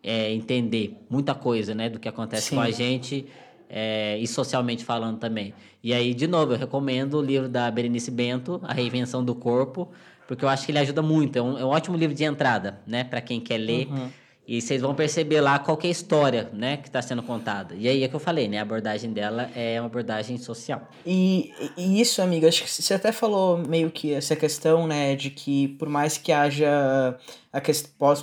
é, 0.02 0.32
entender 0.32 0.98
muita 1.10 1.36
coisa, 1.36 1.76
né? 1.76 1.90
Do 1.90 2.00
que 2.00 2.08
acontece 2.08 2.50
Sim. 2.50 2.56
com 2.56 2.62
a 2.62 2.72
gente 2.72 3.26
é, 3.70 4.18
e 4.18 4.26
socialmente 4.26 4.86
falando 4.86 5.20
também. 5.20 5.54
E 5.84 5.94
aí, 5.94 6.14
de 6.14 6.26
novo, 6.26 6.54
eu 6.54 6.58
recomendo 6.58 7.16
o 7.16 7.22
livro 7.22 7.50
da 7.50 7.70
Berenice 7.70 8.12
Bento, 8.12 8.62
A 8.64 8.74
Reinvenção 8.74 9.24
do 9.24 9.36
Corpo, 9.36 9.90
porque 10.26 10.46
eu 10.46 10.50
acho 10.50 10.66
que 10.66 10.72
ele 10.72 10.80
ajuda 10.80 11.02
muito. 11.02 11.38
É 11.38 11.42
um, 11.42 11.58
é 11.58 11.66
um 11.66 11.70
ótimo 11.70 11.98
livro 11.98 12.16
de 12.16 12.24
entrada, 12.24 12.80
né? 12.88 13.04
Para 13.04 13.20
quem 13.20 13.42
quer 13.42 13.58
ler. 13.58 13.88
Uhum 13.88 14.10
e 14.48 14.62
vocês 14.62 14.82
vão 14.82 14.96
perceber 14.96 15.42
lá 15.42 15.60
qual 15.60 15.78
é 15.84 15.88
a 15.88 15.90
história, 15.90 16.50
né, 16.54 16.78
que 16.78 16.88
está 16.88 17.02
sendo 17.02 17.22
contada. 17.22 17.76
E 17.76 17.88
aí 17.88 18.04
é 18.04 18.08
que 18.08 18.16
eu 18.16 18.20
falei, 18.20 18.48
né, 18.48 18.60
a 18.60 18.62
abordagem 18.62 19.12
dela 19.12 19.52
é 19.54 19.80
uma 19.82 19.88
abordagem 19.88 20.38
social. 20.38 20.88
E, 21.06 21.52
e 21.76 22.00
isso, 22.00 22.22
amiga, 22.22 22.48
acho 22.48 22.64
que 22.64 22.70
você 22.70 22.94
até 22.94 23.12
falou 23.12 23.58
meio 23.58 23.92
que 23.92 24.14
essa 24.14 24.38
questão, 24.38 24.88
né, 24.88 25.16
de 25.16 25.30
que 25.30 25.68
por 25.80 25.90
mais 25.90 26.18
que 26.18 26.32
haja 26.32 27.18
a 27.52 27.60
que, 27.60 27.74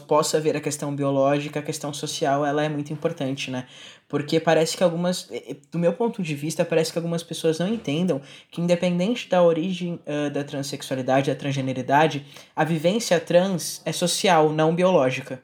possa 0.07 0.39
haver 0.39 0.57
a 0.57 0.61
questão 0.61 0.95
biológica, 0.97 1.61
a 1.61 1.63
questão 1.63 1.93
social, 1.93 2.47
ela 2.47 2.65
é 2.65 2.69
muito 2.71 2.93
importante, 2.93 3.51
né? 3.51 3.67
Porque 4.09 4.39
parece 4.39 4.77
que 4.77 4.85
algumas, 4.85 5.29
do 5.73 5.79
meu 5.79 5.93
ponto 5.93 6.23
de 6.23 6.35
vista, 6.35 6.65
parece 6.65 6.93
que 6.93 6.99
algumas 6.99 7.23
pessoas 7.23 7.59
não 7.59 7.67
entendam 7.67 8.21
que 8.51 8.61
independente 8.61 9.29
da 9.29 9.43
origem 9.43 9.99
uh, 10.07 10.31
da 10.31 10.45
transexualidade, 10.45 11.31
da 11.31 11.37
transgeneridade, 11.37 12.25
a 12.55 12.65
vivência 12.65 13.19
trans 13.19 13.83
é 13.85 13.93
social, 13.93 14.53
não 14.53 14.75
biológica. 14.75 15.43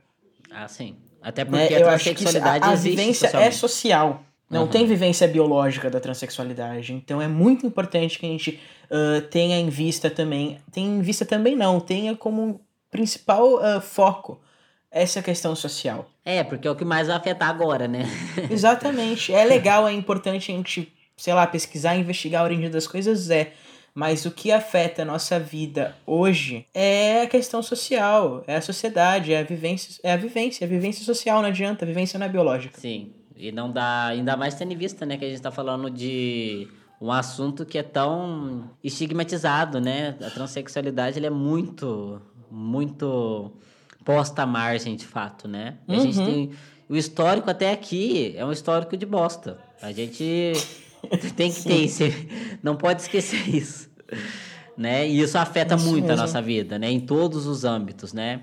Ah, 0.50 0.68
sim. 0.68 0.96
Até 1.22 1.44
né, 1.44 1.50
porque 1.50 1.74
né? 1.74 1.82
a 1.82 1.84
transexualidade 1.84 2.64
a, 2.64 2.70
a 2.70 2.74
vivência 2.74 3.26
é 3.36 3.50
social. 3.50 4.24
Não 4.48 4.62
uhum. 4.62 4.68
tem 4.68 4.84
vivência 4.84 5.28
biológica 5.28 5.88
da 5.88 6.00
transexualidade. 6.00 6.92
Então 6.92 7.22
é 7.22 7.28
muito 7.28 7.64
importante 7.64 8.18
que 8.18 8.26
a 8.26 8.28
gente 8.28 8.60
uh, 8.90 9.20
tenha 9.28 9.56
em 9.56 9.68
vista 9.68 10.10
também. 10.10 10.58
Tenha 10.72 10.88
em 10.88 11.00
vista 11.00 11.24
também 11.24 11.54
não, 11.54 11.78
tenha 11.78 12.16
como 12.16 12.60
principal 12.90 13.54
uh, 13.54 13.80
foco 13.80 14.40
essa 14.90 15.22
questão 15.22 15.54
social. 15.54 16.10
É, 16.24 16.42
porque 16.42 16.66
é 16.66 16.70
o 16.70 16.74
que 16.74 16.84
mais 16.84 17.06
vai 17.06 17.16
afetar 17.16 17.48
agora, 17.48 17.86
né? 17.86 18.04
Exatamente. 18.50 19.32
É 19.32 19.44
legal, 19.44 19.86
é 19.86 19.92
importante 19.92 20.50
a 20.50 20.56
gente, 20.56 20.92
sei 21.16 21.32
lá, 21.32 21.46
pesquisar, 21.46 21.94
investigar 21.94 22.42
a 22.42 22.44
origem 22.44 22.68
das 22.68 22.88
coisas, 22.88 23.30
é. 23.30 23.52
Mas 23.94 24.24
o 24.24 24.30
que 24.30 24.52
afeta 24.52 25.02
a 25.02 25.04
nossa 25.04 25.38
vida 25.38 25.96
hoje 26.06 26.66
é 26.72 27.22
a 27.22 27.26
questão 27.26 27.62
social, 27.62 28.44
é 28.46 28.56
a 28.56 28.60
sociedade, 28.60 29.32
é 29.32 29.40
a 29.40 29.42
vivência, 29.42 30.00
é 30.02 30.12
a 30.12 30.16
vivência, 30.16 30.64
é 30.64 30.66
a 30.66 30.68
vivência 30.68 31.04
social, 31.04 31.42
não 31.42 31.48
adianta, 31.48 31.84
a 31.84 31.88
vivência 31.88 32.18
não 32.18 32.26
é 32.26 32.28
biológica. 32.28 32.78
Sim, 32.78 33.12
e 33.36 33.50
não 33.50 33.70
dá, 33.70 34.06
ainda 34.06 34.36
mais 34.36 34.54
tendo 34.54 34.72
em 34.72 34.76
vista, 34.76 35.04
né, 35.04 35.16
que 35.16 35.24
a 35.24 35.28
gente 35.28 35.38
está 35.38 35.50
falando 35.50 35.90
de 35.90 36.68
um 37.00 37.10
assunto 37.10 37.64
que 37.64 37.78
é 37.78 37.82
tão 37.82 38.70
estigmatizado, 38.84 39.80
né? 39.80 40.16
A 40.20 40.28
transexualidade 40.28 41.18
ele 41.18 41.26
é 41.26 41.30
muito, 41.30 42.20
muito 42.50 43.50
posta 44.04 44.42
à 44.42 44.46
margem, 44.46 44.96
de 44.96 45.06
fato, 45.06 45.48
né? 45.48 45.78
Uhum. 45.88 45.96
A 45.96 45.98
gente 45.98 46.18
uhum. 46.18 46.26
tem 46.26 46.50
o 46.90 46.96
histórico 46.96 47.48
até 47.48 47.70
aqui 47.70 48.34
é 48.36 48.44
um 48.44 48.52
histórico 48.52 48.96
de 48.96 49.06
bosta. 49.06 49.58
A 49.80 49.92
gente 49.92 50.52
tem 51.36 51.52
que 51.52 51.62
ter 51.62 51.84
isso. 51.84 52.04
Não 52.62 52.76
pode 52.76 53.02
esquecer 53.02 53.48
isso. 53.54 53.88
Né? 54.76 55.08
E 55.08 55.20
isso 55.20 55.36
afeta 55.38 55.74
isso 55.74 55.86
muito 55.86 56.06
mesmo. 56.06 56.22
a 56.22 56.26
nossa 56.26 56.40
vida, 56.40 56.78
né? 56.78 56.90
Em 56.90 57.00
todos 57.00 57.46
os 57.46 57.64
âmbitos, 57.64 58.12
né? 58.12 58.42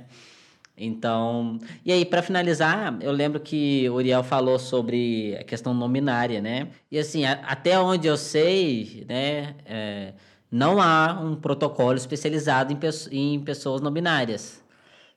Então, 0.80 1.58
e 1.84 1.92
aí 1.92 2.06
para 2.06 2.22
finalizar, 2.22 3.00
eu 3.02 3.12
lembro 3.12 3.40
que 3.40 3.90
o 3.90 3.96
Uriel 3.96 4.24
falou 4.24 4.60
sobre 4.60 5.36
a 5.40 5.44
questão 5.44 5.74
nominária, 5.74 6.40
né? 6.40 6.68
E 6.92 7.00
assim, 7.00 7.26
a, 7.26 7.32
até 7.48 7.80
onde 7.80 8.08
eu 8.08 8.16
sei, 8.16 9.04
né, 9.10 9.56
é, 9.66 10.14
não 10.52 10.80
há 10.80 11.20
um 11.20 11.36
protocolo 11.36 11.98
especializado 11.98 12.72
em, 12.72 12.80
em 13.12 13.40
pessoas 13.40 13.82
nominárias, 13.82 14.64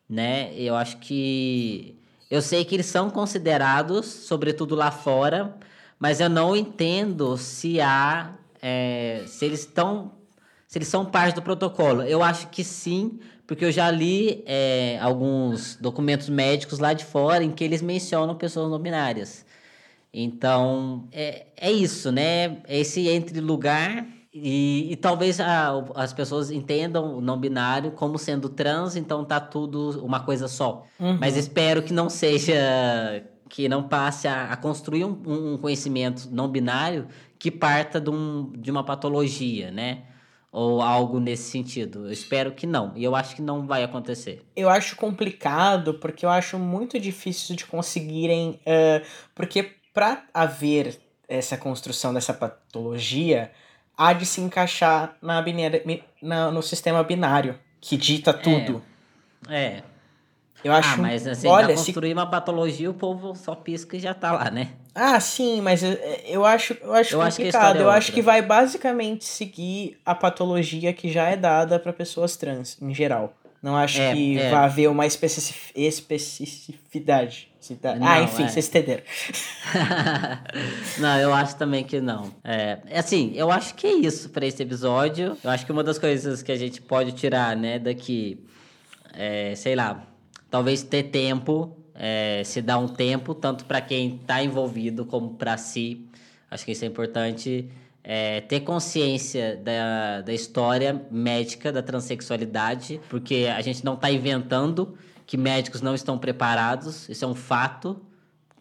né? 0.09 0.51
Eu 0.57 0.75
acho 0.77 0.97
que 0.97 2.01
eu 2.31 2.41
sei 2.41 2.65
que 2.65 2.75
eles 2.75 2.87
são 2.87 3.11
considerados, 3.11 4.07
sobretudo 4.07 4.75
lá 4.75 4.91
fora, 4.91 5.55
mas 6.01 6.19
eu 6.19 6.31
não 6.31 6.57
entendo 6.57 7.37
se 7.37 7.79
há. 7.79 8.33
É, 8.63 9.23
se 9.27 9.45
eles 9.45 9.61
estão. 9.61 10.13
Se 10.67 10.79
eles 10.79 10.89
são 10.89 11.05
parte 11.05 11.35
do 11.35 11.43
protocolo. 11.43 12.03
Eu 12.03 12.23
acho 12.23 12.49
que 12.49 12.65
sim, 12.65 13.21
porque 13.47 13.65
eu 13.65 13.73
já 13.73 13.91
li 13.91 14.43
é, 14.47 14.99
alguns 15.01 15.77
documentos 15.77 16.29
médicos 16.29 16.79
lá 16.79 16.95
de 16.95 17.05
fora 17.05 17.45
em 17.45 17.51
que 17.51 17.63
eles 17.63 17.83
mencionam 17.83 18.35
pessoas 18.35 18.71
não 18.71 18.79
binárias. 18.79 19.45
Então, 20.13 21.09
é, 21.13 21.47
é 21.57 21.71
isso, 21.71 22.11
né? 22.11 22.63
É 22.67 22.79
esse 22.79 23.09
entre 23.09 23.41
lugar 23.41 24.07
e, 24.33 24.93
e 24.93 24.97
talvez 24.97 25.41
a, 25.41 25.73
as 25.97 26.13
pessoas 26.13 26.53
entendam 26.53 27.17
o 27.17 27.21
não 27.21 27.39
binário 27.39 27.91
como 27.91 28.17
sendo 28.17 28.49
trans, 28.49 28.95
então 28.95 29.25
tá 29.25 29.41
tudo 29.41 30.05
uma 30.05 30.21
coisa 30.21 30.47
só. 30.47 30.85
Uhum. 30.99 31.19
Mas 31.21 31.37
espero 31.37 31.83
que 31.83 31.93
não 31.93 32.09
seja 32.09 32.55
que 33.51 33.69
não 33.69 33.83
passe 33.83 34.29
a, 34.29 34.45
a 34.45 34.57
construir 34.57 35.05
um, 35.05 35.21
um, 35.27 35.59
conhecimento 35.59 36.29
não 36.31 36.49
binário 36.49 37.09
que 37.39 37.51
parta 37.51 38.01
de, 38.01 38.09
um, 38.09 38.53
de 38.57 38.71
uma 38.71 38.85
patologia, 38.85 39.71
né? 39.73 40.05
Ou 40.53 40.81
algo 40.81 41.21
nesse 41.21 41.51
sentido. 41.51 42.07
Eu 42.07 42.13
espero 42.13 42.53
que 42.53 42.67
não. 42.67 42.93
E 42.97 43.05
eu 43.05 43.15
acho 43.15 43.35
que 43.37 43.43
não 43.43 43.67
vai 43.67 43.83
acontecer. 43.83 44.43
Eu 44.55 44.71
acho 44.71 44.97
complicado, 44.97 45.95
porque 45.95 46.25
eu 46.25 46.31
acho 46.31 46.59
muito 46.59 46.99
difícil 46.99 47.55
de 47.57 47.67
conseguirem. 47.67 48.61
Uh, 48.61 49.05
porque 49.35 49.75
para 49.93 50.25
haver 50.33 51.01
essa 51.29 51.57
construção 51.57 52.15
dessa 52.15 52.33
patologia, 52.33 53.51
há 53.97 54.13
de 54.13 54.27
se 54.27 54.41
encaixar 54.41 55.17
na 55.21 55.41
binária, 55.43 55.83
na, 56.23 56.51
no 56.51 56.63
sistema 56.63 57.03
binário, 57.03 57.59
que 57.81 57.97
dita 57.97 58.33
tudo. 58.33 58.83
É. 59.49 59.65
é. 59.65 59.90
Eu 60.63 60.73
acho. 60.73 60.95
Ah, 60.95 60.97
mas 60.99 61.27
assim, 61.27 61.49
olha, 61.49 61.75
construir 61.75 62.09
se... 62.09 62.13
uma 62.15 62.27
patologia, 62.27 62.91
o 62.91 62.95
povo 62.95 63.35
só 63.35 63.55
pisca 63.55 63.97
e 63.97 64.01
já 64.01 64.13
tá 64.15 64.33
lá, 64.33 64.51
né? 64.51 64.69
Ah, 64.95 65.19
sim, 65.21 65.61
mas 65.61 65.83
eu, 65.83 65.93
eu 66.27 66.45
acho, 66.45 66.77
eu 66.83 66.93
acho 66.93 67.15
eu 67.15 67.21
complicado. 67.21 67.65
Acho 67.77 67.79
é 67.79 67.83
eu 67.83 67.91
acho 67.91 68.13
que 68.13 68.21
vai 68.23 68.43
basicamente 68.43 69.25
seguir 69.25 69.99
a 70.05 70.15
patologia 70.15 70.93
que 70.93 71.11
já 71.11 71.25
é 71.29 71.37
dada 71.37 71.79
para 71.79 71.93
pessoas 71.93 72.37
trans, 72.37 72.77
em 72.83 72.93
geral. 72.95 73.33
Não 73.63 73.77
acho 73.77 74.01
É, 74.01 74.15
que 74.15 74.39
é. 74.39 74.51
vai 74.51 74.65
haver 74.65 74.89
uma 74.89 75.07
especific- 75.07 75.73
especificidade. 75.77 77.49
Cida- 77.61 77.95
Não, 77.95 78.07
ah, 78.07 78.23
enfim, 78.23 78.45
é. 78.45 78.49
vocês 78.49 78.67
entenderam. 78.69 79.03
não, 80.99 81.19
eu 81.19 81.33
acho 81.35 81.57
também 81.57 81.85
que 81.85 82.01
não. 82.01 82.33
É, 82.43 82.79
assim, 82.95 83.33
eu 83.35 83.51
acho 83.51 83.75
que 83.75 83.87
é 83.87 83.93
isso 83.93 84.31
para 84.31 84.47
esse 84.47 84.63
episódio. 84.63 85.37
Eu 85.45 85.51
acho 85.51 85.67
que 85.67 85.73
uma 85.73 85.85
das 85.85 85.99
coisas 85.99 86.43
que 86.43 86.51
a 86.51 86.57
gente 86.57 86.81
pode 86.81 87.13
tirar, 87.13 87.55
né, 87.55 87.79
daqui, 87.79 88.43
é, 89.15 89.55
sei 89.55 89.75
lá, 89.77 90.03
talvez 90.51 90.83
ter 90.83 91.05
tempo, 91.05 91.77
é, 91.95 92.43
se 92.45 92.61
dar 92.61 92.79
um 92.79 92.89
tempo, 92.89 93.35
tanto 93.35 93.65
para 93.65 93.81
quem 93.81 94.17
está 94.17 94.43
envolvido 94.43 95.07
como 95.07 95.35
para 95.35 95.57
si. 95.57 96.07
Acho 96.51 96.65
que 96.65 96.73
isso 96.73 96.85
é 96.85 96.89
importante. 96.89 97.69
É, 98.03 98.41
ter 98.41 98.61
consciência 98.61 99.57
da, 99.63 100.23
da 100.23 100.33
história 100.33 101.07
médica 101.11 101.71
da 101.71 101.83
transexualidade, 101.83 103.01
porque 103.09 103.47
a 103.55 103.61
gente 103.61 103.85
não 103.85 103.95
está 103.95 104.11
inventando 104.11 104.97
que 105.27 105.37
médicos 105.37 105.81
não 105.81 105.95
estão 105.95 106.19
preparados, 106.19 107.09
isso 107.09 107.25
é 107.25 107.29
um 107.29 107.35
fato. 107.35 108.01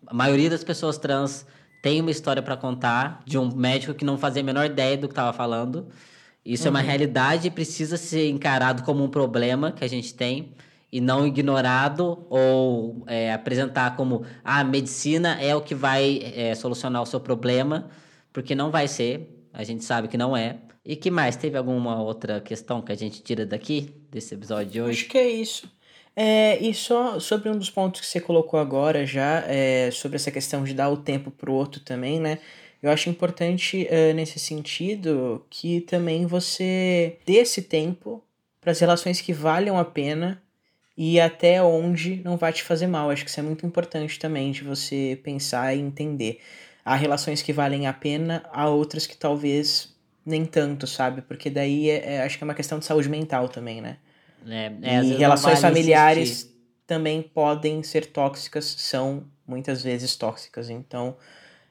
A 0.05 0.13
maioria 0.13 0.49
das 0.49 0.63
pessoas 0.63 0.97
trans 0.97 1.47
tem 1.81 2.01
uma 2.01 2.11
história 2.11 2.43
para 2.43 2.57
contar 2.57 3.23
de 3.25 3.37
um 3.37 3.49
médico 3.55 3.93
que 3.93 4.03
não 4.03 4.17
fazia 4.17 4.41
a 4.41 4.45
menor 4.45 4.65
ideia 4.65 4.97
do 4.97 5.07
que 5.07 5.13
estava 5.13 5.31
falando. 5.31 5.87
Isso 6.45 6.67
é 6.67 6.69
uma 6.69 6.81
realidade 6.81 7.47
e 7.47 7.51
precisa 7.51 7.95
ser 7.95 8.29
encarado 8.29 8.83
como 8.83 9.03
um 9.03 9.09
problema 9.09 9.71
que 9.71 9.83
a 9.83 9.87
gente 9.87 10.13
tem 10.13 10.53
e 10.91 10.99
não 10.99 11.25
ignorado 11.25 12.25
ou 12.29 13.03
é, 13.07 13.31
apresentar 13.31 13.95
como 13.95 14.25
ah, 14.43 14.59
a 14.59 14.63
medicina 14.63 15.39
é 15.41 15.55
o 15.55 15.61
que 15.61 15.75
vai 15.75 16.33
é, 16.35 16.55
solucionar 16.55 17.01
o 17.01 17.05
seu 17.05 17.19
problema, 17.19 17.89
porque 18.33 18.55
não 18.55 18.71
vai 18.71 18.87
ser. 18.87 19.47
A 19.53 19.63
gente 19.63 19.83
sabe 19.83 20.07
que 20.07 20.17
não 20.17 20.35
é. 20.35 20.57
E 20.83 20.95
que 20.95 21.11
mais? 21.11 21.35
Teve 21.35 21.57
alguma 21.57 22.01
outra 22.01 22.41
questão 22.41 22.81
que 22.81 22.91
a 22.91 22.95
gente 22.95 23.21
tira 23.21 23.45
daqui 23.45 23.93
desse 24.09 24.33
episódio 24.33 24.71
de 24.71 24.81
hoje? 24.81 25.01
Acho 25.01 25.09
que 25.09 25.17
é 25.17 25.29
isso. 25.29 25.71
É, 26.15 26.57
e 26.59 26.73
só 26.73 27.19
sobre 27.19 27.49
um 27.49 27.57
dos 27.57 27.69
pontos 27.69 28.01
que 28.01 28.07
você 28.07 28.19
colocou 28.19 28.59
agora 28.59 29.05
já, 29.05 29.43
é, 29.47 29.89
sobre 29.91 30.15
essa 30.15 30.31
questão 30.31 30.63
de 30.63 30.73
dar 30.73 30.89
o 30.89 30.97
tempo 30.97 31.29
pro 31.31 31.53
outro 31.53 31.79
também, 31.81 32.19
né? 32.19 32.39
Eu 32.81 32.91
acho 32.91 33.09
importante 33.09 33.85
é, 33.89 34.13
nesse 34.13 34.39
sentido 34.39 35.45
que 35.49 35.81
também 35.81 36.25
você 36.25 37.17
dê 37.25 37.33
esse 37.33 37.61
tempo 37.61 38.23
para 38.59 38.71
as 38.71 38.79
relações 38.79 39.21
que 39.21 39.33
valham 39.33 39.77
a 39.77 39.85
pena 39.85 40.41
e 41.01 41.17
até 41.17 41.63
onde 41.63 42.21
não 42.25 42.35
vai 42.35 42.51
te 42.51 42.61
fazer 42.61 42.85
mal. 42.85 43.09
Acho 43.09 43.23
que 43.23 43.29
isso 43.29 43.39
é 43.39 43.43
muito 43.43 43.65
importante 43.65 44.19
também 44.19 44.51
de 44.51 44.65
você 44.65 45.17
pensar 45.23 45.73
e 45.73 45.79
entender. 45.79 46.41
Há 46.83 46.93
relações 46.93 47.41
que 47.41 47.53
valem 47.53 47.87
a 47.87 47.93
pena, 47.93 48.43
há 48.51 48.67
outras 48.67 49.07
que 49.07 49.15
talvez 49.15 49.95
nem 50.25 50.43
tanto, 50.43 50.85
sabe? 50.85 51.21
Porque 51.21 51.49
daí 51.49 51.89
é, 51.89 52.15
é- 52.15 52.21
acho 52.23 52.37
que 52.37 52.43
é 52.43 52.45
uma 52.45 52.53
questão 52.53 52.79
de 52.79 52.83
saúde 52.85 53.07
mental 53.07 53.47
também, 53.47 53.79
né? 53.79 53.95
É, 54.45 54.71
é, 54.81 55.03
e 55.05 55.13
relações 55.13 55.61
vale 55.61 55.73
familiares 55.73 56.53
também 56.85 57.21
podem 57.21 57.81
ser 57.81 58.07
tóxicas, 58.07 58.65
são 58.65 59.23
muitas 59.47 59.81
vezes 59.81 60.17
tóxicas. 60.17 60.69
Então 60.69 61.15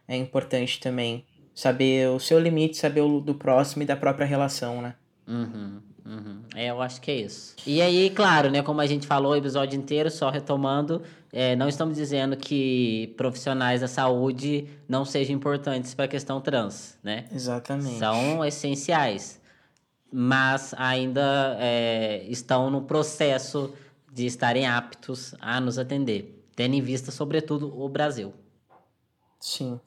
é 0.06 0.16
importante 0.16 0.80
também 0.80 1.26
saber 1.54 2.08
o 2.08 2.18
seu 2.18 2.38
limite, 2.38 2.78
saber 2.78 3.02
o 3.02 3.20
do 3.20 3.34
próximo 3.34 3.82
e 3.82 3.86
da 3.86 3.96
própria 3.96 4.24
relação, 4.24 4.80
né? 4.80 4.94
Uhum, 5.26 5.82
uhum. 6.08 6.42
É, 6.54 6.70
eu 6.70 6.80
acho 6.80 7.00
que 7.00 7.10
é 7.10 7.16
isso. 7.16 7.54
E 7.66 7.82
aí, 7.82 8.10
claro, 8.10 8.50
né, 8.50 8.62
como 8.62 8.80
a 8.80 8.86
gente 8.86 9.06
falou 9.06 9.32
o 9.32 9.36
episódio 9.36 9.78
inteiro, 9.78 10.10
só 10.10 10.30
retomando, 10.30 11.02
é, 11.32 11.54
não 11.54 11.68
estamos 11.68 11.96
dizendo 11.96 12.36
que 12.36 13.14
profissionais 13.16 13.80
da 13.80 13.88
saúde 13.88 14.68
não 14.88 15.04
sejam 15.04 15.36
importantes 15.36 15.94
para 15.94 16.06
a 16.06 16.08
questão 16.08 16.40
trans, 16.40 16.96
né? 17.02 17.26
Exatamente. 17.32 17.98
São 17.98 18.44
essenciais, 18.44 19.40
mas 20.10 20.74
ainda 20.78 21.56
é, 21.60 22.24
estão 22.28 22.70
no 22.70 22.82
processo 22.82 23.74
de 24.12 24.26
estarem 24.26 24.66
aptos 24.66 25.34
a 25.40 25.60
nos 25.60 25.78
atender, 25.78 26.44
tendo 26.56 26.74
em 26.74 26.80
vista, 26.80 27.12
sobretudo, 27.12 27.78
o 27.78 27.88
Brasil. 27.88 28.32
Sim. 29.38 29.78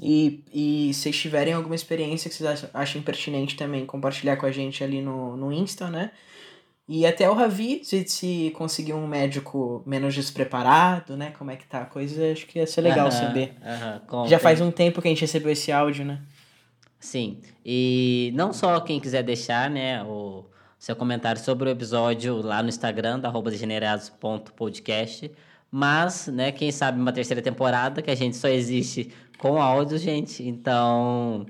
E, 0.00 0.44
e 0.52 0.94
se 0.94 1.10
tiverem 1.10 1.54
alguma 1.54 1.74
experiência 1.74 2.30
que 2.30 2.36
vocês 2.36 2.66
achem 2.72 3.02
pertinente 3.02 3.56
também, 3.56 3.84
compartilhar 3.84 4.36
com 4.36 4.46
a 4.46 4.52
gente 4.52 4.84
ali 4.84 5.00
no, 5.02 5.36
no 5.36 5.52
Insta, 5.52 5.88
né? 5.90 6.12
E 6.88 7.04
até 7.04 7.28
o 7.28 7.34
Ravi, 7.34 7.80
se, 7.84 8.06
se 8.08 8.50
conseguir 8.56 8.94
um 8.94 9.06
médico 9.06 9.82
menos 9.84 10.14
despreparado, 10.14 11.16
né? 11.16 11.32
Como 11.38 11.50
é 11.50 11.56
que 11.56 11.66
tá 11.66 11.82
a 11.82 11.84
coisa, 11.84 12.32
acho 12.32 12.46
que 12.46 12.58
ia 12.58 12.66
ser 12.66 12.80
legal 12.80 13.08
Aham, 13.08 13.10
saber. 13.18 13.54
aham, 13.62 13.92
Já 13.94 14.00
contem. 14.06 14.38
faz 14.38 14.60
um 14.60 14.70
tempo 14.70 15.02
que 15.02 15.08
a 15.08 15.10
gente 15.10 15.20
recebeu 15.20 15.52
esse 15.52 15.70
áudio, 15.70 16.04
né? 16.04 16.20
Sim, 17.00 17.40
e 17.64 18.32
não 18.34 18.52
só 18.52 18.80
quem 18.80 18.98
quiser 18.98 19.22
deixar, 19.22 19.68
né, 19.70 20.02
o 20.02 20.44
seu 20.78 20.96
comentário 20.96 21.40
sobre 21.40 21.68
o 21.68 21.72
episódio 21.72 22.40
lá 22.40 22.60
no 22.62 22.68
Instagram, 22.68 23.20
da 23.20 23.28
arroba 23.28 23.50
degenerados.podcast, 23.50 25.30
mas, 25.70 26.28
né, 26.28 26.52
quem 26.52 26.70
sabe 26.70 27.00
uma 27.00 27.12
terceira 27.12 27.42
temporada, 27.42 28.02
que 28.02 28.10
a 28.10 28.14
gente 28.14 28.36
só 28.36 28.48
existe 28.48 29.10
com 29.38 29.60
áudio, 29.60 29.98
gente, 29.98 30.42
então... 30.42 31.46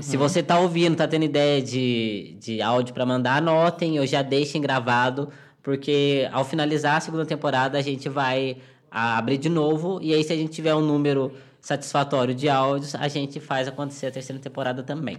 Se 0.00 0.16
você 0.16 0.42
tá 0.42 0.58
ouvindo, 0.58 0.96
tá 0.96 1.06
tendo 1.06 1.26
ideia 1.26 1.60
de, 1.60 2.34
de 2.40 2.62
áudio 2.62 2.94
para 2.94 3.04
mandar, 3.04 3.36
anotem. 3.36 4.00
Ou 4.00 4.06
já 4.06 4.22
deixem 4.22 4.58
gravado, 4.58 5.28
porque 5.62 6.26
ao 6.32 6.46
finalizar 6.46 6.96
a 6.96 7.00
segunda 7.00 7.26
temporada 7.26 7.76
a 7.76 7.82
gente 7.82 8.08
vai 8.08 8.56
a- 8.90 9.18
abrir 9.18 9.36
de 9.36 9.50
novo. 9.50 10.00
E 10.00 10.14
aí 10.14 10.24
se 10.24 10.32
a 10.32 10.36
gente 10.36 10.52
tiver 10.52 10.74
um 10.74 10.80
número 10.80 11.30
satisfatório 11.60 12.34
de 12.34 12.48
áudios, 12.48 12.94
a 12.94 13.06
gente 13.06 13.38
faz 13.38 13.68
acontecer 13.68 14.06
a 14.06 14.10
terceira 14.10 14.40
temporada 14.40 14.82
também. 14.82 15.18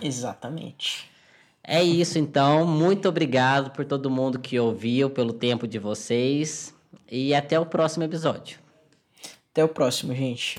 Exatamente. 0.00 1.10
É 1.62 1.82
isso 1.82 2.18
então, 2.18 2.66
muito 2.66 3.10
obrigado 3.10 3.72
por 3.72 3.84
todo 3.84 4.08
mundo 4.08 4.38
que 4.38 4.58
ouviu, 4.58 5.10
pelo 5.10 5.34
tempo 5.34 5.68
de 5.68 5.78
vocês 5.78 6.74
e 7.12 7.34
até 7.34 7.60
o 7.60 7.66
próximo 7.66 8.04
episódio. 8.04 8.58
Até 9.50 9.62
o 9.62 9.68
próximo, 9.68 10.14
gente. 10.14 10.58